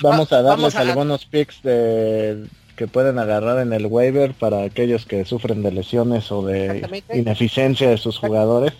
vamos 0.00 0.32
a 0.32 0.40
darles 0.40 0.74
algunos 0.74 1.26
picks 1.26 1.62
de 1.62 2.46
que 2.74 2.86
pueden 2.86 3.18
agarrar 3.18 3.58
en 3.58 3.74
el 3.74 3.84
waiver 3.84 4.32
para 4.32 4.62
aquellos 4.62 5.04
que 5.04 5.26
sufren 5.26 5.62
de 5.62 5.72
lesiones 5.72 6.32
o 6.32 6.40
de 6.42 7.04
ineficiencia 7.12 7.90
de 7.90 7.98
sus 7.98 8.16
jugadores. 8.16 8.72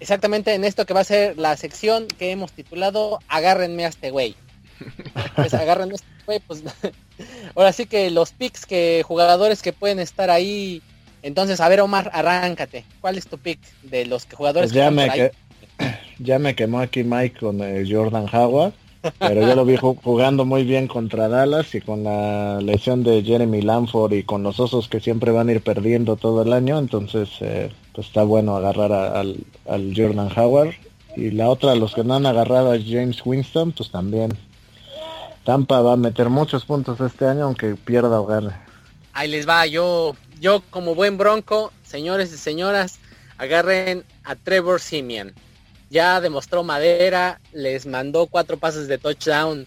Exactamente 0.00 0.52
en 0.52 0.64
esto 0.64 0.84
que 0.84 0.92
va 0.92 1.00
a 1.00 1.04
ser 1.04 1.38
la 1.38 1.56
sección 1.56 2.08
que 2.08 2.30
hemos 2.30 2.52
titulado 2.52 3.20
Agárrenme 3.26 3.86
a 3.86 3.88
este 3.88 4.10
güey. 4.10 4.36
Pues 5.34 5.54
agárrenme 5.54 5.94
a 5.94 5.96
este 5.96 6.06
güey, 6.26 6.40
pues 6.40 6.62
ahora 7.54 7.72
sí 7.72 7.86
que 7.86 8.10
los 8.10 8.32
picks 8.32 8.66
que 8.66 9.02
jugadores 9.02 9.62
que 9.62 9.72
pueden 9.72 9.98
estar 9.98 10.28
ahí 10.28 10.82
entonces, 11.22 11.60
a 11.60 11.68
ver, 11.68 11.80
Omar, 11.80 12.10
arráncate. 12.12 12.84
¿Cuál 13.00 13.18
es 13.18 13.26
tu 13.26 13.38
pick 13.38 13.60
de 13.82 14.06
los 14.06 14.26
que 14.26 14.36
jugadores 14.36 14.72
pues 14.72 14.76
ya 14.76 14.90
me 14.90 15.30
Ya 16.18 16.38
me 16.38 16.54
quemó 16.54 16.80
aquí 16.80 17.04
Mike 17.04 17.38
con 17.38 17.62
eh, 17.62 17.84
Jordan 17.88 18.26
Howard, 18.32 18.74
pero 19.18 19.40
yo 19.40 19.54
lo 19.54 19.64
vi 19.64 19.76
jugando 19.76 20.44
muy 20.44 20.64
bien 20.64 20.86
contra 20.86 21.28
Dallas 21.28 21.74
y 21.74 21.80
con 21.80 22.04
la 22.04 22.60
lesión 22.60 23.02
de 23.02 23.22
Jeremy 23.22 23.62
Lanford 23.62 24.12
y 24.12 24.22
con 24.24 24.42
los 24.42 24.60
osos 24.60 24.88
que 24.88 25.00
siempre 25.00 25.32
van 25.32 25.48
a 25.48 25.52
ir 25.52 25.62
perdiendo 25.62 26.16
todo 26.16 26.42
el 26.42 26.52
año, 26.52 26.78
entonces 26.78 27.30
eh, 27.40 27.70
pues 27.94 28.08
está 28.08 28.22
bueno 28.22 28.56
agarrar 28.56 28.92
al, 28.92 29.94
Jordan 29.96 30.30
Howard. 30.36 30.74
Y 31.16 31.30
la 31.30 31.48
otra, 31.48 31.74
los 31.74 31.94
que 31.94 32.04
no 32.04 32.14
han 32.14 32.26
agarrado 32.26 32.72
a 32.72 32.78
James 32.78 33.20
Winston, 33.24 33.72
pues 33.72 33.90
también. 33.90 34.36
Tampa 35.44 35.80
va 35.80 35.94
a 35.94 35.96
meter 35.96 36.28
muchos 36.28 36.64
puntos 36.64 37.00
este 37.00 37.26
año, 37.26 37.44
aunque 37.44 37.74
pierda 37.74 38.20
hogar. 38.20 38.62
Ahí 39.12 39.28
les 39.28 39.48
va, 39.48 39.66
yo 39.66 40.14
yo 40.40 40.62
como 40.70 40.94
buen 40.94 41.18
bronco, 41.18 41.72
señores 41.84 42.32
y 42.32 42.38
señoras, 42.38 42.98
agarren 43.38 44.04
a 44.24 44.34
Trevor 44.34 44.80
Simeon. 44.80 45.34
Ya 45.90 46.20
demostró 46.20 46.62
madera, 46.62 47.40
les 47.52 47.86
mandó 47.86 48.26
cuatro 48.26 48.56
pases 48.56 48.88
de 48.88 48.98
touchdown 48.98 49.66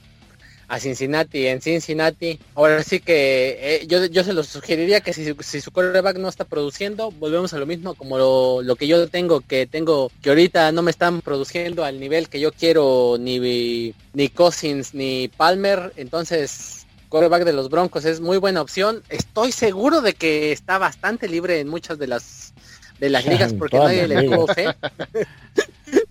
a 0.68 0.80
Cincinnati 0.80 1.48
en 1.48 1.62
Cincinnati. 1.62 2.40
Ahora 2.56 2.82
sí 2.84 3.00
que 3.00 3.58
eh, 3.60 3.88
yo, 3.88 4.06
yo 4.06 4.24
se 4.24 4.34
los 4.34 4.48
sugeriría 4.48 5.02
que 5.02 5.14
si, 5.14 5.36
si, 5.42 5.62
su 5.62 5.72
quarterback 5.72 6.18
no 6.18 6.30
está 6.30 6.46
produciendo, 6.46 7.12
volvemos 7.12 7.54
a 7.54 7.60
lo 7.60 7.66
mismo 7.66 7.94
como 7.94 8.18
lo, 8.18 8.62
lo, 8.62 8.76
que 8.76 8.88
yo 8.88 9.08
tengo, 9.08 9.42
que 9.42 9.68
tengo, 9.68 10.12
que 10.22 10.30
ahorita 10.30 10.72
no 10.72 10.82
me 10.82 10.92
están 10.92 11.22
produciendo 11.22 11.84
al 11.84 12.00
nivel 12.00 12.30
que 12.30 12.40
yo 12.40 12.52
quiero 12.52 13.18
ni, 13.20 13.94
ni 14.14 14.30
Cousins 14.30 14.94
ni 14.94 15.28
Palmer. 15.28 15.94
Entonces 15.98 16.83
quarterback 17.14 17.44
de 17.44 17.54
los 17.54 17.70
Broncos 17.70 18.06
es 18.06 18.22
muy 18.22 18.38
buena 18.38 18.60
opción. 18.60 19.04
Estoy 19.08 19.52
seguro 19.52 20.02
de 20.02 20.16
que 20.16 20.52
está 20.52 20.80
bastante 20.80 21.30
libre 21.30 21.60
en 21.60 21.68
muchas 21.68 22.00
de 22.00 22.08
las 22.08 22.56
de 23.00 23.12
las 23.12 23.28
ligas 23.28 23.54
porque 23.54 23.78
nadie 23.80 24.08
le 24.08 24.24
tuvo 24.24 24.48
fe. 24.48 24.76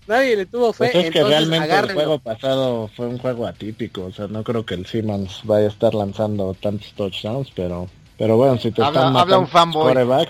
nadie 0.07 0.37
le 0.37 0.45
tuvo 0.45 0.71
fe. 0.71 0.91
Pues 0.93 1.05
es 1.07 1.11
que 1.11 1.21
realmente 1.21 1.75
el 1.75 1.93
juego 1.93 2.19
pasado 2.19 2.89
fue 2.95 3.07
un 3.07 3.17
juego 3.17 3.45
atípico, 3.45 4.05
o 4.05 4.13
sea, 4.13 4.27
no 4.27 4.45
creo 4.45 4.65
que 4.65 4.75
el 4.75 4.85
Simmons 4.85 5.41
vaya 5.43 5.65
a 5.65 5.69
estar 5.69 5.93
lanzando 5.93 6.53
tantos 6.53 6.93
touchdowns, 6.93 7.51
pero 7.53 7.89
pero 8.17 8.37
bueno, 8.37 8.57
si 8.57 8.71
te 8.71 8.81
habla, 8.81 9.01
están 9.01 9.17
habla 9.17 9.39
un 9.39 9.47
fanboy. 9.49 9.93
Pues, 9.93 10.29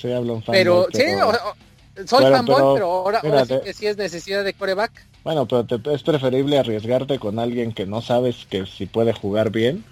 sí, 0.00 0.10
habla 0.10 0.32
un 0.32 0.42
fanboy. 0.42 0.58
Pero, 0.58 0.86
sí, 0.92 1.04
soy 2.06 2.24
fanboy, 2.24 2.74
pero, 2.74 2.90
ahora, 2.90 3.44
sí 3.44 3.54
que 3.62 3.72
sí 3.72 3.86
es 3.86 3.96
necesidad 3.96 4.42
de 4.42 4.52
coreback. 4.52 5.09
Bueno, 5.24 5.46
pero 5.46 5.64
te, 5.64 5.94
es 5.94 6.02
preferible 6.02 6.58
arriesgarte 6.58 7.18
con 7.18 7.38
alguien 7.38 7.72
que 7.72 7.86
no 7.86 8.00
sabes 8.00 8.46
que 8.48 8.66
si 8.66 8.86
puede 8.86 9.12
jugar 9.12 9.50
bien 9.50 9.84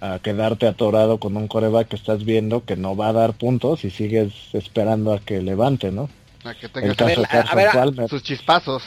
a 0.00 0.18
quedarte 0.18 0.66
atorado 0.66 1.18
con 1.18 1.36
un 1.36 1.48
coreback 1.48 1.88
que 1.88 1.96
estás 1.96 2.24
viendo 2.24 2.64
que 2.64 2.76
no 2.76 2.96
va 2.96 3.08
a 3.08 3.12
dar 3.14 3.32
puntos 3.32 3.84
y 3.84 3.90
sigues 3.90 4.32
esperando 4.52 5.12
a 5.14 5.20
que 5.20 5.40
levante, 5.40 5.90
¿no? 5.90 6.10
A 6.44 6.54
que 6.54 6.68
tenga 6.68 6.88
El 6.88 6.96
caso 6.96 7.22
de 7.56 7.66
Palmer. 7.72 8.08
sus 8.08 8.22
chispazos. 8.22 8.82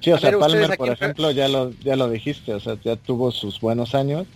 Sí, 0.00 0.10
o 0.10 0.18
sea, 0.18 0.36
Palmer, 0.36 0.76
por 0.76 0.88
ejemplo, 0.88 1.30
ya 1.30 1.48
lo, 1.48 1.70
ya 1.70 1.94
lo 1.94 2.10
dijiste, 2.10 2.52
o 2.52 2.60
sea, 2.60 2.76
ya 2.82 2.96
tuvo 2.96 3.30
sus 3.30 3.60
buenos 3.60 3.94
años 3.94 4.26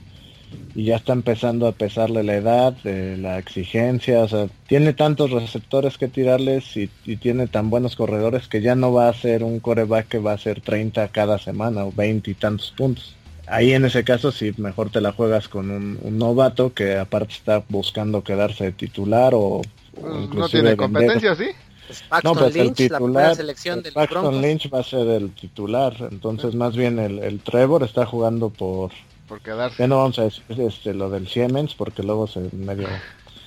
y 0.75 0.85
ya 0.85 0.97
está 0.97 1.13
empezando 1.13 1.67
a 1.67 1.73
pesarle 1.73 2.23
la 2.23 2.35
edad, 2.35 2.75
eh, 2.85 3.17
la 3.19 3.39
exigencia, 3.39 4.21
o 4.21 4.29
sea, 4.29 4.47
tiene 4.67 4.95
tantos 4.95 5.31
receptores 5.31 5.99
que 5.99 6.09
tirarles 6.09 6.77
y, 6.77 6.89
tiene 7.17 7.47
tan 7.47 7.69
buenos 7.69 7.95
corredores 7.95 8.49
que 8.49 8.63
ya 8.63 8.75
no 8.75 8.93
va 8.93 9.09
a 9.09 9.15
ser 9.15 9.45
un 9.45 9.61
coreback 9.61 10.09
que 10.09 10.19
va 10.19 10.33
a 10.33 10.39
ser 10.39 10.61
30 10.61 11.09
cada 11.09 11.39
semana 11.39 11.85
o 11.85 11.93
20 11.93 12.31
y 12.31 12.35
tantos 12.35 12.73
puntos. 12.77 13.15
Ahí 13.47 13.73
en 13.73 13.85
ese 13.85 14.03
caso 14.03 14.33
sí 14.33 14.53
mejor 14.57 14.91
te 14.91 15.01
la 15.01 15.13
juegas 15.13 15.49
con 15.49 15.71
un, 15.71 16.19
novato 16.19 16.73
que 16.73 16.97
aparte 16.97 17.35
está 17.35 17.63
buscando 17.69 18.25
quedarse 18.25 18.65
de 18.65 18.73
titular 18.73 19.33
o, 19.35 19.61
pues, 20.01 20.31
no 20.31 20.49
tiene 20.49 20.77
competencia, 20.77 21.35
¿sí? 21.35 21.49
Pues 21.87 22.25
no, 22.25 22.35
pues 22.35 22.57
el 22.57 22.73
titular, 22.73 23.37
selección 23.37 23.83
Paxton 23.93 24.41
Lynch 24.41 24.73
va 24.73 24.81
a 24.81 24.85
ser 24.85 25.07
el 25.09 25.31
titular, 25.33 25.95
entonces 26.11 26.55
más 26.55 26.75
bien 26.75 26.99
el, 26.99 27.19
el 27.19 27.41
Trevor 27.41 27.83
está 27.83 28.07
jugando 28.07 28.49
por 28.49 28.93
por 29.33 29.41
quedarse. 29.41 29.89
no 29.89 29.97
vamos 29.99 30.19
a 30.19 30.25
decir 30.25 30.43
este, 30.59 30.93
lo 30.93 31.09
del 31.09 31.27
Siemens 31.27 31.75
porque 31.75 32.03
luego 32.03 32.27
se 32.27 32.41
medio 32.53 32.87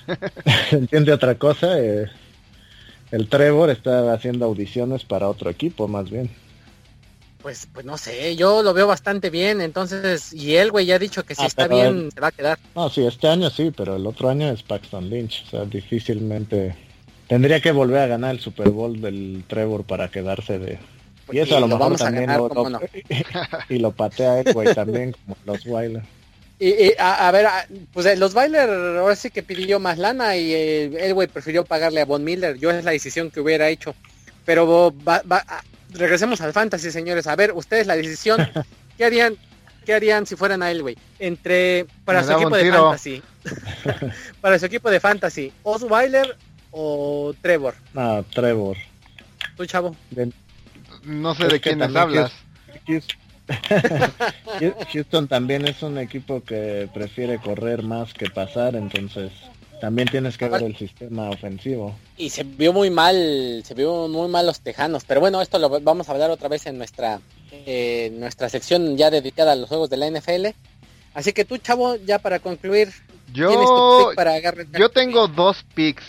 entiende 0.72 1.12
otra 1.12 1.36
cosa. 1.36 1.78
Eh, 1.78 2.06
el 3.12 3.28
Trevor 3.28 3.70
está 3.70 4.12
haciendo 4.12 4.46
audiciones 4.46 5.04
para 5.04 5.28
otro 5.28 5.48
equipo 5.48 5.86
más 5.86 6.10
bien. 6.10 6.28
Pues, 7.40 7.68
pues 7.72 7.86
no 7.86 7.96
sé, 7.96 8.34
yo 8.34 8.64
lo 8.64 8.74
veo 8.74 8.88
bastante 8.88 9.30
bien, 9.30 9.60
entonces, 9.60 10.32
y 10.32 10.56
él, 10.56 10.72
güey, 10.72 10.86
ya 10.86 10.96
ha 10.96 10.98
dicho 10.98 11.22
que 11.24 11.36
si 11.36 11.42
Ah, 11.44 11.46
está 11.46 11.68
bien, 11.68 11.86
él- 12.06 12.10
se 12.12 12.20
va 12.20 12.28
a 12.28 12.32
quedar. 12.32 12.58
No, 12.74 12.90
sí, 12.90 13.06
este 13.06 13.28
año 13.28 13.48
sí, 13.50 13.70
pero 13.76 13.94
el 13.94 14.04
otro 14.08 14.28
año 14.28 14.48
es 14.50 14.64
Paxton 14.64 15.08
Lynch. 15.08 15.44
O 15.46 15.50
sea, 15.50 15.64
difícilmente 15.64 16.74
tendría 17.28 17.60
que 17.60 17.70
volver 17.70 18.00
a 18.00 18.06
ganar 18.08 18.32
el 18.34 18.40
Super 18.40 18.70
Bowl 18.70 19.00
del 19.00 19.44
Trevor 19.46 19.84
para 19.84 20.08
quedarse 20.08 20.58
de. 20.58 20.80
Y 21.32 21.38
eso 21.40 21.56
a 21.56 21.60
lo, 21.60 21.66
lo 21.66 21.66
mejor 21.68 21.80
vamos 21.80 22.00
a 22.00 22.04
también 22.04 22.26
ganar, 22.26 22.40
lo, 22.40 22.48
¿cómo 22.48 22.70
lo- 22.70 22.78
no? 22.80 22.86
y 23.68 23.78
lo 23.78 23.90
patea 23.92 24.42
güey, 24.52 24.74
también 24.74 25.12
como 25.12 25.36
los 25.44 25.64
Wilder. 25.66 26.02
Y, 26.58 26.68
y, 26.68 26.92
a, 26.98 27.28
a 27.28 27.30
ver, 27.32 27.46
a- 27.46 27.66
pues 27.92 28.06
eh, 28.06 28.16
los 28.16 28.32
Bailer 28.32 28.68
ahora 28.98 29.14
sí 29.16 29.30
que 29.30 29.42
pidió 29.42 29.78
más 29.78 29.98
lana 29.98 30.36
y 30.36 30.52
eh, 30.54 30.84
el 31.06 31.12
güey 31.14 31.28
prefirió 31.28 31.64
pagarle 31.64 32.00
a 32.00 32.04
Von 32.06 32.24
Miller. 32.24 32.56
Yo 32.56 32.70
es 32.70 32.84
la 32.84 32.92
decisión 32.92 33.30
que 33.30 33.40
hubiera 33.40 33.68
hecho. 33.68 33.94
Pero 34.46 34.94
va- 35.06 35.22
va- 35.30 35.44
a- 35.46 35.62
regresemos 35.90 36.40
al 36.40 36.52
fantasy, 36.52 36.90
señores. 36.90 37.26
A 37.26 37.36
ver, 37.36 37.52
ustedes 37.52 37.86
la 37.86 37.96
decisión, 37.96 38.38
¿qué 38.96 39.04
harían? 39.04 39.36
¿Qué 39.84 39.94
harían 39.94 40.26
si 40.26 40.34
fueran 40.34 40.62
a 40.62 40.70
él, 40.70 40.82
güey? 40.82 40.96
Entre 41.18 41.86
para 42.04 42.20
Me 42.22 42.26
su 42.26 42.32
equipo 42.32 42.56
de 42.56 42.62
tiro. 42.62 42.82
fantasy. 42.84 43.22
para 44.40 44.58
su 44.58 44.66
equipo 44.66 44.90
de 44.90 44.98
fantasy, 45.00 45.52
Osweiler 45.62 46.36
o 46.72 47.34
Trevor. 47.42 47.74
No, 47.94 48.24
Trevor. 48.34 48.76
Tú, 49.56 49.64
chavo. 49.66 49.94
De- 50.10 50.32
No 51.06 51.34
sé 51.34 51.44
Es 51.44 51.52
de 51.52 51.60
quiénes 51.60 51.94
hablas. 51.94 52.32
Houston- 54.92 55.28
también 55.28 55.66
es 55.68 55.82
un 55.82 55.98
equipo 55.98 56.42
que 56.42 56.88
prefiere 56.92 57.38
correr 57.38 57.84
más 57.84 58.12
que 58.12 58.28
pasar, 58.28 58.74
entonces 58.74 59.30
también 59.80 60.08
tienes 60.08 60.36
que 60.36 60.48
ver 60.48 60.64
el 60.64 60.76
sistema 60.76 61.30
ofensivo. 61.30 61.94
Y 62.16 62.30
se 62.30 62.42
vio 62.42 62.72
muy 62.72 62.90
mal, 62.90 63.62
se 63.64 63.74
vio 63.74 64.08
muy 64.08 64.28
mal 64.28 64.46
los 64.46 64.60
tejanos. 64.60 65.04
Pero 65.04 65.20
bueno, 65.20 65.40
esto 65.40 65.60
lo 65.60 65.68
vamos 65.80 66.08
a 66.08 66.12
hablar 66.12 66.30
otra 66.30 66.48
vez 66.48 66.66
en 66.66 66.76
nuestra, 66.76 67.20
eh, 67.52 68.10
nuestra 68.14 68.48
sección 68.48 68.96
ya 68.96 69.10
dedicada 69.10 69.52
a 69.52 69.56
los 69.56 69.68
juegos 69.68 69.88
de 69.90 69.98
la 69.98 70.10
NFL. 70.10 70.46
Así 71.14 71.32
que 71.32 71.44
tú, 71.44 71.56
chavo, 71.58 71.94
ya 71.96 72.18
para 72.18 72.40
concluir, 72.40 72.90
¿tienes 73.32 73.48
tu 73.48 73.54
Yo, 73.54 74.08
pick 74.08 74.16
para 74.16 74.40
yo 74.78 74.88
tengo 74.88 75.28
dos 75.28 75.64
picks 75.74 76.04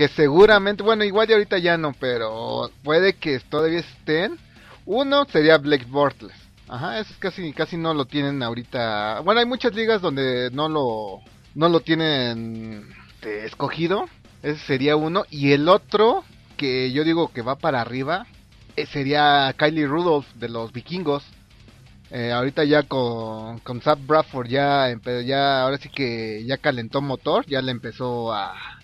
que 0.00 0.08
seguramente, 0.08 0.82
bueno, 0.82 1.04
igual 1.04 1.28
y 1.28 1.34
ahorita 1.34 1.58
ya 1.58 1.76
no, 1.76 1.92
pero 1.92 2.70
puede 2.82 3.16
que 3.16 3.38
todavía 3.38 3.80
estén. 3.80 4.38
Uno 4.86 5.26
sería 5.26 5.58
Blake 5.58 5.84
Bortles. 5.84 6.32
Ajá, 6.68 7.00
ese 7.00 7.12
casi 7.18 7.52
casi 7.52 7.76
no 7.76 7.92
lo 7.92 8.06
tienen 8.06 8.42
ahorita. 8.42 9.20
Bueno, 9.20 9.40
hay 9.40 9.46
muchas 9.46 9.74
ligas 9.74 10.00
donde 10.00 10.48
no 10.54 10.70
lo 10.70 11.20
no 11.54 11.68
lo 11.68 11.80
tienen 11.80 12.88
este, 13.10 13.44
escogido. 13.44 14.08
Ese 14.42 14.58
sería 14.60 14.96
uno 14.96 15.26
y 15.28 15.52
el 15.52 15.68
otro 15.68 16.24
que 16.56 16.92
yo 16.92 17.04
digo 17.04 17.30
que 17.30 17.42
va 17.42 17.56
para 17.56 17.82
arriba 17.82 18.26
eh, 18.76 18.86
sería 18.86 19.54
Kylie 19.58 19.86
Rudolph 19.86 20.32
de 20.36 20.48
los 20.48 20.72
Vikingos. 20.72 21.26
Eh, 22.10 22.32
ahorita 22.32 22.64
ya 22.64 22.84
con, 22.84 23.58
con 23.58 23.82
Zap 23.82 23.98
Bradford 24.06 24.48
ya, 24.48 24.86
ya 25.26 25.62
ahora 25.62 25.76
sí 25.76 25.90
que 25.90 26.42
ya 26.46 26.56
calentó 26.56 27.02
motor, 27.02 27.44
ya 27.44 27.60
le 27.60 27.70
empezó 27.70 28.32
a, 28.32 28.79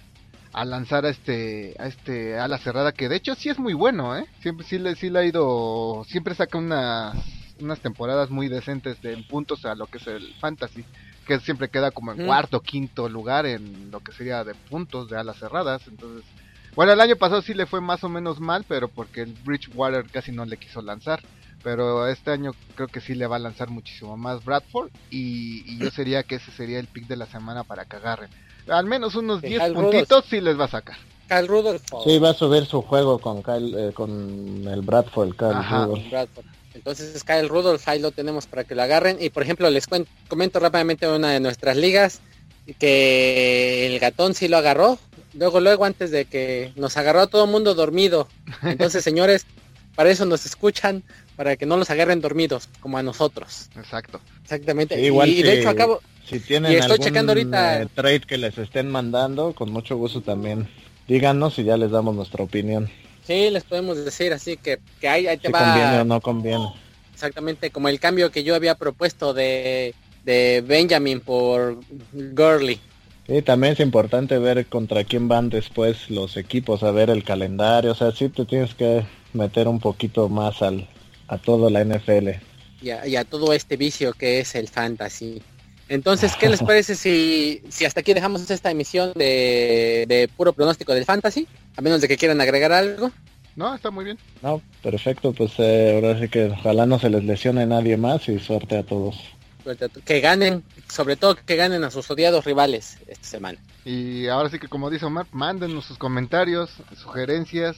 a 0.57 0.65
lanzar 0.65 1.05
a 1.05 1.11
este 1.11 1.77
a 1.79 1.87
este 1.87 2.39
ala 2.39 2.57
cerrada 2.57 2.91
que 2.93 3.11
de 3.11 3.17
hecho 3.17 3.35
sí 3.35 3.51
es 3.51 3.59
muy 3.59 3.75
bueno, 3.75 4.17
¿eh? 4.17 4.25
Siempre 4.41 4.67
sí 4.67 4.79
le 4.79 4.97
sí 4.97 5.11
le 5.11 5.19
ha 5.19 5.25
ido 5.25 6.03
siempre 6.09 6.35
saca 6.35 6.57
unas 6.57 7.15
unas 7.61 7.79
temporadas 7.81 8.31
muy 8.31 8.49
decentes 8.49 9.01
de 9.03 9.13
en 9.13 9.23
puntos 9.23 9.67
a 9.67 9.75
lo 9.75 9.87
que 9.87 9.99
es 9.99 10.07
el 10.07 10.23
fantasy, 10.41 10.83
que 11.27 11.39
siempre 11.41 11.69
queda 11.69 11.91
como 11.91 12.13
en 12.13 12.19
Ujú. 12.21 12.27
cuarto, 12.27 12.61
quinto 12.61 13.07
lugar 13.11 13.45
en 13.45 13.91
lo 13.91 14.01
que 14.01 14.13
sería 14.13 14.45
de 14.45 14.55
puntos 14.55 15.11
de 15.11 15.19
alas 15.19 15.37
cerradas, 15.39 15.83
entonces 15.89 16.25
bueno, 16.75 16.93
el 16.93 17.01
año 17.01 17.17
pasado 17.17 17.43
sí 17.43 17.53
le 17.53 17.67
fue 17.67 17.83
más 17.83 18.03
o 18.05 18.09
menos 18.09 18.41
mal, 18.41 18.65
pero 18.67 18.89
porque 18.89 19.23
el 19.23 19.35
Bridgewater 19.45 20.09
casi 20.11 20.33
no 20.33 20.45
le 20.45 20.59
quiso 20.59 20.83
lanzar. 20.83 21.21
Pero 21.63 22.07
este 22.07 22.31
año 22.31 22.53
creo 22.75 22.89
que 22.89 23.01
sí 23.01 23.15
le 23.15 23.27
va 23.27 23.37
a 23.37 23.41
lanzar 23.41 23.71
muchísimo 23.71 24.17
más 24.19 24.45
Bradford. 24.45 24.91
Y, 25.11 25.63
y 25.65 25.79
yo 25.79 25.91
sería 25.91 26.23
que 26.23 26.35
ese 26.35 26.53
sería 26.53 26.79
el 26.79 26.87
pick 26.87 27.07
de 27.07 27.17
la 27.17 27.25
semana 27.25 27.65
para 27.65 27.87
que 27.87 27.97
agarren. 27.97 28.29
Al 28.69 28.87
menos 28.87 29.15
unos 29.15 29.41
De 29.43 29.49
10 29.49 29.63
Kyle 29.63 29.75
puntitos 29.75 30.25
sí 30.29 30.41
les 30.41 30.59
va 30.59 30.65
a 30.65 30.69
sacar. 30.69 30.97
Kyle 31.29 31.47
Rudolph 31.49 31.83
Sí, 32.05 32.19
va 32.19 32.31
a 32.31 32.35
subir 32.35 32.67
su 32.67 32.83
juego 32.83 33.19
con 33.19 33.43
Kyle, 33.43 33.75
eh, 33.89 33.93
con 33.93 34.65
el 34.67 34.81
Bradford, 34.83 35.35
Kyle 35.37 35.49
Ajá. 35.55 35.85
Rudolph. 35.87 36.11
Bradford. 36.11 36.45
Entonces 36.75 37.25
Kyle 37.25 37.49
Rudolph 37.49 37.87
ahí 37.89 37.99
lo 38.01 38.11
tenemos 38.13 38.47
para 38.47 38.65
que 38.65 38.75
lo 38.75 38.83
agarren. 38.83 39.17
Y 39.21 39.31
por 39.31 39.43
ejemplo, 39.43 39.69
les 39.71 39.89
cuen- 39.89 40.07
comento 40.29 40.61
rápidamente 40.61 41.09
una 41.09 41.31
de 41.33 41.41
nuestras 41.41 41.77
ligas 41.77 42.21
que 42.79 43.87
el 43.87 43.99
gatón 43.99 44.35
sí 44.35 44.49
lo 44.49 44.57
agarró. 44.57 44.99
Luego, 45.35 45.61
luego, 45.61 45.85
antes 45.85 46.11
de 46.11 46.25
que 46.25 46.73
nos 46.77 46.97
agarró 46.97 47.21
a 47.21 47.27
todo 47.27 47.45
el 47.45 47.51
mundo 47.51 47.75
dormido. 47.75 48.29
Entonces, 48.63 49.03
señores, 49.05 49.47
para 49.95 50.11
eso 50.11 50.25
nos 50.27 50.47
escuchan, 50.47 51.03
para 51.37 51.57
que 51.57 51.67
no 51.67 51.77
los 51.77 51.91
agarren 51.91 52.21
dormidos, 52.21 52.69
como 52.81 52.99
a 52.99 53.03
nosotros. 53.03 53.69
Exacto. 53.77 54.21
Exactamente. 54.43 54.95
Sí, 54.97 55.03
igual 55.07 55.29
y, 55.29 55.41
y 55.41 55.43
de 55.43 55.53
si- 55.53 55.59
hecho 55.61 55.69
acabo, 55.71 56.01
Si 56.29 56.41
tienen 56.41 56.73
Y 56.73 56.75
estoy 56.77 56.93
algún 56.93 57.07
checando 57.07 57.33
ahorita- 57.33 57.83
eh, 57.83 57.87
trade 57.95 58.21
que 58.21 58.37
les 58.39 58.59
estén 58.59 58.89
mandando, 58.91 59.55
con 59.55 59.71
mucho 59.71 59.97
gusto 59.97 60.21
también 60.23 60.69
díganos 61.07 61.59
y 61.59 61.65
ya 61.65 61.77
les 61.77 61.91
damos 61.91 62.15
nuestra 62.17 62.43
opinión. 62.43 62.89
sí, 63.27 63.49
les 63.51 63.63
podemos 63.65 63.97
decir, 64.05 64.33
así 64.33 64.57
que, 64.57 64.79
que 65.01 65.09
ahí, 65.09 65.27
ahí 65.29 65.37
te 65.37 65.49
Si 65.49 65.53
va 65.53 65.59
conviene 65.61 65.99
o 66.01 66.05
no 66.05 66.21
conviene. 66.21 66.69
exactamente 67.15 67.71
como 67.71 67.89
el 67.89 68.01
cambio 68.01 68.31
que 68.31 68.43
yo 68.45 68.55
había 68.57 68.75
propuesto 68.75 69.33
de, 69.35 69.95
de 70.25 70.65
Benjamin 70.67 71.21
por 71.21 71.79
Gurley. 72.13 72.81
Sí, 73.29 73.43
también 73.43 73.73
es 73.75 73.81
importante 73.81 74.39
ver 74.39 74.67
contra 74.67 75.03
quién 75.05 75.27
van 75.29 75.49
después 75.49 76.11
los 76.11 76.37
equipos, 76.37 76.83
a 76.85 76.91
ver 76.93 77.11
el 77.11 77.25
calendario, 77.25 77.93
o 77.93 77.95
sea, 77.95 78.13
sí 78.13 78.29
te 78.29 78.45
tienes 78.45 78.75
que 78.75 79.05
meter 79.33 79.67
un 79.69 79.81
poquito 79.81 80.29
más 80.29 80.63
al, 80.63 80.89
a 81.29 81.39
todo 81.39 81.69
la 81.71 81.81
NFL. 81.85 82.41
y 82.83 82.91
a, 82.91 83.07
y 83.07 83.17
a 83.17 83.25
todo 83.25 83.53
este 83.53 83.77
vicio 83.77 84.13
que 84.13 84.39
es 84.41 84.55
el 84.57 84.69
fantasy. 84.69 85.43
Entonces, 85.89 86.35
¿qué 86.37 86.49
les 86.49 86.63
parece 86.65 86.95
si, 86.97 87.63
si 87.69 87.85
hasta 87.85 88.01
aquí 88.01 88.13
dejamos 88.15 88.49
esta 88.51 88.71
emisión 88.71 89.13
de, 89.15 90.05
de 90.09 90.29
puro 90.37 90.53
pronóstico 90.53 90.93
del 90.95 91.05
fantasy? 91.05 91.47
A 91.77 91.81
menos 91.83 92.01
de 92.01 92.09
que 92.09 92.17
quieran 92.17 92.41
agregar 92.41 92.73
algo. 92.73 93.11
No, 93.55 93.75
está 93.75 93.91
muy 93.91 94.05
bien. 94.05 94.19
No, 94.43 94.61
perfecto, 94.83 95.33
pues 95.33 95.53
eh, 95.59 95.93
ahora 95.95 96.21
sí 96.21 96.29
que 96.29 96.47
ojalá 96.47 96.85
no 96.87 96.99
se 96.99 97.09
les 97.09 97.25
lesione 97.25 97.65
nadie 97.67 97.97
más 97.97 98.29
y 98.29 98.39
suerte 98.39 98.77
a 98.77 98.83
todos. 98.83 99.17
Suerte 99.65 99.87
a 99.87 99.89
to- 99.89 100.01
Que 100.05 100.21
ganen, 100.21 100.63
sobre 100.93 101.17
todo 101.17 101.37
que 101.37 101.57
ganen 101.57 101.83
a 101.83 101.91
sus 101.91 102.11
odiados 102.11 102.45
rivales 102.45 102.99
esta 103.07 103.27
semana. 103.27 103.59
Y 103.85 104.27
ahora 104.29 104.51
sí 104.51 104.59
que 104.59 104.69
como 104.69 104.91
dice 104.91 105.07
Omar, 105.07 105.27
mándenos 105.33 105.87
sus 105.87 105.97
comentarios, 105.97 106.71
sugerencias 106.97 107.77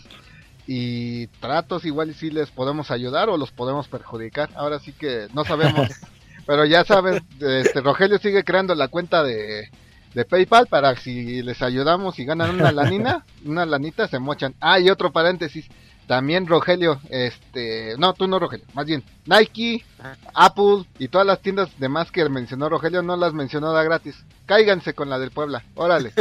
y 0.66 1.28
tratos. 1.40 1.84
Igual 1.84 2.10
y 2.10 2.14
si 2.14 2.30
les 2.30 2.50
podemos 2.50 2.90
ayudar 2.90 3.28
o 3.28 3.36
los 3.36 3.52
podemos 3.52 3.86
perjudicar. 3.88 4.50
Ahora 4.56 4.80
sí 4.80 4.92
que 4.92 5.28
no 5.32 5.44
sabemos. 5.44 5.88
Pero 6.48 6.64
ya 6.64 6.82
sabes, 6.82 7.20
este, 7.40 7.82
Rogelio 7.82 8.16
sigue 8.18 8.42
creando 8.42 8.74
la 8.74 8.88
cuenta 8.88 9.22
de, 9.22 9.68
de 10.14 10.24
PayPal 10.24 10.66
para 10.66 10.96
si 10.96 11.42
les 11.42 11.60
ayudamos 11.60 12.18
y 12.18 12.24
ganan 12.24 12.54
una 12.54 12.72
lanina, 12.72 13.26
una 13.44 13.66
lanita 13.66 14.08
se 14.08 14.18
mochan. 14.18 14.54
Ah, 14.58 14.80
y 14.80 14.88
otro 14.88 15.12
paréntesis. 15.12 15.66
También 16.06 16.46
Rogelio, 16.46 17.02
este, 17.10 17.96
no, 17.98 18.14
tú 18.14 18.26
no 18.26 18.38
Rogelio, 18.38 18.64
más 18.72 18.86
bien 18.86 19.04
Nike, 19.26 19.84
Apple 20.32 20.86
y 20.98 21.08
todas 21.08 21.26
las 21.26 21.42
tiendas 21.42 21.68
demás 21.78 22.10
que 22.10 22.26
mencionó 22.30 22.70
Rogelio 22.70 23.02
no 23.02 23.18
las 23.18 23.34
mencionó 23.34 23.74
da 23.74 23.82
gratis. 23.82 24.24
Cáiganse 24.46 24.94
con 24.94 25.10
la 25.10 25.18
del 25.18 25.32
Puebla, 25.32 25.62
órale. 25.74 26.14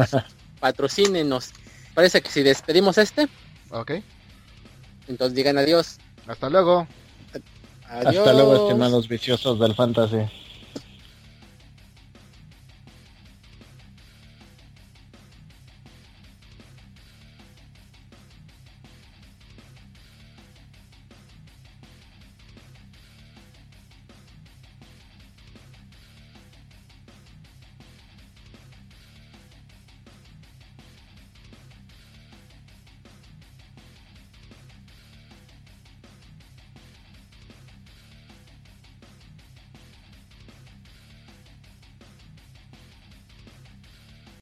Patrocínenos. 0.58 1.52
Parece 1.92 2.22
que 2.22 2.30
si 2.30 2.42
despedimos 2.42 2.96
este, 2.96 3.28
Ok, 3.68 3.92
entonces 5.06 5.36
digan 5.36 5.58
adiós. 5.58 5.98
hasta 6.26 6.48
luego. 6.48 6.86
Adiós. 7.88 8.16
Hasta 8.18 8.32
luego, 8.32 8.56
estimados 8.56 9.08
viciosos 9.08 9.58
del 9.58 9.74
fantasy. 9.74 10.26